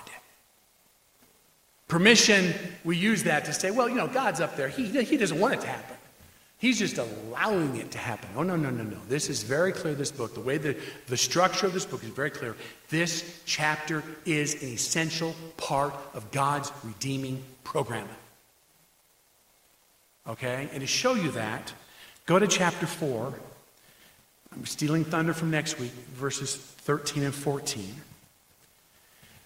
Permission, 1.89 2.53
we 2.85 2.95
use 2.95 3.23
that 3.23 3.45
to 3.45 3.53
say, 3.53 3.71
well, 3.71 3.89
you 3.89 3.95
know, 3.95 4.07
God's 4.07 4.39
up 4.39 4.55
there. 4.55 4.69
He, 4.69 5.03
he 5.03 5.17
doesn't 5.17 5.39
want 5.39 5.55
it 5.55 5.61
to 5.61 5.67
happen. 5.67 5.96
He's 6.59 6.79
just 6.79 6.97
allowing 6.97 7.75
it 7.75 7.91
to 7.91 7.97
happen. 7.99 8.29
Oh, 8.35 8.41
no, 8.41 8.55
no, 8.55 8.71
no, 8.71 8.83
no. 8.83 8.97
This 9.07 9.29
is 9.29 9.43
very 9.43 9.71
clear, 9.71 9.93
this 9.93 10.11
book. 10.11 10.33
The 10.33 10.41
way 10.41 10.57
the, 10.57 10.75
the 11.05 11.17
structure 11.17 11.67
of 11.67 11.73
this 11.73 11.85
book 11.85 12.03
is 12.03 12.09
very 12.09 12.31
clear. 12.31 12.55
This 12.89 13.41
chapter 13.45 14.03
is 14.25 14.61
an 14.63 14.69
essential 14.69 15.35
part 15.57 15.93
of 16.15 16.31
God's 16.31 16.71
redeeming 16.83 17.43
program. 17.63 18.07
Okay? 20.27 20.67
And 20.71 20.81
to 20.81 20.87
show 20.87 21.13
you 21.13 21.29
that, 21.31 21.73
go 22.25 22.39
to 22.39 22.47
chapter 22.47 22.87
4. 22.87 23.33
I'm 24.53 24.65
stealing 24.65 25.05
thunder 25.05 25.33
from 25.33 25.51
next 25.51 25.79
week, 25.79 25.91
verses 26.15 26.55
13 26.55 27.23
and 27.23 27.35
14. 27.35 27.93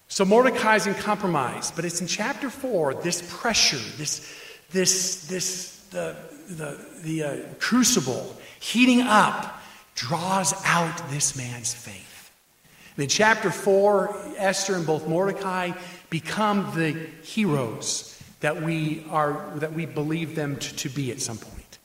So 0.08 0.26
Mordecai's 0.26 0.88
in 0.88 0.94
compromise, 0.94 1.72
but 1.72 1.86
it's 1.86 2.02
in 2.02 2.08
chapter 2.08 2.50
four, 2.50 2.94
this 2.94 3.22
pressure, 3.40 3.78
this, 3.98 4.30
this, 4.72 5.26
this, 5.28 5.88
the, 5.92 6.18
the, 6.56 6.78
the 7.04 7.24
uh, 7.24 7.38
crucible 7.60 8.36
heating 8.60 9.02
up 9.02 9.62
draws 9.96 10.54
out 10.66 11.10
this 11.10 11.36
man's 11.36 11.74
faith. 11.74 12.32
And 12.96 13.04
in 13.04 13.10
chapter 13.10 13.52
four, 13.52 14.16
Esther 14.38 14.76
and 14.76 14.86
both 14.86 15.08
Mordecai 15.08 15.72
become 16.10 16.72
the 16.76 16.92
heroes 17.24 18.22
that 18.42 18.62
we 18.62 19.06
are 19.10 19.52
that 19.58 19.74
we 19.74 19.86
believe 19.86 20.36
them 20.36 20.58
to, 20.58 20.76
to 20.76 20.90
be 20.90 21.12
at 21.12 21.22
some 21.22 21.38
point. 21.38 21.80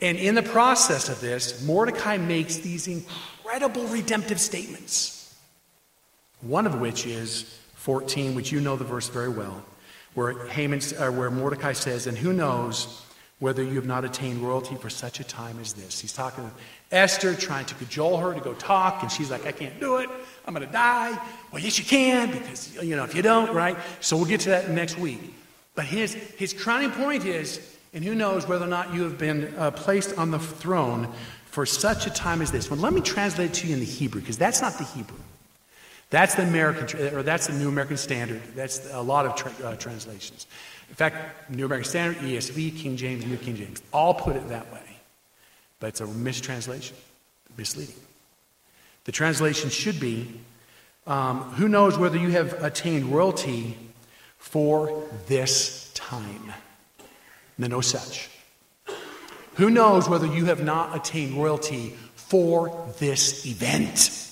And 0.00 0.16
in 0.16 0.34
the 0.34 0.42
process 0.42 1.08
of 1.08 1.20
this, 1.20 1.64
Mordecai 1.64 2.16
makes 2.16 2.58
these 2.58 2.86
incredible 2.86 3.84
redemptive 3.88 4.40
statements. 4.40 5.36
One 6.40 6.66
of 6.66 6.80
which 6.80 7.04
is 7.04 7.58
14, 7.74 8.34
which 8.34 8.52
you 8.52 8.60
know 8.60 8.76
the 8.76 8.84
verse 8.84 9.08
very 9.08 9.28
well, 9.28 9.64
where, 10.14 10.46
Haman, 10.46 10.80
uh, 10.98 11.10
where 11.10 11.30
Mordecai 11.30 11.72
says, 11.72 12.06
And 12.06 12.16
who 12.16 12.32
knows 12.32 13.04
whether 13.38 13.62
you 13.62 13.74
have 13.76 13.86
not 13.86 14.04
attained 14.04 14.40
royalty 14.40 14.74
for 14.74 14.90
such 14.90 15.20
a 15.20 15.24
time 15.24 15.58
as 15.60 15.72
this? 15.72 16.00
He's 16.00 16.12
talking 16.12 16.44
to 16.44 16.50
Esther, 16.96 17.34
trying 17.34 17.66
to 17.66 17.74
cajole 17.74 18.16
her 18.16 18.34
to 18.34 18.40
go 18.40 18.54
talk, 18.54 19.02
and 19.02 19.12
she's 19.12 19.30
like, 19.30 19.46
I 19.46 19.52
can't 19.52 19.78
do 19.78 19.98
it. 19.98 20.08
I'm 20.46 20.54
going 20.54 20.66
to 20.66 20.72
die. 20.72 21.16
Well, 21.52 21.62
yes, 21.62 21.78
you 21.78 21.84
can, 21.84 22.32
because, 22.32 22.74
you 22.82 22.96
know, 22.96 23.04
if 23.04 23.14
you 23.14 23.22
don't, 23.22 23.54
right? 23.54 23.76
So 24.00 24.16
we'll 24.16 24.26
get 24.26 24.40
to 24.40 24.48
that 24.50 24.70
next 24.70 24.98
week. 24.98 25.20
But 25.74 25.84
his, 25.84 26.14
his 26.14 26.52
crowning 26.52 26.90
point 26.90 27.24
is, 27.24 27.76
and 27.94 28.04
who 28.04 28.14
knows 28.14 28.48
whether 28.48 28.64
or 28.64 28.68
not 28.68 28.92
you 28.92 29.02
have 29.04 29.18
been 29.18 29.54
uh, 29.56 29.70
placed 29.70 30.18
on 30.18 30.30
the 30.30 30.38
throne 30.38 31.08
for 31.46 31.64
such 31.64 32.06
a 32.06 32.10
time 32.10 32.42
as 32.42 32.50
this. 32.50 32.70
Well, 32.70 32.80
let 32.80 32.92
me 32.92 33.00
translate 33.00 33.50
it 33.50 33.54
to 33.54 33.66
you 33.68 33.74
in 33.74 33.80
the 33.80 33.86
Hebrew, 33.86 34.20
because 34.20 34.38
that's 34.38 34.60
not 34.60 34.78
the 34.78 34.84
Hebrew. 34.84 35.18
That's 36.10 36.34
the 36.34 36.42
American, 36.42 37.14
or 37.14 37.22
that's 37.22 37.48
the 37.48 37.52
New 37.52 37.68
American 37.68 37.96
Standard. 37.96 38.42
That's 38.54 38.90
a 38.92 39.02
lot 39.02 39.26
of 39.26 39.36
tra- 39.36 39.66
uh, 39.66 39.76
translations. 39.76 40.46
In 40.88 40.94
fact, 40.94 41.50
New 41.50 41.66
American 41.66 41.88
Standard, 41.88 42.22
ESV, 42.22 42.78
King 42.78 42.96
James, 42.96 43.26
New 43.26 43.36
King 43.36 43.56
James, 43.56 43.82
all 43.92 44.14
put 44.14 44.36
it 44.36 44.48
that 44.48 44.72
way. 44.72 44.80
But 45.80 45.88
it's 45.88 46.00
a 46.00 46.06
mistranslation, 46.06 46.96
misleading. 47.56 47.94
The 49.04 49.12
translation 49.12 49.70
should 49.70 50.00
be 50.00 50.40
um, 51.06 51.40
Who 51.52 51.68
knows 51.68 51.98
whether 51.98 52.18
you 52.18 52.30
have 52.30 52.62
attained 52.62 53.06
royalty 53.06 53.76
for 54.36 55.04
this 55.26 55.90
time? 55.94 56.52
No, 57.56 57.66
no 57.66 57.80
such. 57.80 58.28
Who 59.54 59.70
knows 59.70 60.08
whether 60.08 60.26
you 60.26 60.44
have 60.44 60.62
not 60.62 60.94
attained 60.94 61.34
royalty 61.34 61.96
for 62.14 62.92
this 62.98 63.46
event? 63.46 64.27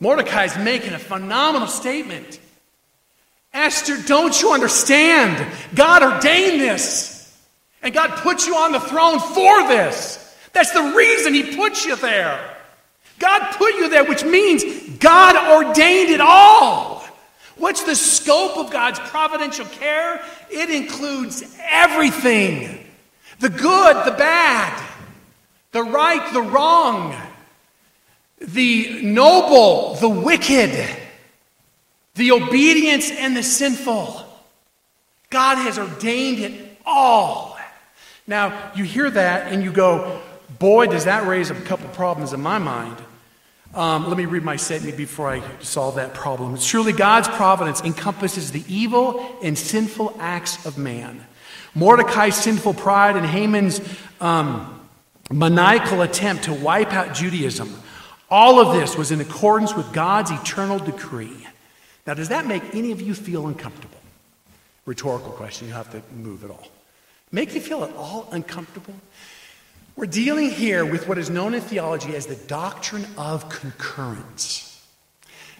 Mordecai's 0.00 0.56
making 0.56 0.94
a 0.94 0.98
phenomenal 0.98 1.68
statement. 1.68 2.40
Esther, 3.52 3.96
don't 4.06 4.40
you 4.40 4.52
understand? 4.52 5.46
God 5.74 6.02
ordained 6.02 6.60
this. 6.60 7.18
And 7.82 7.94
God 7.94 8.10
put 8.18 8.46
you 8.46 8.56
on 8.56 8.72
the 8.72 8.80
throne 8.80 9.18
for 9.18 9.68
this. 9.68 10.16
That's 10.52 10.72
the 10.72 10.94
reason 10.96 11.34
He 11.34 11.56
put 11.56 11.84
you 11.84 11.96
there. 11.96 12.56
God 13.18 13.54
put 13.56 13.74
you 13.74 13.88
there, 13.88 14.04
which 14.04 14.24
means 14.24 14.64
God 14.98 15.36
ordained 15.64 16.10
it 16.10 16.20
all. 16.20 17.04
What's 17.56 17.82
the 17.82 17.94
scope 17.94 18.56
of 18.56 18.70
God's 18.70 18.98
providential 18.98 19.66
care? 19.66 20.22
It 20.50 20.70
includes 20.70 21.44
everything 21.60 22.86
the 23.38 23.50
good, 23.50 24.06
the 24.06 24.16
bad, 24.16 24.82
the 25.72 25.82
right, 25.82 26.32
the 26.32 26.42
wrong 26.42 27.14
the 28.40 29.02
noble, 29.02 29.94
the 29.96 30.08
wicked, 30.08 30.88
the 32.14 32.32
obedience, 32.32 33.10
and 33.10 33.36
the 33.36 33.42
sinful. 33.42 34.24
God 35.28 35.56
has 35.56 35.78
ordained 35.78 36.38
it 36.40 36.78
all. 36.84 37.58
Now, 38.26 38.72
you 38.74 38.84
hear 38.84 39.10
that 39.10 39.52
and 39.52 39.62
you 39.62 39.72
go, 39.72 40.20
boy, 40.58 40.86
does 40.86 41.04
that 41.04 41.26
raise 41.26 41.50
a 41.50 41.54
couple 41.54 41.88
problems 41.90 42.32
in 42.32 42.40
my 42.40 42.58
mind. 42.58 42.96
Um, 43.74 44.08
let 44.08 44.16
me 44.16 44.24
read 44.24 44.42
my 44.42 44.56
statement 44.56 44.96
before 44.96 45.30
I 45.30 45.42
solve 45.60 45.94
that 45.94 46.14
problem. 46.14 46.58
Truly, 46.58 46.92
God's 46.92 47.28
providence 47.28 47.80
encompasses 47.82 48.50
the 48.50 48.64
evil 48.66 49.36
and 49.42 49.56
sinful 49.56 50.16
acts 50.18 50.66
of 50.66 50.76
man. 50.76 51.24
Mordecai's 51.74 52.34
sinful 52.34 52.74
pride 52.74 53.16
and 53.16 53.24
Haman's 53.24 53.80
um, 54.20 54.88
maniacal 55.30 56.02
attempt 56.02 56.44
to 56.44 56.52
wipe 56.52 56.92
out 56.92 57.14
Judaism 57.14 57.72
all 58.30 58.60
of 58.60 58.74
this 58.74 58.96
was 58.96 59.10
in 59.10 59.20
accordance 59.20 59.74
with 59.74 59.92
God's 59.92 60.30
eternal 60.30 60.78
decree. 60.78 61.46
Now, 62.06 62.14
does 62.14 62.28
that 62.28 62.46
make 62.46 62.74
any 62.74 62.92
of 62.92 63.00
you 63.00 63.14
feel 63.14 63.46
uncomfortable? 63.46 63.98
Rhetorical 64.86 65.32
question, 65.32 65.68
you 65.68 65.74
have 65.74 65.90
to 65.92 66.02
move 66.14 66.44
it 66.44 66.50
all. 66.50 66.68
Make 67.32 67.54
you 67.54 67.60
feel 67.60 67.84
at 67.84 67.94
all 67.96 68.28
uncomfortable? 68.32 68.94
We're 69.96 70.06
dealing 70.06 70.50
here 70.50 70.84
with 70.84 71.06
what 71.08 71.18
is 71.18 71.28
known 71.28 71.54
in 71.54 71.60
theology 71.60 72.16
as 72.16 72.26
the 72.26 72.36
doctrine 72.36 73.06
of 73.18 73.48
concurrence. 73.48 74.66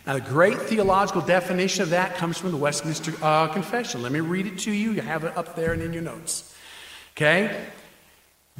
Now, 0.06 0.14
the 0.14 0.20
great 0.20 0.58
theological 0.58 1.20
definition 1.20 1.82
of 1.82 1.90
that 1.90 2.16
comes 2.16 2.38
from 2.38 2.50
the 2.52 2.56
Westminster 2.56 3.12
uh, 3.22 3.48
Confession. 3.48 4.02
Let 4.02 4.12
me 4.12 4.20
read 4.20 4.46
it 4.46 4.58
to 4.60 4.72
you. 4.72 4.92
You 4.92 5.02
have 5.02 5.24
it 5.24 5.36
up 5.36 5.56
there 5.56 5.72
and 5.72 5.82
in 5.82 5.92
your 5.92 6.02
notes. 6.02 6.56
Okay? 7.16 7.64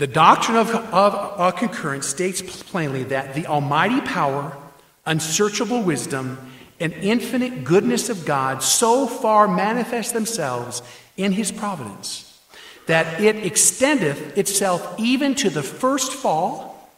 The 0.01 0.07
doctrine 0.07 0.57
of, 0.57 0.71
of 0.71 1.15
uh, 1.15 1.51
concurrence 1.51 2.07
states 2.07 2.41
plainly 2.63 3.03
that 3.05 3.35
the 3.35 3.47
almighty 3.47 4.01
power, 4.01 4.57
unsearchable 5.05 5.83
wisdom, 5.83 6.39
and 6.81 6.95
infinite 6.95 7.65
goodness 7.65 8.09
of 8.09 8.25
God 8.25 8.63
so 8.63 9.07
far 9.07 9.47
manifest 9.47 10.15
themselves 10.15 10.81
in 11.19 11.33
his 11.33 11.53
providence 11.53 12.41
that 12.87 13.21
it 13.21 13.45
extendeth 13.45 14.39
itself 14.39 14.99
even 14.99 15.35
to 15.35 15.51
the 15.51 15.63
first 15.63 16.15
fall 16.15 16.91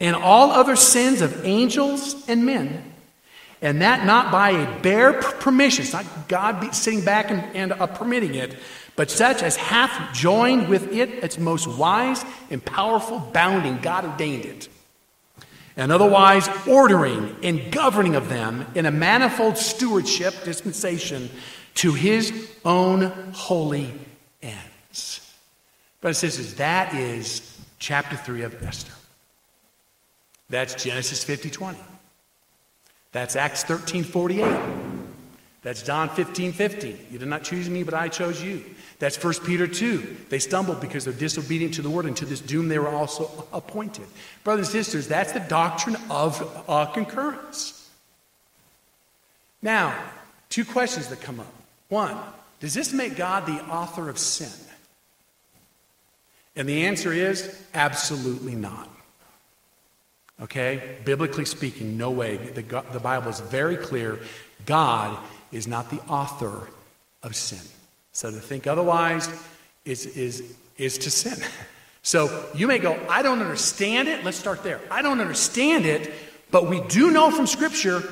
and 0.00 0.16
all 0.16 0.50
other 0.50 0.74
sins 0.74 1.20
of 1.20 1.44
angels 1.44 2.26
and 2.30 2.46
men, 2.46 2.82
and 3.60 3.82
that 3.82 4.06
not 4.06 4.32
by 4.32 4.52
a 4.52 4.80
bare 4.80 5.12
permission, 5.12 5.82
it's 5.82 5.92
not 5.92 6.06
God 6.28 6.74
sitting 6.74 7.04
back 7.04 7.30
and, 7.30 7.44
and 7.54 7.72
uh, 7.72 7.86
permitting 7.88 8.34
it, 8.34 8.56
but 8.98 9.12
such 9.12 9.44
as 9.44 9.54
hath 9.54 10.12
joined 10.12 10.66
with 10.66 10.92
it 10.92 11.08
its 11.22 11.38
most 11.38 11.68
wise 11.68 12.24
and 12.50 12.64
powerful 12.64 13.20
bounding, 13.32 13.78
God 13.78 14.04
ordained 14.04 14.44
it. 14.44 14.68
And 15.76 15.92
otherwise 15.92 16.48
ordering 16.66 17.36
and 17.44 17.70
governing 17.70 18.16
of 18.16 18.28
them 18.28 18.66
in 18.74 18.86
a 18.86 18.90
manifold 18.90 19.56
stewardship 19.56 20.42
dispensation 20.42 21.30
to 21.76 21.94
his 21.94 22.50
own 22.64 23.12
holy 23.34 23.94
ends. 24.42 25.32
Brothers 26.00 26.24
and 26.24 26.32
sisters, 26.32 26.54
that 26.54 26.92
is 26.92 27.56
chapter 27.78 28.16
3 28.16 28.42
of 28.42 28.60
Esther. 28.64 28.94
That's 30.50 30.74
Genesis 30.74 31.22
50 31.22 31.50
20. 31.50 31.78
That's 33.12 33.36
Acts 33.36 33.62
13 33.62 34.02
48. 34.02 34.58
That's 35.62 35.82
John 35.82 36.08
15 36.08 36.50
50. 36.50 37.06
You 37.12 37.18
did 37.20 37.28
not 37.28 37.44
choose 37.44 37.70
me, 37.70 37.84
but 37.84 37.94
I 37.94 38.08
chose 38.08 38.42
you. 38.42 38.64
That's 38.98 39.22
1 39.22 39.34
Peter 39.44 39.68
2. 39.68 40.16
They 40.28 40.40
stumbled 40.40 40.80
because 40.80 41.04
they're 41.04 41.12
disobedient 41.12 41.74
to 41.74 41.82
the 41.82 41.90
word, 41.90 42.06
and 42.06 42.16
to 42.16 42.24
this 42.24 42.40
doom 42.40 42.68
they 42.68 42.78
were 42.78 42.88
also 42.88 43.46
appointed. 43.52 44.06
Brothers 44.42 44.74
and 44.74 44.84
sisters, 44.84 45.06
that's 45.06 45.32
the 45.32 45.40
doctrine 45.40 45.96
of 46.10 46.64
uh, 46.68 46.86
concurrence. 46.86 47.88
Now, 49.62 49.96
two 50.48 50.64
questions 50.64 51.08
that 51.08 51.20
come 51.20 51.38
up. 51.38 51.52
One, 51.88 52.16
does 52.60 52.74
this 52.74 52.92
make 52.92 53.16
God 53.16 53.46
the 53.46 53.64
author 53.66 54.08
of 54.08 54.18
sin? 54.18 54.50
And 56.56 56.68
the 56.68 56.86
answer 56.86 57.12
is 57.12 57.56
absolutely 57.74 58.56
not. 58.56 58.90
Okay? 60.42 60.96
Biblically 61.04 61.44
speaking, 61.44 61.96
no 61.96 62.10
way. 62.10 62.36
The, 62.36 62.62
the 62.92 63.00
Bible 63.00 63.28
is 63.28 63.38
very 63.38 63.76
clear. 63.76 64.18
God 64.66 65.16
is 65.52 65.68
not 65.68 65.88
the 65.90 66.00
author 66.08 66.68
of 67.22 67.36
sin. 67.36 67.60
So 68.18 68.32
to 68.32 68.40
think 68.40 68.66
otherwise 68.66 69.28
is, 69.84 70.04
is, 70.04 70.42
is 70.76 70.98
to 70.98 71.08
sin. 71.08 71.38
So 72.02 72.46
you 72.52 72.66
may 72.66 72.78
go, 72.78 72.98
I 73.08 73.22
don't 73.22 73.40
understand 73.40 74.08
it. 74.08 74.24
Let's 74.24 74.36
start 74.36 74.64
there. 74.64 74.80
I 74.90 75.02
don't 75.02 75.20
understand 75.20 75.86
it, 75.86 76.12
but 76.50 76.68
we 76.68 76.80
do 76.80 77.12
know 77.12 77.30
from 77.30 77.46
Scripture 77.46 78.02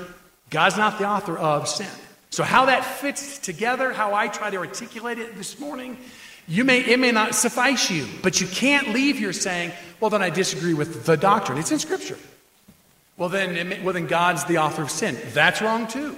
God's 0.49 0.77
not 0.77 1.01
the 1.01 1.09
author 1.09 1.37
of 1.37 1.67
sin. 1.67 1.89
So 2.31 2.45
how 2.45 2.67
that 2.67 2.85
fits 2.85 3.41
together, 3.41 3.93
how 3.93 4.15
I 4.15 4.29
try 4.29 4.49
to 4.49 4.59
articulate 4.59 5.19
it 5.19 5.37
this 5.37 5.59
morning, 5.59 5.99
you 6.47 6.63
may, 6.63 6.85
it 6.85 7.01
may 7.01 7.11
not 7.11 7.35
suffice 7.35 7.91
you, 7.91 8.07
but 8.23 8.41
you 8.41 8.47
can't 8.47 8.91
leave 8.91 9.19
here 9.19 9.33
saying, 9.33 9.73
well, 9.99 10.11
then 10.11 10.23
I 10.23 10.31
disagree 10.31 10.75
with 10.75 11.05
the 11.05 11.17
doctrine. 11.17 11.59
It's 11.59 11.73
in 11.73 11.81
Scripture. 11.81 12.19
Well, 13.17 13.29
then, 13.29 13.83
well, 13.83 13.93
then 13.93 14.07
God's 14.07 14.45
the 14.45 14.59
author 14.59 14.83
of 14.83 14.91
sin. 14.93 15.19
That's 15.33 15.61
wrong 15.61 15.89
too. 15.89 16.17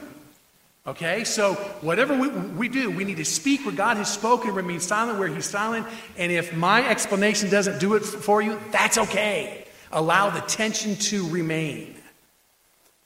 Okay, 0.89 1.23
so 1.25 1.55
whatever 1.83 2.19
we, 2.19 2.29
we 2.29 2.69
do, 2.69 2.91
we 2.91 3.05
need 3.05 3.19
to 3.19 3.25
speak 3.25 3.65
where 3.67 3.75
God 3.75 3.99
has 3.99 4.11
spoken, 4.11 4.55
remain 4.55 4.81
silent 4.81 5.19
where 5.19 5.29
He's 5.29 5.45
silent. 5.45 5.87
And 6.17 6.33
if 6.33 6.57
my 6.57 6.89
explanation 6.89 7.51
doesn't 7.51 7.79
do 7.79 7.95
it 7.95 8.01
for 8.01 8.41
you, 8.41 8.59
that's 8.73 8.97
okay. 8.97 9.67
Allow 9.93 10.31
the 10.31 10.41
tension 10.41 10.97
to 10.97 11.29
remain. 11.29 11.95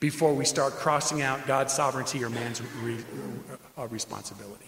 before 0.03 0.35
we 0.35 0.45
start 0.45 0.72
crossing 0.72 1.22
out 1.22 1.47
God's 1.47 1.72
sovereignty 1.72 2.24
or 2.24 2.28
man's 2.28 2.61
re- 2.83 2.99
uh, 3.78 3.87
responsibility. 3.87 4.66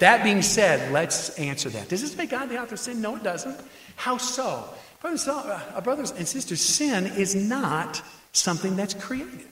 That 0.00 0.24
being 0.24 0.42
said, 0.42 0.90
let's 0.92 1.30
answer 1.38 1.70
that. 1.70 1.88
Does 1.88 2.02
this 2.02 2.16
make 2.16 2.30
God 2.30 2.48
the 2.48 2.60
author 2.60 2.74
of 2.74 2.80
sin? 2.80 3.00
No, 3.00 3.14
it 3.14 3.22
doesn't. 3.22 3.56
How 3.94 4.16
so? 4.16 4.68
Brothers, 5.00 5.28
uh, 5.28 5.80
brothers 5.84 6.10
and 6.10 6.26
sisters, 6.26 6.60
sin 6.60 7.06
is 7.06 7.36
not 7.36 8.02
something 8.32 8.74
that's 8.74 8.94
created. 8.94 9.51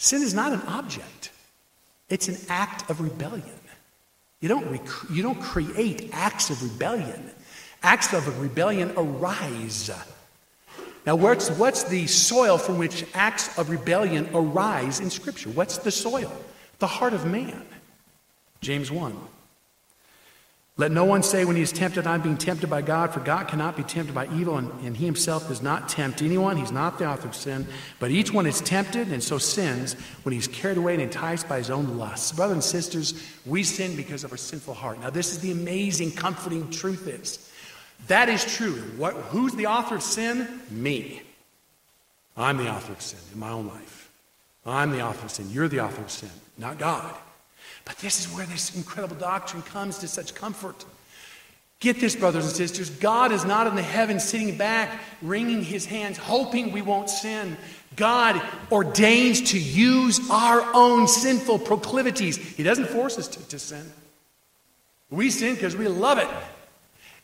Sin 0.00 0.22
is 0.22 0.32
not 0.32 0.54
an 0.54 0.62
object, 0.62 1.30
it's 2.08 2.26
an 2.26 2.38
act 2.48 2.88
of 2.88 3.02
rebellion. 3.02 3.44
You 4.40 4.48
don't, 4.48 4.66
rec- 4.70 5.10
you 5.10 5.22
don't 5.22 5.38
create 5.42 6.08
acts 6.14 6.48
of 6.48 6.62
rebellion. 6.62 7.30
Acts 7.82 8.14
of 8.14 8.40
rebellion 8.40 8.94
arise. 8.96 9.90
Now, 11.04 11.16
what's, 11.16 11.50
what's 11.50 11.84
the 11.84 12.06
soil 12.06 12.56
from 12.56 12.78
which 12.78 13.04
acts 13.12 13.58
of 13.58 13.68
rebellion 13.68 14.26
arise 14.32 15.00
in 15.00 15.10
Scripture? 15.10 15.50
What's 15.50 15.76
the 15.76 15.90
soil? 15.90 16.32
The 16.78 16.86
heart 16.86 17.12
of 17.12 17.26
man. 17.26 17.62
James 18.62 18.90
1. 18.90 19.14
Let 20.80 20.92
no 20.92 21.04
one 21.04 21.22
say 21.22 21.44
when 21.44 21.56
he 21.56 21.62
is 21.62 21.72
tempted, 21.72 22.06
I'm 22.06 22.22
being 22.22 22.38
tempted 22.38 22.70
by 22.70 22.80
God, 22.80 23.12
for 23.12 23.20
God 23.20 23.48
cannot 23.48 23.76
be 23.76 23.82
tempted 23.82 24.14
by 24.14 24.26
evil, 24.34 24.56
and, 24.56 24.72
and, 24.80 24.96
he 24.96 25.04
himself 25.04 25.46
does 25.46 25.60
not 25.60 25.90
tempt 25.90 26.22
anyone. 26.22 26.56
He's 26.56 26.72
not 26.72 26.98
the 26.98 27.04
author 27.06 27.28
of 27.28 27.36
sin. 27.36 27.66
But 27.98 28.10
each 28.10 28.32
one 28.32 28.46
is 28.46 28.62
tempted 28.62 29.12
and 29.12 29.22
so 29.22 29.36
sins 29.36 29.92
when 30.22 30.32
he's 30.32 30.48
carried 30.48 30.78
away 30.78 30.94
and 30.94 31.02
enticed 31.02 31.46
by 31.50 31.58
his 31.58 31.68
own 31.68 31.98
lusts. 31.98 32.32
Brothers 32.32 32.54
and 32.54 32.64
sisters, 32.64 33.12
we 33.44 33.62
sin 33.62 33.94
because 33.94 34.24
of 34.24 34.32
our 34.32 34.38
sinful 34.38 34.72
heart. 34.72 34.98
Now, 35.02 35.10
this 35.10 35.32
is 35.32 35.40
the 35.40 35.52
amazing, 35.52 36.12
comforting 36.12 36.70
truth 36.70 37.06
is. 37.06 37.52
That 38.06 38.30
is 38.30 38.42
true. 38.56 38.80
What, 38.96 39.12
who's 39.12 39.54
the 39.54 39.66
author 39.66 39.96
of 39.96 40.02
sin? 40.02 40.48
Me. 40.70 41.20
I'm 42.38 42.56
the 42.56 42.70
author 42.70 42.94
of 42.94 43.02
sin 43.02 43.20
in 43.34 43.38
my 43.38 43.50
own 43.50 43.68
life. 43.68 44.10
I'm 44.64 44.92
the 44.92 45.02
author 45.02 45.26
of 45.26 45.30
sin. 45.30 45.50
You're 45.50 45.68
the 45.68 45.80
author 45.80 46.00
of 46.00 46.10
sin, 46.10 46.30
not 46.56 46.78
God. 46.78 47.14
But 47.84 47.96
this 47.98 48.20
is 48.20 48.32
where 48.34 48.46
this 48.46 48.74
incredible 48.76 49.16
doctrine 49.16 49.62
comes 49.62 49.98
to 49.98 50.08
such 50.08 50.34
comfort. 50.34 50.84
Get 51.80 51.98
this, 51.98 52.14
brothers 52.14 52.44
and 52.44 52.54
sisters. 52.54 52.90
God 52.90 53.32
is 53.32 53.44
not 53.44 53.66
in 53.66 53.74
the 53.74 53.82
heavens 53.82 54.22
sitting 54.22 54.58
back, 54.58 55.00
wringing 55.22 55.62
his 55.62 55.86
hands, 55.86 56.18
hoping 56.18 56.72
we 56.72 56.82
won't 56.82 57.08
sin. 57.08 57.56
God 57.96 58.40
ordains 58.70 59.40
to 59.52 59.58
use 59.58 60.20
our 60.30 60.62
own 60.74 61.08
sinful 61.08 61.60
proclivities. 61.60 62.36
He 62.36 62.62
doesn't 62.62 62.88
force 62.88 63.18
us 63.18 63.28
to, 63.28 63.48
to 63.48 63.58
sin. 63.58 63.90
We 65.10 65.30
sin 65.30 65.54
because 65.54 65.74
we 65.74 65.88
love 65.88 66.18
it. 66.18 66.28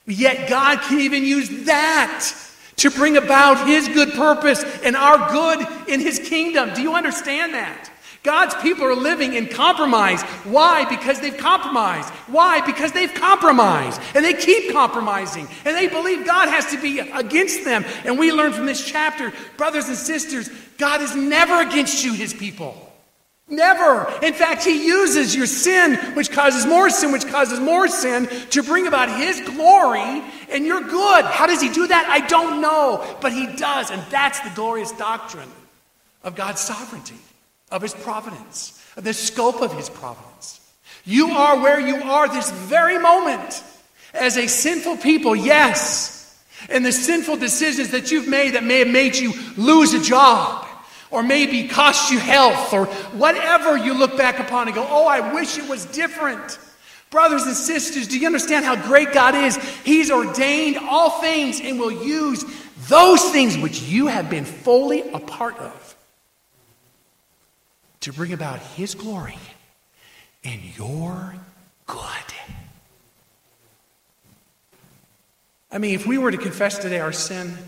Yet 0.06 0.48
God 0.48 0.80
can 0.80 1.00
even 1.00 1.22
use 1.22 1.66
that 1.66 2.32
to 2.76 2.90
bring 2.90 3.16
about 3.16 3.66
his 3.66 3.88
good 3.88 4.12
purpose 4.12 4.64
and 4.82 4.96
our 4.96 5.30
good 5.30 5.88
in 5.88 6.00
his 6.00 6.18
kingdom. 6.18 6.72
Do 6.74 6.82
you 6.82 6.94
understand 6.94 7.54
that? 7.54 7.90
God's 8.26 8.56
people 8.56 8.84
are 8.84 8.96
living 8.96 9.34
in 9.34 9.46
compromise. 9.46 10.20
Why? 10.42 10.84
Because 10.84 11.20
they've 11.20 11.36
compromised. 11.36 12.12
Why? 12.26 12.60
Because 12.66 12.90
they've 12.90 13.14
compromised. 13.14 14.00
And 14.16 14.24
they 14.24 14.34
keep 14.34 14.72
compromising. 14.72 15.46
And 15.64 15.76
they 15.76 15.86
believe 15.86 16.26
God 16.26 16.48
has 16.48 16.66
to 16.72 16.82
be 16.82 16.98
against 16.98 17.64
them. 17.64 17.84
And 18.04 18.18
we 18.18 18.32
learn 18.32 18.52
from 18.52 18.66
this 18.66 18.84
chapter, 18.84 19.32
brothers 19.56 19.86
and 19.86 19.96
sisters, 19.96 20.50
God 20.76 21.02
is 21.02 21.14
never 21.14 21.60
against 21.60 22.04
you, 22.04 22.14
his 22.14 22.34
people. 22.34 22.74
Never. 23.48 24.12
In 24.24 24.34
fact, 24.34 24.64
he 24.64 24.84
uses 24.84 25.32
your 25.36 25.46
sin, 25.46 25.94
which 26.16 26.32
causes 26.32 26.66
more 26.66 26.90
sin, 26.90 27.12
which 27.12 27.28
causes 27.28 27.60
more 27.60 27.86
sin, 27.86 28.26
to 28.50 28.62
bring 28.64 28.88
about 28.88 29.08
his 29.08 29.40
glory 29.42 30.24
and 30.50 30.66
your 30.66 30.80
good. 30.80 31.24
How 31.26 31.46
does 31.46 31.62
he 31.62 31.68
do 31.68 31.86
that? 31.86 32.08
I 32.08 32.26
don't 32.26 32.60
know. 32.60 33.06
But 33.20 33.32
he 33.32 33.46
does. 33.54 33.92
And 33.92 34.02
that's 34.10 34.40
the 34.40 34.50
glorious 34.56 34.90
doctrine 34.90 35.48
of 36.24 36.34
God's 36.34 36.60
sovereignty 36.60 37.14
of 37.70 37.82
his 37.82 37.94
providence, 37.94 38.80
of 38.96 39.04
the 39.04 39.12
scope 39.12 39.60
of 39.60 39.72
his 39.72 39.88
providence. 39.88 40.60
You 41.04 41.30
are 41.30 41.60
where 41.60 41.80
you 41.80 41.96
are 42.02 42.28
this 42.28 42.50
very 42.50 42.98
moment 42.98 43.62
as 44.14 44.36
a 44.36 44.46
sinful 44.46 44.98
people, 44.98 45.36
yes. 45.36 46.14
And 46.68 46.84
the 46.84 46.92
sinful 46.92 47.36
decisions 47.36 47.90
that 47.90 48.10
you've 48.10 48.28
made 48.28 48.54
that 48.54 48.64
may 48.64 48.80
have 48.80 48.88
made 48.88 49.14
you 49.16 49.32
lose 49.56 49.94
a 49.94 50.02
job 50.02 50.66
or 51.10 51.22
maybe 51.22 51.68
cost 51.68 52.10
you 52.10 52.18
health 52.18 52.72
or 52.72 52.86
whatever 53.16 53.76
you 53.76 53.94
look 53.94 54.16
back 54.16 54.38
upon 54.38 54.66
and 54.66 54.74
go, 54.74 54.86
oh, 54.88 55.06
I 55.06 55.32
wish 55.34 55.58
it 55.58 55.68
was 55.68 55.84
different. 55.86 56.58
Brothers 57.10 57.44
and 57.44 57.54
sisters, 57.54 58.08
do 58.08 58.18
you 58.18 58.26
understand 58.26 58.64
how 58.64 58.74
great 58.74 59.12
God 59.12 59.34
is? 59.34 59.56
He's 59.84 60.10
ordained 60.10 60.76
all 60.78 61.20
things 61.20 61.60
and 61.60 61.78
will 61.78 61.92
use 61.92 62.44
those 62.88 63.22
things 63.30 63.56
which 63.56 63.82
you 63.82 64.08
have 64.08 64.28
been 64.28 64.44
fully 64.44 65.08
a 65.12 65.20
part 65.20 65.56
of 65.58 65.85
to 68.06 68.12
bring 68.12 68.32
about 68.32 68.60
His 68.60 68.94
glory 68.94 69.36
and 70.44 70.60
your 70.78 71.34
good. 71.88 71.98
I 75.72 75.78
mean, 75.78 75.92
if 75.96 76.06
we 76.06 76.16
were 76.16 76.30
to 76.30 76.38
confess 76.38 76.78
today 76.78 77.00
our 77.00 77.10
sin, 77.10 77.58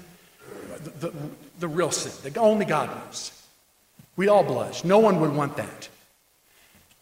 the, 0.84 0.90
the, 1.08 1.12
the 1.58 1.66
real 1.66 1.90
sin, 1.90 2.12
that 2.22 2.38
only 2.38 2.66
God 2.66 2.88
knows, 2.88 3.32
we'd 4.14 4.28
all 4.28 4.44
blush. 4.44 4.84
No 4.84 5.00
one 5.00 5.20
would 5.20 5.34
want 5.34 5.56
that. 5.56 5.88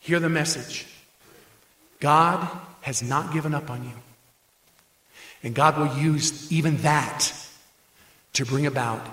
Hear 0.00 0.18
the 0.18 0.30
message 0.30 0.86
God 2.00 2.48
has 2.80 3.02
not 3.02 3.34
given 3.34 3.52
up 3.52 3.68
on 3.68 3.84
you. 3.84 3.92
And 5.42 5.54
God 5.54 5.76
will 5.76 5.94
use 5.98 6.50
even 6.50 6.78
that 6.78 7.34
to 8.32 8.46
bring 8.46 8.64
about 8.64 9.06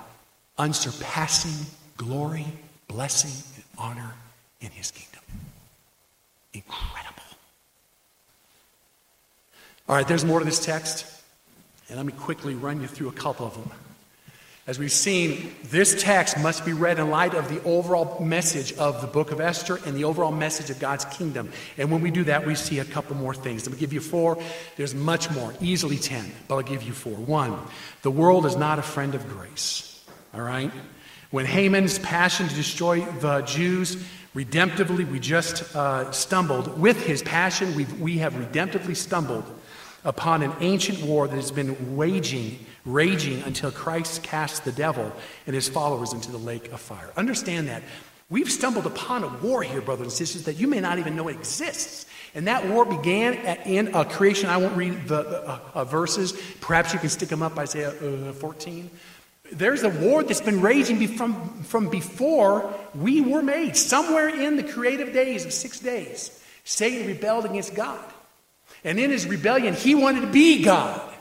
unsurpassing 0.58 1.66
glory, 1.98 2.46
blessing, 2.88 3.53
honor 3.78 4.14
in 4.62 4.70
his 4.70 4.92
kingdom. 4.92 5.22
Incredible. 6.54 7.24
All 9.90 9.96
right, 9.96 10.08
there's 10.08 10.24
more 10.24 10.40
to 10.40 10.46
this 10.46 10.64
text, 10.64 11.06
and 11.90 11.98
let 11.98 12.06
me 12.06 12.14
quickly 12.14 12.56
run 12.56 12.82
you 12.82 12.88
through 12.88 13.10
a 13.10 13.14
couple 13.14 13.46
of 13.46 13.54
them. 13.54 13.70
As 14.66 14.80
we've 14.80 14.94
seen, 14.94 15.54
this 15.66 16.02
text 16.02 16.40
must 16.40 16.64
be 16.64 16.72
read 16.72 16.98
in 16.98 17.10
light 17.10 17.34
of 17.34 17.50
the 17.50 17.62
overall 17.64 18.24
message 18.24 18.72
of 18.78 19.02
the 19.02 19.08
book 19.08 19.34
of 19.34 19.42
Esther 19.42 19.78
and 19.86 19.94
the 19.94 20.06
overall 20.06 20.32
message 20.32 20.70
of 20.70 20.80
God's 20.80 21.04
kingdom. 21.04 21.52
And 21.78 21.92
when 21.92 22.00
we 22.00 22.12
do 22.12 22.24
that, 22.24 22.48
we 22.48 22.56
see 22.56 22.80
a 22.80 22.86
couple 22.86 23.18
more 23.18 23.34
things. 23.34 23.66
Let 23.66 23.74
me 23.74 23.80
give 23.80 23.92
you 23.92 24.00
four. 24.00 24.42
There's 24.78 24.96
much 24.96 25.30
more, 25.32 25.54
easily 25.60 25.98
ten, 25.98 26.32
but 26.48 26.56
I'll 26.56 26.62
give 26.62 26.84
you 26.84 26.94
four. 26.94 27.12
One, 27.12 27.60
the 28.04 28.12
world 28.12 28.46
is 28.46 28.56
not 28.56 28.80
a 28.80 28.84
friend 28.84 29.16
of 29.16 29.28
grace. 29.28 30.02
All 30.34 30.40
right? 30.40 30.72
When 31.34 31.48
Haman's 31.48 31.98
passion 31.98 32.48
to 32.48 32.54
destroy 32.54 33.02
the 33.02 33.42
Jews 33.42 33.96
redemptively, 34.36 35.10
we 35.10 35.20
just 35.20 35.76
uh, 35.76 36.12
stumbled. 36.12 36.80
With 36.80 37.04
his 37.08 37.24
passion, 37.24 37.74
we've, 37.74 38.00
we 38.00 38.20
have 38.20 38.34
redemptively 38.34 38.96
stumbled 38.96 39.44
upon 40.06 40.44
an 40.44 40.54
ancient 40.60 41.02
war 41.02 41.28
that 41.28 41.36
has 41.36 41.50
been 41.50 41.96
waging, 41.98 42.64
raging 42.86 43.42
until 43.46 43.72
Christ 43.72 44.22
casts 44.22 44.60
the 44.60 44.72
devil 44.74 45.12
and 45.48 45.56
his 45.56 45.68
followers 45.68 46.14
into 46.14 46.32
the 46.32 46.38
lake 46.38 46.72
of 46.72 46.80
fire. 46.80 47.12
Understand 47.18 47.68
that. 47.68 47.82
We've 48.30 48.52
stumbled 48.52 48.86
upon 48.86 49.24
a 49.24 49.28
war 49.28 49.64
here, 49.64 49.82
brothers 49.82 50.06
and 50.06 50.14
sisters, 50.14 50.44
that 50.44 50.58
you 50.58 50.68
may 50.68 50.82
not 50.82 51.00
even 51.00 51.16
know 51.16 51.30
exists. 51.30 52.06
And 52.36 52.46
that 52.48 52.68
war 52.70 52.86
began 52.86 53.34
at, 53.38 53.66
in 53.66 53.96
uh, 53.96 54.04
creation. 54.04 54.52
I 54.52 54.58
won't 54.58 54.78
read 54.78 55.08
the 55.08 55.50
uh, 55.50 55.60
uh, 55.74 55.84
verses. 55.84 56.40
Perhaps 56.62 56.94
you 56.94 57.00
can 57.00 57.10
stick 57.10 57.30
them 57.30 57.42
up, 57.42 57.58
Isaiah 57.58 57.90
uh, 57.90 58.34
14. 58.34 58.88
There's 59.52 59.84
a 59.84 59.90
war 59.90 60.24
that's 60.24 60.42
been 60.42 60.62
raging 60.62 61.06
from, 61.10 61.64
from 61.64 61.90
before 61.90 62.74
we 62.96 63.22
were 63.22 63.42
made. 63.42 63.76
Somewhere 63.76 64.30
in 64.30 64.56
the 64.56 64.64
creative 64.64 65.14
days 65.14 65.46
of 65.46 65.54
six 65.54 65.80
days, 65.80 66.42
Satan 66.64 67.06
rebelled 67.08 67.46
against 67.46 67.76
God. 67.76 68.04
And 68.84 69.00
in 69.00 69.12
his 69.12 69.28
rebellion, 69.28 69.74
he 69.74 69.96
wanted 69.96 70.22
to 70.22 70.28
be 70.28 70.64
God. 70.64 71.14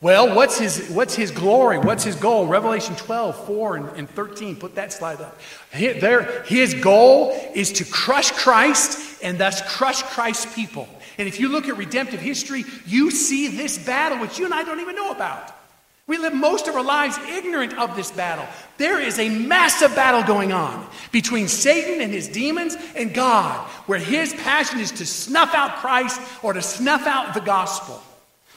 Well, 0.00 0.36
what's 0.36 0.58
his, 0.58 0.90
what's 0.90 1.16
his 1.16 1.32
glory? 1.32 1.78
What's 1.78 2.04
his 2.04 2.14
goal? 2.14 2.46
Revelation 2.46 2.94
12, 2.94 3.46
4 3.46 3.76
and, 3.76 3.88
and 3.96 4.10
13. 4.10 4.54
Put 4.56 4.76
that 4.76 4.92
slide 4.92 5.20
up. 5.20 5.40
There, 5.72 6.42
his 6.44 6.74
goal 6.74 7.32
is 7.54 7.72
to 7.72 7.84
crush 7.84 8.30
Christ 8.30 9.20
and 9.24 9.38
thus 9.38 9.60
crush 9.76 10.02
Christ's 10.02 10.54
people. 10.54 10.88
And 11.18 11.26
if 11.26 11.40
you 11.40 11.48
look 11.48 11.66
at 11.66 11.76
redemptive 11.76 12.20
history, 12.20 12.64
you 12.86 13.10
see 13.10 13.48
this 13.48 13.76
battle, 13.76 14.18
which 14.18 14.38
you 14.38 14.44
and 14.44 14.54
I 14.54 14.62
don't 14.62 14.78
even 14.78 14.94
know 14.94 15.10
about. 15.10 15.57
We 16.08 16.16
live 16.16 16.32
most 16.32 16.68
of 16.68 16.74
our 16.74 16.82
lives 16.82 17.18
ignorant 17.28 17.78
of 17.78 17.94
this 17.94 18.10
battle. 18.10 18.46
There 18.78 18.98
is 18.98 19.18
a 19.18 19.28
massive 19.28 19.94
battle 19.94 20.22
going 20.22 20.52
on 20.52 20.88
between 21.12 21.48
Satan 21.48 22.00
and 22.00 22.10
his 22.10 22.28
demons 22.28 22.78
and 22.96 23.12
God, 23.12 23.68
where 23.86 23.98
his 23.98 24.32
passion 24.32 24.80
is 24.80 24.90
to 24.92 25.06
snuff 25.06 25.52
out 25.52 25.76
Christ 25.76 26.18
or 26.42 26.54
to 26.54 26.62
snuff 26.62 27.06
out 27.06 27.34
the 27.34 27.40
gospel. 27.40 28.02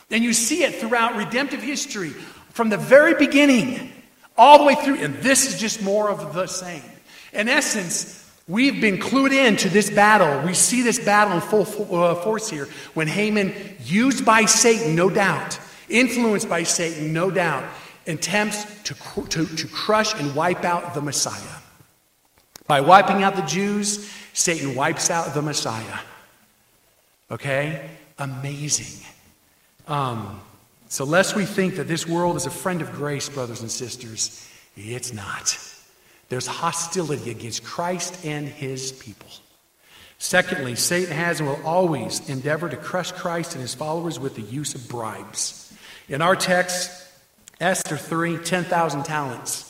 And 0.09 0.23
you 0.23 0.31
see 0.31 0.63
it 0.63 0.75
throughout 0.75 1.17
redemptive 1.17 1.61
history 1.61 2.11
from 2.51 2.69
the 2.69 2.77
very 2.77 3.15
beginning 3.15 3.91
all 4.37 4.59
the 4.59 4.63
way 4.63 4.75
through. 4.75 4.95
And 4.95 5.15
this 5.15 5.53
is 5.53 5.59
just 5.59 5.81
more 5.83 6.09
of 6.09 6.33
the 6.33 6.47
same. 6.47 6.83
In 7.33 7.49
essence, 7.49 8.31
we've 8.47 8.79
been 8.79 8.97
clued 8.97 9.33
in 9.33 9.57
to 9.57 9.67
this 9.67 9.89
battle. 9.89 10.47
We 10.47 10.53
see 10.53 10.83
this 10.83 10.99
battle 10.99 11.33
in 11.33 11.41
full 11.41 11.93
uh, 11.93 12.15
force 12.15 12.49
here 12.49 12.69
when 12.93 13.09
Haman, 13.09 13.53
used 13.83 14.23
by 14.23 14.45
Satan, 14.45 14.95
no 14.95 15.09
doubt, 15.09 15.59
influenced 15.91 16.49
by 16.49 16.63
Satan, 16.63 17.13
no 17.13 17.29
doubt, 17.29 17.63
attempts 18.07 18.65
to, 18.83 18.93
to, 19.29 19.45
to 19.45 19.67
crush 19.67 20.19
and 20.19 20.35
wipe 20.35 20.63
out 20.63 20.93
the 20.93 21.01
Messiah. 21.01 21.57
By 22.67 22.81
wiping 22.81 23.23
out 23.23 23.35
the 23.35 23.41
Jews, 23.43 24.09
Satan 24.33 24.75
wipes 24.75 25.09
out 25.09 25.33
the 25.33 25.41
Messiah. 25.41 25.99
Okay? 27.29 27.89
Amazing. 28.17 29.05
Um, 29.87 30.41
so, 30.87 31.05
lest 31.05 31.35
we 31.35 31.45
think 31.45 31.75
that 31.75 31.87
this 31.87 32.07
world 32.07 32.35
is 32.35 32.45
a 32.45 32.51
friend 32.51 32.81
of 32.81 32.91
grace, 32.93 33.29
brothers 33.29 33.61
and 33.61 33.71
sisters, 33.71 34.47
it's 34.75 35.13
not. 35.13 35.57
There's 36.29 36.47
hostility 36.47 37.31
against 37.31 37.63
Christ 37.63 38.25
and 38.25 38.47
his 38.47 38.91
people. 38.93 39.27
Secondly, 40.17 40.75
Satan 40.75 41.13
has 41.13 41.39
and 41.39 41.49
will 41.49 41.65
always 41.65 42.29
endeavor 42.29 42.69
to 42.69 42.77
crush 42.77 43.11
Christ 43.11 43.53
and 43.53 43.61
his 43.61 43.73
followers 43.73 44.19
with 44.19 44.35
the 44.35 44.41
use 44.43 44.75
of 44.75 44.87
bribes. 44.87 45.70
In 46.09 46.21
our 46.21 46.35
text, 46.35 46.91
Esther 47.59 47.97
3, 47.97 48.37
10,000 48.37 49.03
talents. 49.03 49.67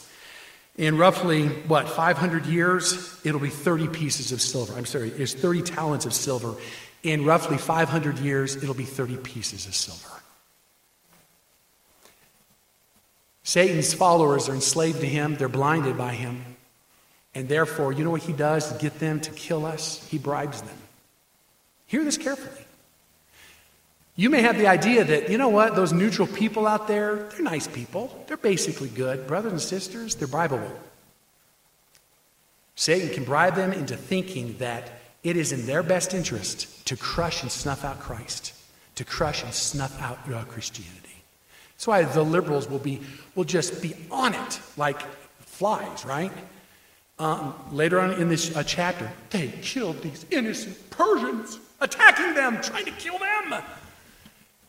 In 0.78 0.98
roughly, 0.98 1.48
what, 1.48 1.90
500 1.90 2.46
years, 2.46 3.20
it'll 3.26 3.40
be 3.40 3.50
30 3.50 3.90
pieces 3.90 4.32
of 4.32 4.42
silver. 4.42 4.74
I'm 4.74 4.86
sorry, 4.86 5.10
it's 5.10 5.34
30 5.34 5.62
talents 5.64 6.06
of 6.06 6.14
silver. 6.14 6.56
In 7.04 7.26
roughly 7.26 7.58
500 7.58 8.20
years, 8.20 8.56
it'll 8.56 8.74
be 8.74 8.86
30 8.86 9.18
pieces 9.18 9.68
of 9.68 9.76
silver. 9.76 10.22
Satan's 13.44 13.94
followers 13.94 14.48
are 14.48 14.54
enslaved 14.54 15.02
to 15.02 15.08
him, 15.08 15.36
they're 15.36 15.50
blinded 15.50 15.98
by 15.98 16.14
him. 16.14 16.46
And 17.34 17.50
therefore, 17.50 17.92
you 17.92 18.04
know 18.04 18.12
what 18.12 18.22
he 18.22 18.34
does 18.34 18.72
to 18.72 18.78
get 18.78 19.00
them 19.00 19.20
to 19.22 19.32
kill 19.32 19.66
us? 19.66 20.06
He 20.08 20.18
bribes 20.18 20.62
them. 20.62 20.78
Hear 21.88 22.04
this 22.04 22.18
carefully. 22.18 22.66
You 24.22 24.30
may 24.30 24.44
have 24.44 24.56
the 24.56 24.68
idea 24.68 25.04
that, 25.04 25.32
you 25.32 25.40
know 25.40 25.50
what, 25.50 25.76
those 25.76 25.92
neutral 25.92 26.28
people 26.28 26.68
out 26.68 26.88
there, 26.88 27.28
they're 27.32 27.42
nice 27.42 27.66
people. 27.66 28.24
They're 28.28 28.38
basically 28.38 28.90
good. 28.90 29.26
Brothers 29.26 29.52
and 29.52 29.60
sisters, 29.60 30.14
they're 30.14 30.28
bribable. 30.28 30.72
Satan 32.76 33.12
can 33.12 33.24
bribe 33.24 33.56
them 33.56 33.74
into 33.74 33.98
thinking 33.98 34.58
that 34.60 34.92
it 35.24 35.38
is 35.38 35.52
in 35.52 35.66
their 35.66 35.82
best 35.82 36.14
interest 36.14 36.86
to 36.86 36.96
crush 36.96 37.42
and 37.42 37.52
snuff 37.52 37.84
out 37.84 38.00
Christ, 38.00 38.54
to 38.94 39.04
crush 39.04 39.42
and 39.42 39.52
snuff 39.56 40.00
out 40.00 40.20
Christianity. 40.50 41.24
That's 41.74 41.88
why 41.88 42.04
the 42.04 42.22
liberals 42.22 42.70
will, 42.70 42.78
be, 42.78 43.02
will 43.34 43.44
just 43.44 43.82
be 43.82 43.96
on 44.12 44.36
it 44.36 44.60
like 44.78 45.02
flies, 45.40 46.06
right? 46.06 46.32
Um, 47.18 47.56
later 47.72 48.00
on 48.00 48.22
in 48.22 48.30
this 48.30 48.56
uh, 48.56 48.62
chapter, 48.62 49.12
they 49.32 49.48
killed 49.64 50.00
these 50.04 50.28
innocent 50.30 50.92
Persians, 50.92 51.58
attacking 51.80 52.36
them, 52.36 52.62
trying 52.62 52.86
to 52.86 52.92
kill 52.92 53.18
them. 53.18 53.64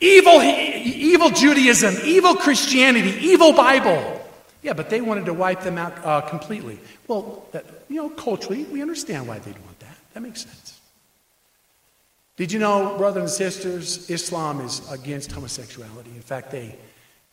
Evil, 0.02 0.42
evil 0.42 1.30
Judaism, 1.30 1.94
evil 2.04 2.34
Christianity, 2.34 3.16
evil 3.20 3.52
Bible. 3.52 4.20
Yeah, 4.60 4.72
but 4.72 4.90
they 4.90 5.00
wanted 5.00 5.26
to 5.26 5.32
wipe 5.32 5.62
them 5.62 5.78
out 5.78 5.94
uh, 6.04 6.22
completely. 6.22 6.80
Well, 7.06 7.46
that, 7.52 7.64
you 7.88 7.96
know, 7.96 8.08
culturally, 8.10 8.64
we 8.64 8.82
understand 8.82 9.28
why 9.28 9.38
they'd 9.38 9.58
want 9.58 9.78
that. 9.78 9.96
That 10.14 10.20
makes 10.20 10.42
sense. 10.42 10.80
Did 12.36 12.50
you 12.50 12.58
know, 12.58 12.96
brothers 12.98 13.22
and 13.22 13.30
sisters, 13.30 14.10
Islam 14.10 14.60
is 14.60 14.90
against 14.90 15.30
homosexuality. 15.30 16.10
In 16.10 16.22
fact, 16.22 16.50
they, 16.50 16.74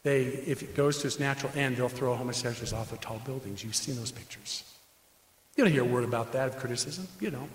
they, 0.03 0.26
if 0.26 0.61
it 0.61 0.76
goes 0.76 0.99
to 0.99 1.07
its 1.07 1.20
natural 1.20 1.51
end, 1.55 1.78
they'll 1.78 1.89
throw 1.89 2.13
homosexuals 2.13 2.74
off 2.74 2.91
of 2.91 3.01
tall 3.01 3.20
buildings. 3.26 3.63
You've 3.63 3.76
seen 3.76 3.95
those 3.95 4.11
pictures. 4.11 4.63
You 5.55 5.63
don't 5.63 5.74
hear 5.74 5.82
a 5.82 5.86
word 5.86 6.03
about 6.03 6.34
that 6.34 6.49
of 6.49 6.57
criticism. 6.57 7.07
You 7.20 7.32
don't. 7.32 7.49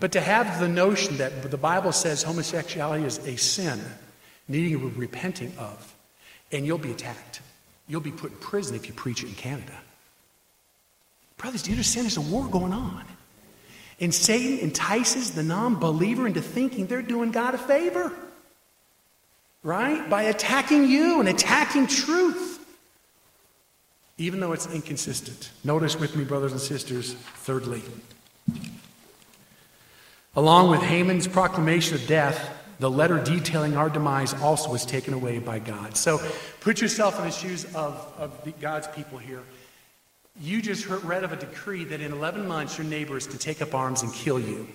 But 0.00 0.12
to 0.12 0.20
have 0.20 0.60
the 0.60 0.68
notion 0.68 1.18
that 1.18 1.50
the 1.50 1.56
Bible 1.56 1.92
says 1.92 2.22
homosexuality 2.22 3.04
is 3.04 3.18
a 3.26 3.36
sin 3.36 3.80
needing 4.48 4.96
repenting 4.96 5.52
of, 5.58 5.94
and 6.52 6.66
you'll 6.66 6.78
be 6.78 6.90
attacked. 6.90 7.40
You'll 7.88 8.00
be 8.00 8.10
put 8.10 8.32
in 8.32 8.38
prison 8.38 8.76
if 8.76 8.86
you 8.86 8.94
preach 8.94 9.22
it 9.22 9.28
in 9.28 9.34
Canada. 9.34 9.72
Brothers, 11.36 11.62
do 11.62 11.70
you 11.70 11.74
understand 11.74 12.04
there's 12.04 12.16
a 12.16 12.20
war 12.20 12.46
going 12.46 12.72
on? 12.72 13.04
And 14.00 14.12
Satan 14.14 14.58
entices 14.58 15.32
the 15.32 15.42
non 15.42 15.76
believer 15.76 16.26
into 16.26 16.42
thinking 16.42 16.86
they're 16.86 17.02
doing 17.02 17.30
God 17.30 17.54
a 17.54 17.58
favor, 17.58 18.12
right? 19.62 20.08
By 20.10 20.24
attacking 20.24 20.86
you 20.86 21.20
and 21.20 21.28
attacking 21.28 21.86
truth 21.86 22.54
even 24.18 24.40
though 24.40 24.52
it's 24.52 24.66
inconsistent. 24.72 25.50
Notice 25.64 25.98
with 25.98 26.14
me, 26.16 26.24
brothers 26.24 26.52
and 26.52 26.60
sisters, 26.60 27.14
thirdly. 27.14 27.82
Along 30.36 30.70
with 30.70 30.82
Haman's 30.82 31.28
proclamation 31.28 31.94
of 31.94 32.06
death, 32.06 32.50
the 32.80 32.90
letter 32.90 33.22
detailing 33.22 33.76
our 33.76 33.88
demise 33.88 34.34
also 34.34 34.70
was 34.70 34.84
taken 34.84 35.14
away 35.14 35.38
by 35.38 35.60
God. 35.60 35.96
So 35.96 36.20
put 36.60 36.80
yourself 36.80 37.18
in 37.18 37.26
the 37.26 37.30
shoes 37.30 37.64
of, 37.74 38.12
of 38.18 38.42
the, 38.44 38.50
God's 38.52 38.88
people 38.88 39.18
here. 39.18 39.42
You 40.40 40.60
just 40.60 40.84
heard, 40.84 41.04
read 41.04 41.22
of 41.22 41.32
a 41.32 41.36
decree 41.36 41.84
that 41.84 42.00
in 42.00 42.12
11 42.12 42.48
months 42.48 42.76
your 42.76 42.86
neighbors 42.86 43.28
can 43.28 43.38
take 43.38 43.62
up 43.62 43.74
arms 43.74 44.02
and 44.02 44.12
kill 44.12 44.40
you. 44.40 44.66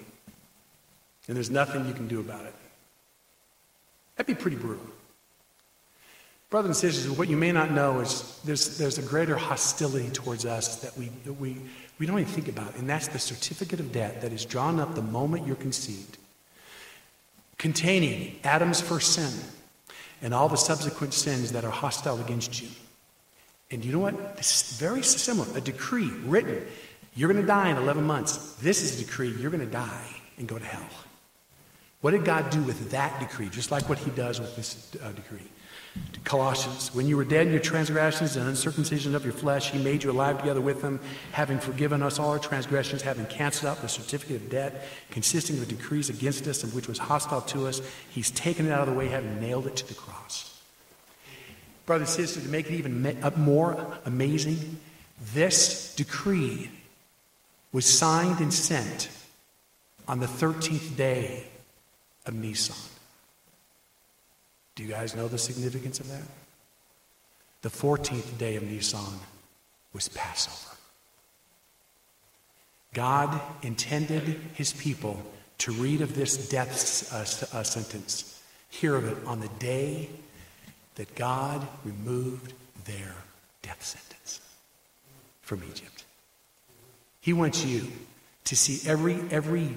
And 1.28 1.36
there's 1.36 1.52
nothing 1.52 1.86
you 1.86 1.94
can 1.94 2.08
do 2.08 2.22
about 2.22 2.46
it. 2.46 2.56
That'd 4.16 4.36
be 4.36 4.42
pretty 4.42 4.58
brutal. 4.58 4.86
Brothers 6.50 6.84
and 6.84 6.94
sisters, 6.94 7.18
what 7.18 7.30
you 7.30 7.38
may 7.38 7.52
not 7.52 7.70
know 7.70 8.00
is 8.00 8.40
there's, 8.44 8.78
there's 8.78 8.98
a 8.98 9.04
greater 9.04 9.36
hostility 9.36 10.10
towards 10.10 10.46
us 10.46 10.78
that 10.78 10.98
we, 10.98 11.12
that 11.26 11.34
we, 11.34 11.58
we 12.00 12.06
don't 12.06 12.18
even 12.20 12.32
think 12.32 12.48
about, 12.48 12.70
it. 12.70 12.78
and 12.78 12.90
that's 12.90 13.10
the 13.10 13.20
certificate 13.20 13.80
of 13.80 13.92
debt 13.92 14.22
that 14.22 14.32
is 14.32 14.46
drawn 14.46 14.80
up 14.80 14.96
the 14.96 15.02
moment 15.02 15.46
you're 15.46 15.58
conceived, 15.58 16.18
containing 17.58 18.40
Adam's 18.44 18.80
first 18.82 19.14
sin 19.14 19.32
and 20.22 20.34
all 20.34 20.50
the 20.50 20.56
subsequent 20.56 21.14
sins 21.14 21.52
that 21.52 21.66
are 21.66 21.72
hostile 21.72 22.20
against 22.22 22.62
you. 22.62 22.70
And 23.72 23.86
you 23.86 23.92
know 23.92 24.00
what? 24.00 24.38
This 24.38 24.72
is 24.72 24.80
very 24.80 25.04
similar. 25.04 25.48
A 25.58 25.62
decree 25.62 26.10
written. 26.26 26.66
You're 27.16 27.32
going 27.32 27.42
to 27.42 27.48
die 27.48 27.70
in 27.70 27.78
11 27.78 28.04
months. 28.04 28.56
This 28.56 28.82
is 28.82 29.00
a 29.00 29.06
decree. 29.06 29.30
You're 29.30 29.52
going 29.52 29.66
to 29.66 29.72
die 29.72 30.16
and 30.38 30.48
go 30.48 30.58
to 30.58 30.66
hell. 30.66 30.90
What 32.02 32.12
did 32.12 32.24
God 32.26 32.50
do 32.50 32.62
with 32.64 32.92
that 32.92 33.20
decree? 33.20 33.50
Just 33.50 33.72
like 33.72 33.88
what 33.90 33.98
he 33.98 34.10
does 34.12 34.40
with 34.40 34.56
this 34.56 34.92
uh, 35.04 35.12
decree. 35.12 35.48
Colossians, 36.30 36.94
when 36.94 37.08
you 37.08 37.18
were 37.18 37.24
dead 37.24 37.48
in 37.48 37.54
your 37.54 37.62
transgressions 37.62 38.36
and 38.36 38.48
uncircumcision 38.48 39.16
of 39.16 39.24
your 39.24 39.34
flesh, 39.34 39.72
he 39.72 39.80
made 39.80 40.04
you 40.04 40.12
alive 40.12 40.38
together 40.38 40.62
with 40.62 40.80
him, 40.84 41.00
having 41.32 41.60
forgiven 41.60 42.04
us 42.04 42.20
all 42.20 42.30
our 42.30 42.38
transgressions, 42.38 43.02
having 43.02 43.26
canceled 43.26 43.72
out 43.72 43.82
the 43.82 43.90
certificate 43.90 44.36
of 44.36 44.50
debt 44.50 44.86
consisting 45.10 45.58
of 45.58 45.68
decrees 45.68 46.08
against 46.10 46.46
us 46.46 46.64
and 46.64 46.72
which 46.74 46.88
was 46.88 47.00
hostile 47.00 47.42
to 47.42 47.66
us. 47.66 47.82
He's 48.12 48.30
taken 48.32 48.68
it 48.68 48.72
out 48.72 48.82
of 48.82 48.94
the 48.94 48.94
way, 48.94 49.08
having 49.08 49.42
nailed 49.42 49.66
it 49.66 49.76
to 49.78 49.88
the 49.88 49.96
cross. 49.96 50.62
Brothers 51.88 52.16
and 52.16 52.28
sisters, 52.28 52.44
to 52.44 52.50
make 52.50 52.68
it 52.68 52.76
even 52.76 53.18
uh, 53.24 53.32
more 53.36 53.98
amazing, 54.06 54.78
this 55.34 55.96
decree 55.96 56.70
was 57.72 57.86
signed 57.86 58.40
and 58.40 58.54
sent 58.54 59.10
on 60.08 60.20
the 60.20 60.28
13th 60.28 60.96
day 60.96 61.48
of 62.28 62.36
Nisan. 62.36 62.76
Do 64.80 64.86
you 64.86 64.92
guys 64.92 65.14
know 65.14 65.28
the 65.28 65.38
significance 65.38 66.00
of 66.00 66.08
that? 66.08 66.22
The 67.64 67.70
14th 67.70 68.38
day 68.38 68.56
of 68.56 68.64
Nisan 68.64 69.20
was 69.92 70.08
Passover. 70.08 70.78
God 72.94 73.42
intended 73.62 74.40
his 74.54 74.72
people 74.72 75.22
to 75.58 75.74
read 75.74 76.00
of 76.00 76.16
this 76.16 76.48
death 76.48 77.12
uh, 77.12 77.58
uh, 77.58 77.64
sentence, 77.64 78.42
hear 78.70 78.96
of 78.96 79.06
it 79.06 79.18
on 79.28 79.42
the 79.42 79.50
day 79.60 80.08
that 80.96 81.14
God 81.14 81.68
removed 81.84 82.54
their 82.86 83.16
death 83.62 83.84
sentence 83.84 84.40
from 85.42 85.62
Egypt. 85.70 86.06
He 87.20 87.34
wants 87.34 87.66
you 87.66 87.86
to 88.46 88.56
see 88.56 88.90
every, 88.90 89.20
every 89.30 89.76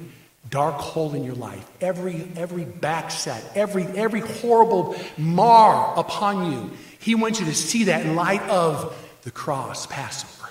dark 0.50 0.74
hole 0.74 1.14
in 1.14 1.24
your 1.24 1.34
life, 1.34 1.68
every, 1.80 2.26
every 2.36 2.64
backset, 2.64 3.42
every, 3.54 3.84
every 3.84 4.20
horrible 4.20 4.96
mar 5.16 5.94
upon 5.98 6.52
you, 6.52 6.70
he 6.98 7.14
wants 7.14 7.40
you 7.40 7.46
to 7.46 7.54
see 7.54 7.84
that 7.84 8.04
in 8.04 8.14
light 8.14 8.42
of 8.42 8.96
the 9.22 9.30
cross, 9.30 9.86
Passover. 9.86 10.50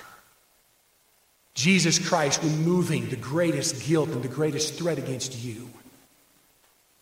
Jesus 1.54 2.00
Christ 2.00 2.42
removing 2.44 3.10
the 3.10 3.16
greatest 3.16 3.86
guilt 3.86 4.10
and 4.10 4.24
the 4.24 4.28
greatest 4.28 4.76
threat 4.76 4.98
against 4.98 5.44
you. 5.44 5.70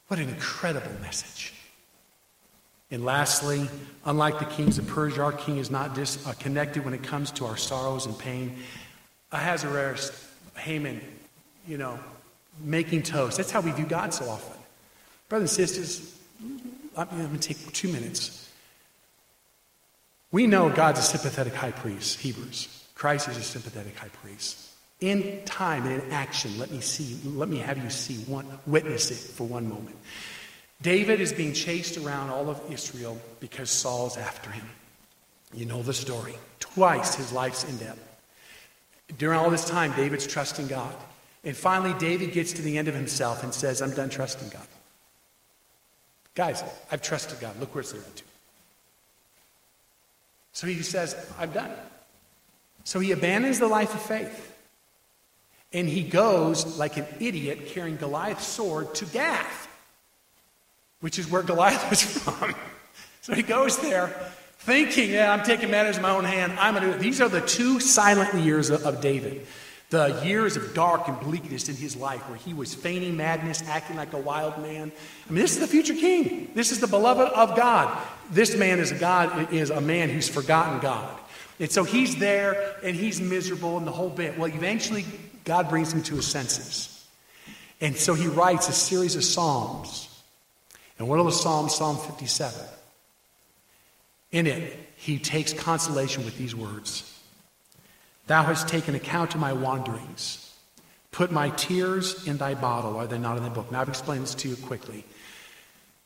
What 0.07 0.19
an 0.19 0.27
incredible 0.27 0.91
message. 1.01 1.53
And 2.91 3.05
lastly, 3.05 3.69
unlike 4.05 4.39
the 4.39 4.45
kings 4.45 4.79
of 4.79 4.87
Persia, 4.87 5.21
our 5.21 5.31
king 5.31 5.57
is 5.57 5.69
not 5.69 5.93
disconnected 5.93 6.81
uh, 6.81 6.85
when 6.85 6.95
it 6.95 7.03
comes 7.03 7.29
to 7.33 7.45
our 7.45 7.57
sorrows 7.57 8.07
and 8.07 8.17
pain. 8.17 8.57
Ahasuerus, 9.31 10.27
Haman, 10.55 10.99
you 11.67 11.77
know, 11.77 11.99
making 12.61 13.03
toast. 13.03 13.37
That's 13.37 13.51
how 13.51 13.61
we 13.61 13.71
view 13.71 13.85
God 13.85 14.13
so 14.13 14.29
often. 14.29 14.57
Brothers 15.27 15.57
and 15.57 15.67
sisters, 15.67 16.19
I'm 16.97 17.07
going 17.07 17.37
to 17.37 17.47
take 17.47 17.71
two 17.73 17.89
minutes. 17.89 18.51
We 20.31 20.47
know 20.47 20.69
God's 20.69 20.99
a 20.99 21.03
sympathetic 21.03 21.53
high 21.53 21.71
priest, 21.71 22.19
Hebrews. 22.19 22.85
Christ 22.95 23.27
is 23.29 23.37
a 23.37 23.43
sympathetic 23.43 23.97
high 23.97 24.09
priest. 24.09 24.69
In 25.01 25.41
time 25.45 25.85
and 25.87 26.03
in 26.03 26.11
action, 26.11 26.57
let 26.59 26.71
me 26.71 26.81
see, 26.81 27.17
let 27.29 27.47
me 27.47 27.57
have 27.57 27.77
you 27.77 27.89
see 27.89 28.17
one, 28.31 28.45
witness 28.67 29.11
it 29.11 29.33
for 29.33 29.47
one 29.47 29.69
moment. 29.69 29.95
David 30.81 31.21
is 31.21 31.33
being 31.33 31.53
chased 31.53 31.97
around 31.97 32.29
all 32.29 32.49
of 32.49 32.61
Israel 32.71 33.19
because 33.39 33.69
Saul's 33.69 34.17
after 34.17 34.49
him. 34.49 34.65
You 35.53 35.65
know 35.65 35.81
the 35.81 35.93
story. 35.93 36.35
Twice 36.59 37.15
his 37.15 37.31
life's 37.31 37.63
in 37.63 37.77
debt. 37.77 37.97
During 39.17 39.39
all 39.39 39.49
this 39.49 39.65
time, 39.65 39.93
David's 39.93 40.27
trusting 40.27 40.67
God. 40.67 40.93
And 41.43 41.55
finally, 41.55 41.93
David 41.97 42.33
gets 42.33 42.53
to 42.53 42.61
the 42.61 42.77
end 42.77 42.87
of 42.87 42.95
himself 42.95 43.43
and 43.43 43.53
says, 43.53 43.81
I'm 43.81 43.91
done 43.91 44.09
trusting 44.09 44.49
God. 44.49 44.67
Guys, 46.35 46.63
I've 46.91 47.01
trusted 47.01 47.39
God. 47.39 47.59
Look 47.59 47.73
where 47.73 47.81
it's 47.81 47.93
led 47.93 48.15
to. 48.15 48.23
So 50.51 50.67
he 50.67 50.81
says, 50.81 51.15
I'm 51.37 51.51
done. 51.51 51.71
So 52.83 52.99
he 52.99 53.11
abandons 53.11 53.59
the 53.59 53.67
life 53.67 53.93
of 53.93 54.01
faith. 54.01 54.45
And 55.71 55.87
he 55.87 56.03
goes 56.03 56.77
like 56.77 56.97
an 56.97 57.05
idiot 57.19 57.67
carrying 57.67 57.97
Goliath's 57.97 58.47
sword 58.47 58.95
to 58.95 59.05
Gath, 59.05 59.67
which 60.99 61.19
is 61.19 61.29
where 61.29 61.43
Goliath 61.43 61.89
was 61.89 62.01
from. 62.01 62.55
so 63.21 63.33
he 63.33 63.43
goes 63.43 63.77
there 63.77 64.07
thinking, 64.59 65.11
yeah, 65.11 65.31
I'm 65.31 65.43
taking 65.43 65.69
matters 65.69 65.97
in 65.97 66.01
my 66.01 66.11
own 66.11 66.25
hand. 66.25 66.53
I'm 66.59 66.73
going 66.73 66.85
to 66.85 66.91
do 66.91 66.97
it. 66.97 67.01
These 67.01 67.21
are 67.21 67.29
the 67.29 67.41
two 67.41 67.79
silent 67.79 68.33
years 68.33 68.69
of, 68.69 68.85
of 68.85 69.01
David. 69.01 69.45
The 69.89 70.21
years 70.23 70.55
of 70.55 70.75
dark 70.75 71.07
and 71.07 71.19
bleakness 71.19 71.67
in 71.67 71.75
his 71.75 71.95
life 71.95 72.21
where 72.29 72.37
he 72.37 72.53
was 72.53 72.75
feigning 72.75 73.17
madness, 73.17 73.63
acting 73.67 73.95
like 73.95 74.13
a 74.13 74.19
wild 74.19 74.61
man. 74.61 74.91
I 75.27 75.31
mean, 75.31 75.41
this 75.41 75.53
is 75.53 75.59
the 75.59 75.67
future 75.67 75.95
king. 75.95 76.51
This 76.53 76.71
is 76.71 76.79
the 76.79 76.87
beloved 76.87 77.33
of 77.33 77.55
God. 77.55 77.97
This 78.29 78.55
man 78.55 78.79
is 78.79 78.91
a 78.91 78.99
God, 78.99 79.51
is 79.51 79.71
a 79.71 79.81
man 79.81 80.09
who's 80.09 80.29
forgotten 80.29 80.79
God. 80.79 81.19
And 81.59 81.71
so 81.71 81.83
he's 81.83 82.17
there 82.17 82.75
and 82.83 82.95
he's 82.95 83.19
miserable 83.19 83.77
and 83.77 83.87
the 83.87 83.91
whole 83.91 84.11
bit. 84.11 84.37
Well, 84.37 84.49
eventually, 84.49 85.05
God 85.43 85.69
brings 85.69 85.91
him 85.91 86.03
to 86.03 86.15
his 86.17 86.27
senses. 86.27 87.07
And 87.81 87.95
so 87.95 88.13
he 88.13 88.27
writes 88.27 88.69
a 88.69 88.73
series 88.73 89.15
of 89.15 89.23
Psalms. 89.23 90.05
And 90.99 91.07
one 91.07 91.19
of 91.19 91.25
the 91.25 91.31
Psalms, 91.31 91.73
Psalm 91.73 91.97
57. 91.97 92.63
In 94.31 94.45
it, 94.45 94.77
he 94.95 95.17
takes 95.17 95.51
consolation 95.51 96.23
with 96.25 96.37
these 96.37 96.55
words 96.55 97.08
Thou 98.29 98.43
hast 98.43 98.67
taken 98.67 98.93
account 98.93 99.33
of 99.33 99.41
my 99.41 99.53
wanderings. 99.53 100.53
Put 101.09 101.31
my 101.31 101.49
tears 101.49 102.27
in 102.27 102.37
thy 102.37 102.53
bottle. 102.53 102.95
Are 102.95 103.07
they 103.07 103.17
not 103.17 103.37
in 103.37 103.43
the 103.43 103.49
book? 103.49 103.71
Now, 103.71 103.81
I've 103.81 103.89
explained 103.89 104.21
this 104.21 104.35
to 104.35 104.49
you 104.49 104.55
quickly. 104.55 105.03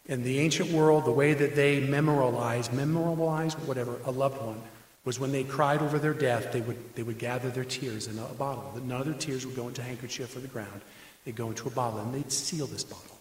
In 0.05 0.23
the 0.23 0.39
ancient 0.39 0.71
world, 0.71 1.03
the 1.03 1.11
way 1.11 1.33
that 1.33 1.57
they 1.57 1.81
memorialized, 1.81 2.71
memorialized, 2.71 3.57
whatever, 3.67 3.97
a 4.05 4.11
loved 4.11 4.41
one, 4.41 4.61
was 5.03 5.19
when 5.19 5.33
they 5.33 5.43
cried 5.43 5.81
over 5.81 5.99
their 5.99 6.13
death, 6.13 6.53
they 6.53 6.61
would, 6.61 6.95
they 6.95 7.03
would 7.03 7.19
gather 7.19 7.49
their 7.49 7.65
tears 7.65 8.07
in 8.07 8.17
a, 8.17 8.23
bottle. 8.35 8.71
None 8.81 9.01
of 9.01 9.05
their 9.05 9.15
tears 9.15 9.45
would 9.45 9.57
go 9.57 9.67
into 9.67 9.81
a 9.81 9.83
handkerchief 9.83 10.33
or 10.33 10.39
the 10.39 10.47
ground. 10.47 10.79
They'd 11.25 11.35
go 11.35 11.49
into 11.49 11.67
a 11.67 11.71
bottle, 11.71 11.99
and 11.99 12.15
they'd 12.15 12.31
seal 12.31 12.67
this 12.67 12.85
bottle. 12.85 13.19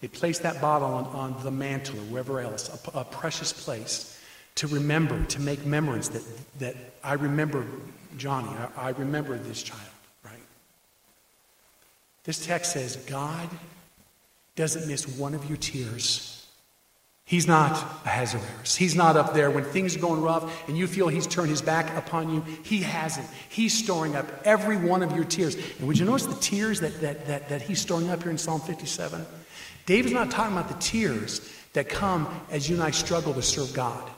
They'd 0.00 0.14
place 0.14 0.38
that 0.38 0.62
bottle 0.62 0.88
on, 0.88 1.04
on 1.08 1.44
the 1.44 1.50
mantle 1.50 1.98
or 1.98 2.04
wherever 2.04 2.40
else, 2.40 2.70
a, 2.94 3.00
a 3.00 3.04
precious 3.04 3.52
place, 3.52 4.13
to 4.56 4.66
remember, 4.68 5.24
to 5.26 5.40
make 5.40 5.64
memories 5.66 6.08
that, 6.10 6.22
that 6.58 6.76
I 7.02 7.14
remember 7.14 7.66
Johnny. 8.16 8.48
I, 8.48 8.88
I 8.88 8.90
remember 8.90 9.36
this 9.36 9.62
child, 9.62 9.80
right? 10.24 10.34
This 12.24 12.44
text 12.44 12.72
says 12.72 12.96
God 12.96 13.48
doesn't 14.56 14.86
miss 14.86 15.08
one 15.08 15.34
of 15.34 15.48
your 15.48 15.56
tears. 15.56 16.30
He's 17.26 17.48
not 17.48 17.72
Ahasuerus. 18.04 18.76
He's 18.76 18.94
not 18.94 19.16
up 19.16 19.32
there 19.32 19.50
when 19.50 19.64
things 19.64 19.96
are 19.96 19.98
going 19.98 20.20
rough 20.20 20.68
and 20.68 20.76
you 20.76 20.86
feel 20.86 21.08
he's 21.08 21.26
turned 21.26 21.48
his 21.48 21.62
back 21.62 21.96
upon 21.96 22.32
you. 22.32 22.44
He 22.62 22.82
hasn't. 22.82 23.26
He's 23.48 23.72
storing 23.72 24.14
up 24.14 24.26
every 24.44 24.76
one 24.76 25.02
of 25.02 25.12
your 25.12 25.24
tears. 25.24 25.56
And 25.78 25.88
would 25.88 25.98
you 25.98 26.04
notice 26.04 26.26
the 26.26 26.34
tears 26.34 26.80
that, 26.80 27.00
that, 27.00 27.26
that, 27.26 27.48
that 27.48 27.62
he's 27.62 27.80
storing 27.80 28.10
up 28.10 28.22
here 28.22 28.30
in 28.30 28.36
Psalm 28.36 28.60
57? 28.60 29.24
David's 29.86 30.12
not 30.12 30.30
talking 30.30 30.56
about 30.56 30.68
the 30.68 30.78
tears 30.80 31.50
that 31.72 31.88
come 31.88 32.28
as 32.50 32.68
you 32.68 32.76
and 32.76 32.84
I 32.84 32.90
struggle 32.90 33.32
to 33.34 33.42
serve 33.42 33.72
God. 33.72 34.10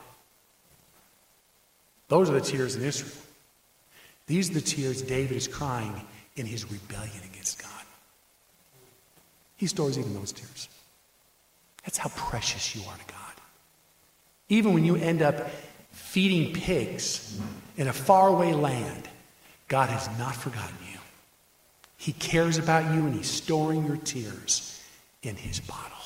Those 2.07 2.29
are 2.29 2.33
the 2.33 2.41
tears 2.41 2.75
in 2.75 2.83
Israel. 2.83 3.11
These 4.27 4.51
are 4.51 4.55
the 4.55 4.61
tears 4.61 5.01
David 5.01 5.35
is 5.35 5.47
crying 5.47 6.01
in 6.35 6.45
his 6.45 6.69
rebellion 6.71 7.21
against 7.31 7.61
God. 7.61 7.71
He 9.55 9.67
stores 9.67 9.97
even 9.97 10.13
those 10.13 10.31
tears. 10.31 10.69
That's 11.83 11.97
how 11.97 12.09
precious 12.09 12.75
you 12.75 12.81
are 12.89 12.97
to 12.97 13.13
God. 13.13 13.33
Even 14.49 14.73
when 14.73 14.85
you 14.85 14.95
end 14.95 15.21
up 15.21 15.49
feeding 15.91 16.53
pigs 16.53 17.39
in 17.75 17.87
a 17.87 17.93
faraway 17.93 18.53
land, 18.53 19.09
God 19.67 19.89
has 19.89 20.07
not 20.19 20.35
forgotten 20.35 20.75
you. 20.91 20.99
He 21.97 22.13
cares 22.13 22.57
about 22.57 22.93
you 22.93 23.05
and 23.05 23.15
He's 23.15 23.29
storing 23.29 23.85
your 23.85 23.97
tears 23.97 24.81
in 25.23 25.35
His 25.35 25.59
bottle. 25.59 25.97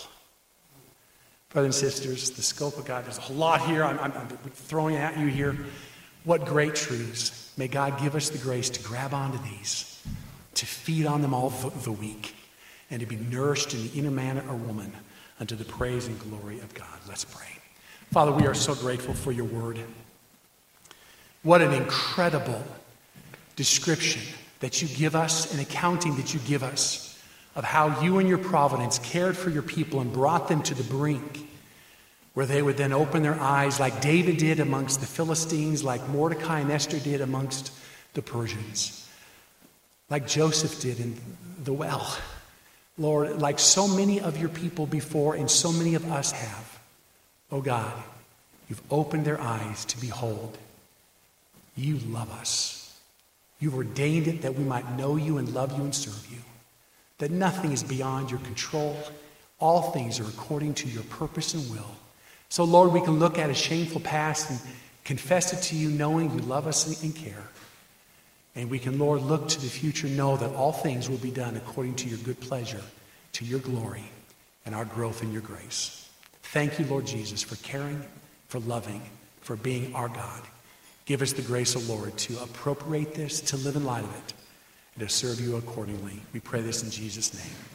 Brothers 1.50 1.82
and 1.82 1.92
sisters, 1.92 2.32
the 2.32 2.42
scope 2.42 2.78
of 2.78 2.86
God, 2.86 3.06
there's 3.06 3.20
a 3.30 3.34
lot 3.34 3.62
here. 3.62 3.84
I'm, 3.84 4.00
I'm, 4.00 4.14
I'm 4.14 4.28
throwing 4.54 4.96
at 4.96 5.20
you 5.20 5.28
here. 5.28 5.58
What 6.24 6.46
great 6.46 6.76
truths. 6.76 7.52
May 7.58 7.68
God 7.68 8.00
give 8.00 8.16
us 8.16 8.30
the 8.30 8.38
grace 8.38 8.70
to 8.72 8.84
grab 8.84 9.14
onto 9.14 9.38
these, 9.44 10.02
to 10.56 10.66
feed 10.66 11.06
on 11.06 11.22
them 11.22 11.34
all 11.34 11.50
the, 11.50 11.92
week, 11.92 12.34
and 12.90 13.00
to 13.00 13.06
be 13.06 13.18
nourished 13.18 13.74
in 13.74 13.84
the 13.84 14.00
inner 14.00 14.12
man 14.12 14.38
or 14.50 14.56
woman 14.56 14.94
unto 15.40 15.56
the 15.56 15.66
praise 15.66 16.08
and 16.08 16.20
glory 16.20 16.60
of 16.60 16.74
God. 16.74 17.00
Let's 17.08 17.26
pray. 17.26 17.48
Father, 18.12 18.32
we 18.32 18.46
are 18.48 18.54
so 18.54 18.76
grateful 18.76 19.14
for 19.14 19.32
your 19.32 19.46
word. 19.46 19.80
What 21.44 21.62
an 21.62 21.74
incredible 21.74 22.64
description 23.56 24.22
that 24.60 24.82
you 24.82 24.88
give 24.88 25.16
us, 25.16 25.54
an 25.54 25.60
accounting 25.60 26.16
that 26.18 26.34
you 26.34 26.40
give 26.42 26.64
us 26.64 27.20
of 27.56 27.64
how 27.64 28.02
you 28.02 28.20
and 28.20 28.30
your 28.30 28.38
providence 28.38 29.00
cared 29.00 29.36
for 29.36 29.50
your 29.50 29.64
people 29.64 30.00
and 30.00 30.14
brought 30.14 30.48
them 30.48 30.62
to 30.64 30.74
the 30.74 30.84
brink 30.84 31.48
where 32.34 32.46
they 32.46 32.62
would 32.62 32.78
then 32.78 32.94
open 32.94 33.24
their 33.24 33.40
eyes 33.40 33.80
like 33.80 34.02
David 34.02 34.38
did 34.38 34.60
amongst 34.60 35.00
the 35.00 35.06
Philistines, 35.06 35.84
like 35.84 36.08
Mordecai 36.10 36.60
and 36.60 36.72
Esther 36.72 37.00
did 37.00 37.22
amongst 37.22 37.72
the 38.14 38.22
Persians, 38.22 39.10
like 40.10 40.28
Joseph 40.28 40.80
did 40.82 41.00
in 41.00 41.16
the 41.64 41.74
well. 41.74 42.18
Lord, 42.98 43.42
like 43.42 43.58
so 43.60 43.88
many 43.88 44.20
of 44.22 44.38
your 44.38 44.50
people 44.50 44.86
before 44.86 45.36
and 45.36 45.50
so 45.50 45.72
many 45.72 45.96
of 45.96 46.10
us 46.12 46.32
have, 46.32 46.80
oh 47.52 47.62
God, 47.62 47.94
you've 48.70 48.82
opened 48.92 49.26
their 49.26 49.40
eyes 49.40 49.86
to 49.86 50.00
behold. 50.00 50.58
You 51.76 51.98
love 52.10 52.32
us. 52.32 53.00
You've 53.60 53.76
ordained 53.76 54.28
it 54.28 54.42
that 54.42 54.56
we 54.56 54.64
might 54.64 54.98
know 54.98 55.16
you 55.16 55.38
and 55.38 55.54
love 55.54 55.78
you 55.78 55.84
and 55.84 55.96
serve 55.96 56.28
you. 56.32 56.40
That 57.20 57.32
nothing 57.32 57.72
is 57.72 57.84
beyond 57.84 58.30
your 58.30 58.40
control. 58.42 58.98
All 59.60 59.92
things 59.92 60.20
are 60.20 60.28
according 60.28 60.74
to 60.76 60.90
your 60.90 61.04
purpose 61.04 61.54
and 61.54 61.70
will. 61.72 61.96
So, 62.52 62.66
Lord, 62.66 62.92
we 62.92 63.00
can 63.00 63.18
look 63.18 63.38
at 63.40 63.50
a 63.50 63.54
shameful 63.54 64.02
past 64.02 64.50
and 64.50 64.60
confess 65.06 65.54
it 65.54 65.64
to 65.70 65.76
you, 65.78 65.90
knowing 65.90 66.32
you 66.32 66.40
love 66.40 66.68
us 66.68 67.02
and 67.02 67.16
care. 67.16 67.48
And 68.58 68.70
we 68.70 68.78
can, 68.78 69.00
Lord, 69.00 69.22
look 69.22 69.48
to 69.48 69.62
the 69.62 69.70
future, 69.70 70.08
know 70.08 70.36
that 70.36 70.54
all 70.54 70.74
things 70.74 71.10
will 71.10 71.18
be 71.18 71.32
done 71.32 71.56
according 71.56 71.96
to 71.96 72.10
your 72.10 72.18
good 72.18 72.42
pleasure, 72.42 72.82
to 73.32 73.46
your 73.46 73.60
glory, 73.62 74.04
and 74.66 74.76
our 74.76 74.84
growth 74.84 75.24
in 75.24 75.32
your 75.32 75.42
grace. 75.42 76.10
Thank 76.44 76.78
you, 76.78 76.86
Lord 76.88 77.08
Jesus, 77.08 77.42
for 77.42 77.56
caring, 77.64 78.04
for 78.50 78.60
loving, 78.60 79.02
for 79.40 79.56
being 79.56 79.96
our 79.96 80.10
God. 80.10 80.42
Give 81.06 81.22
us 81.22 81.32
the 81.32 81.44
grace, 81.44 81.78
O 81.78 81.80
Lord, 81.80 82.18
to 82.18 82.38
appropriate 82.44 83.16
this, 83.16 83.40
to 83.40 83.56
live 83.56 83.78
in 83.78 83.86
light 83.86 84.04
of 84.04 84.14
it, 84.14 84.34
and 84.96 85.08
to 85.08 85.14
serve 85.14 85.40
you 85.40 85.56
accordingly. 85.56 86.20
We 86.34 86.42
pray 86.42 86.60
this 86.60 86.84
in 86.84 86.90
Jesus' 86.90 87.34
name. 87.34 87.72